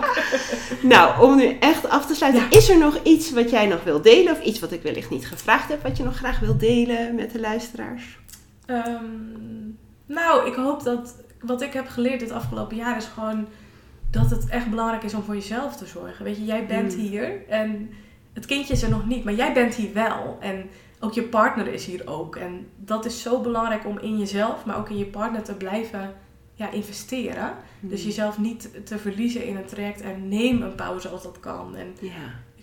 Nou, 0.81 1.21
om 1.21 1.35
nu 1.35 1.57
echt 1.59 1.89
af 1.89 2.05
te 2.05 2.15
sluiten, 2.15 2.41
Ja. 2.49 2.57
is 2.57 2.69
er 2.69 2.77
nog 2.77 2.99
iets 3.03 3.31
wat 3.31 3.49
jij 3.49 3.65
nog 3.65 3.83
wilt 3.83 4.03
delen? 4.03 4.31
Of 4.33 4.41
iets 4.43 4.59
wat 4.59 4.71
ik 4.71 4.81
wellicht 4.81 5.09
niet 5.09 5.27
gevraagd 5.27 5.69
heb, 5.69 5.83
wat 5.83 5.97
je 5.97 6.03
nog 6.03 6.15
graag 6.15 6.39
wilt 6.39 6.59
delen 6.59 7.15
met 7.15 7.31
de 7.31 7.39
luisteraars? 7.39 8.03
Ehm, 8.71 9.69
nou, 10.05 10.47
ik 10.47 10.55
hoop 10.55 10.83
dat 10.83 11.15
wat 11.41 11.61
ik 11.61 11.73
heb 11.73 11.87
geleerd 11.87 12.19
dit 12.19 12.31
afgelopen 12.31 12.75
jaar 12.77 12.97
is 12.97 13.05
gewoon 13.05 13.47
dat 14.11 14.29
het 14.29 14.49
echt 14.49 14.69
belangrijk 14.69 15.03
is 15.03 15.13
om 15.13 15.23
voor 15.23 15.35
jezelf 15.35 15.75
te 15.77 15.85
zorgen. 15.85 16.25
Weet 16.25 16.37
je, 16.37 16.45
jij 16.45 16.65
bent 16.65 16.93
Hmm. 16.93 17.01
hier 17.01 17.47
en 17.47 17.89
het 18.33 18.45
kindje 18.45 18.73
is 18.73 18.83
er 18.83 18.89
nog 18.89 19.05
niet, 19.07 19.23
maar 19.23 19.33
jij 19.33 19.53
bent 19.53 19.75
hier 19.75 19.93
wel. 19.93 20.37
En 20.39 20.69
ook 20.99 21.13
je 21.13 21.23
partner 21.23 21.67
is 21.67 21.85
hier 21.85 22.07
ook. 22.07 22.35
En 22.35 22.67
dat 22.77 23.05
is 23.05 23.21
zo 23.21 23.41
belangrijk 23.41 23.85
om 23.85 23.97
in 23.99 24.17
jezelf, 24.17 24.65
maar 24.65 24.77
ook 24.77 24.89
in 24.89 24.97
je 24.97 25.05
partner 25.05 25.43
te 25.43 25.53
blijven 25.55 26.13
ja, 26.53 26.69
investeren. 26.71 27.53
Dus 27.79 27.99
Hmm. 27.99 28.09
jezelf 28.09 28.39
niet 28.39 28.85
te 28.85 28.97
verliezen 28.97 29.45
in 29.45 29.55
een 29.55 29.65
traject 29.65 30.01
en 30.01 30.27
neem 30.27 30.61
een 30.61 30.75
pauze 30.75 31.09
als 31.09 31.23
dat 31.23 31.39
kan. 31.39 31.75
En 31.75 31.95
Ja, 31.99 32.11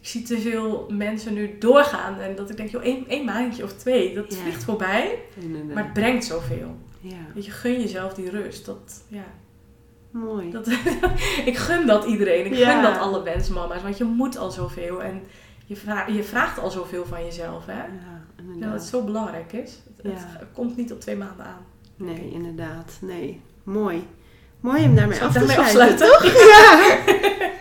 ik 0.00 0.06
zie 0.06 0.22
te 0.22 0.38
veel 0.40 0.86
mensen 0.90 1.34
nu 1.34 1.56
doorgaan 1.58 2.18
en 2.20 2.34
dat 2.36 2.50
ik 2.50 2.56
denk, 2.56 2.68
joh, 2.70 2.82
één, 2.82 3.08
één 3.08 3.24
maandje 3.24 3.64
of 3.64 3.72
twee, 3.72 4.14
dat 4.14 4.34
Ja. 4.34 4.40
vliegt 4.40 4.64
voorbij. 4.64 5.18
inderdaad. 5.40 5.74
Maar 5.74 5.84
het 5.84 5.92
brengt 5.92 6.24
zoveel. 6.24 6.76
Ja, 7.00 7.16
Weet 7.34 7.44
je, 7.44 7.50
gun 7.50 7.80
jezelf 7.80 8.14
die 8.14 8.30
rust. 8.30 8.66
Dat, 8.66 9.02
ja, 9.08 9.24
mooi. 10.10 10.50
dat, 10.50 10.66
ik 11.50 11.56
gun 11.56 11.86
dat 11.86 12.04
iedereen. 12.04 12.46
Ik 12.46 12.54
Ja. 12.54 12.70
gun 12.72 12.82
dat 12.82 12.98
alle 12.98 13.22
wensmama's. 13.22 13.82
Want 13.82 13.98
je 13.98 14.04
moet 14.04 14.38
al 14.38 14.50
zoveel. 14.50 15.02
En 15.02 15.22
je, 15.66 15.76
vra- 15.76 16.06
je 16.06 16.22
vraagt 16.22 16.58
al 16.58 16.70
zoveel 16.70 17.06
van 17.06 17.24
jezelf. 17.24 17.66
Hè? 17.66 17.72
Ja, 17.72 17.78
Ja, 17.78 18.20
dat 18.36 18.44
inderdaad. 18.54 18.72
het 18.80 18.88
zo 18.88 19.02
belangrijk 19.04 19.52
is. 19.52 19.78
Het, 20.02 20.12
Ja. 20.12 20.26
het 20.38 20.48
komt 20.52 20.76
niet 20.76 20.92
op 20.92 21.00
twee 21.00 21.16
maanden 21.16 21.46
aan. 21.46 21.64
Nee, 21.96 22.30
inderdaad. 22.32 22.92
Nee, 23.00 23.40
mooi. 23.62 24.06
Mooi 24.60 24.84
om 24.84 24.94
daarmee 24.94 25.20
af 25.22 25.32
te 25.32 25.38
daarmee 25.38 25.66
sluiten, 25.68 26.06
afsluiten? 26.10 26.32
toch? 26.32 26.46
Ja. 26.48 26.98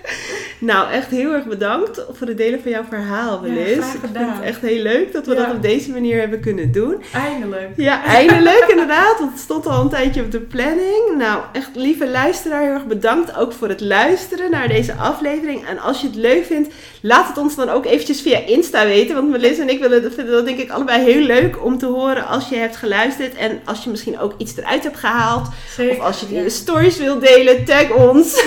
nou, 0.60 0.92
echt 0.92 1.10
heel 1.10 1.34
erg 1.34 1.46
bedankt 1.46 2.06
voor 2.12 2.28
het 2.28 2.38
delen 2.38 2.62
van 2.62 2.72
jouw 2.72 2.84
verhaal, 2.90 3.46
Ja, 3.46 3.54
graag 3.54 3.94
ik 3.94 4.00
vind 4.02 4.18
het 4.18 4.42
echt 4.44 4.62
heel 4.62 4.82
leuk 4.82 5.14
dat 5.14 5.26
we 5.26 5.34
Ja. 5.36 5.46
dat 5.46 5.56
op 5.56 5.62
deze 5.62 5.92
manier 5.92 6.20
hebben 6.20 6.40
kunnen 6.40 6.72
doen. 6.72 6.96
Eindelijk. 7.14 7.70
Ja, 7.76 8.04
eindelijk 8.04 8.66
inderdaad. 8.74 9.20
Want 9.20 9.32
het 9.32 9.40
stond 9.40 9.68
al 9.68 9.82
een 9.82 9.90
tijdje 9.90 10.22
op 10.22 10.32
de 10.32 10.40
planning. 10.40 11.16
Nou, 11.18 11.42
echt 11.54 11.70
lieve 11.74 12.08
luisteraar, 12.10 12.62
heel 12.62 12.72
erg 12.74 12.86
bedankt 12.86 13.36
ook 13.38 13.54
voor 13.54 13.70
het 13.70 13.82
luisteren 13.82 14.52
naar 14.52 14.68
deze 14.68 14.94
aflevering. 14.94 15.66
En 15.68 15.80
als 15.80 16.02
je 16.02 16.08
het 16.08 16.16
leuk 16.16 16.46
vindt, 16.46 16.74
laat 17.02 17.28
het 17.28 17.38
ons 17.38 17.56
dan 17.56 17.70
ook 17.70 17.86
eventjes 17.86 18.22
via 18.22 18.40
Insta 18.46 18.86
weten. 18.86 19.16
Want 19.16 19.30
Melissa 19.30 19.62
en 19.62 19.70
ik 19.70 19.80
willen, 19.80 20.14
vinden 20.14 20.34
dat 20.34 20.46
denk 20.46 20.60
ik 20.60 20.70
allebei 20.72 21.04
heel 21.04 21.22
leuk 21.22 21.64
om 21.64 21.78
te 21.78 21.86
horen 21.86 22.26
als 22.28 22.50
je 22.50 22.56
hebt 22.56 22.76
geluisterd. 22.76 23.36
En 23.36 23.60
als 23.66 23.84
je 23.84 23.90
misschien 23.90 24.20
ook 24.20 24.34
iets 24.38 24.58
eruit 24.58 24.84
hebt 24.84 24.98
gehaald. 24.98 25.48
Zeker. 25.70 25.98
Of 25.98 26.04
als 26.04 26.20
je 26.20 26.36
ja. 26.36 26.42
je 26.42 26.50
stories 26.50 26.98
wilt 26.98 27.22
delen, 27.22 27.66
tag 27.66 27.92
ons. 27.92 28.44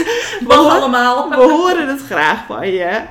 Mag 0.46 0.56
horen- 0.56 0.70
allemaal. 0.72 1.28
we 1.28 1.36
horen 1.36 1.88
het 1.88 1.99
graag 2.06 2.46
van 2.46 2.68
je. 2.68 3.02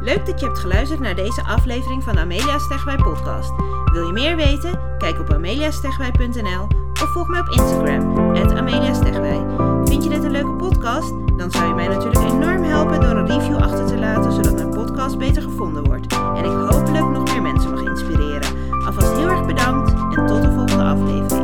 Leuk 0.00 0.26
dat 0.26 0.40
je 0.40 0.46
hebt 0.46 0.58
geluisterd 0.58 1.00
naar 1.00 1.14
deze 1.14 1.42
aflevering 1.42 2.02
van 2.02 2.18
Amelia 2.18 2.58
Stegwij 2.58 2.96
podcast. 2.96 3.52
Wil 3.92 4.06
je 4.06 4.12
meer 4.12 4.36
weten? 4.36 4.80
Kijk 4.98 5.20
op 5.20 5.32
ameliastegwij.nl 5.32 6.66
of 7.02 7.12
volg 7.12 7.28
mij 7.28 7.40
op 7.40 7.48
Instagram, 7.48 8.18
Amelia 8.56 8.94
Stegwij. 8.94 9.40
Vind 9.84 10.04
je 10.04 10.10
dit 10.10 10.24
een 10.24 10.30
leuke 10.30 10.52
podcast? 10.52 11.12
Dan 11.36 11.50
zou 11.50 11.68
je 11.68 11.74
mij 11.74 11.88
natuurlijk 11.88 12.32
enorm 12.32 12.62
helpen 12.62 13.00
door 13.00 13.16
een 13.16 13.26
review 13.26 13.56
achter 13.56 13.86
te 13.86 13.98
laten, 13.98 14.32
zodat 14.32 14.54
mijn 14.54 14.70
podcast 14.70 15.18
beter 15.18 15.42
gevonden 15.42 15.84
wordt. 15.84 16.12
En 16.12 16.44
ik 16.44 16.70
hopelijk 16.70 17.08
nog 17.10 17.32
meer 17.32 17.42
mensen 17.42 17.70
mag 17.70 17.82
inspireren. 17.82 18.58
Alvast 18.86 19.16
heel 19.16 19.28
erg 19.28 19.46
bedankt 19.46 19.90
en 19.90 20.26
tot 20.26 20.42
de 20.42 20.52
volgende 20.52 20.84
aflevering. 20.84 21.39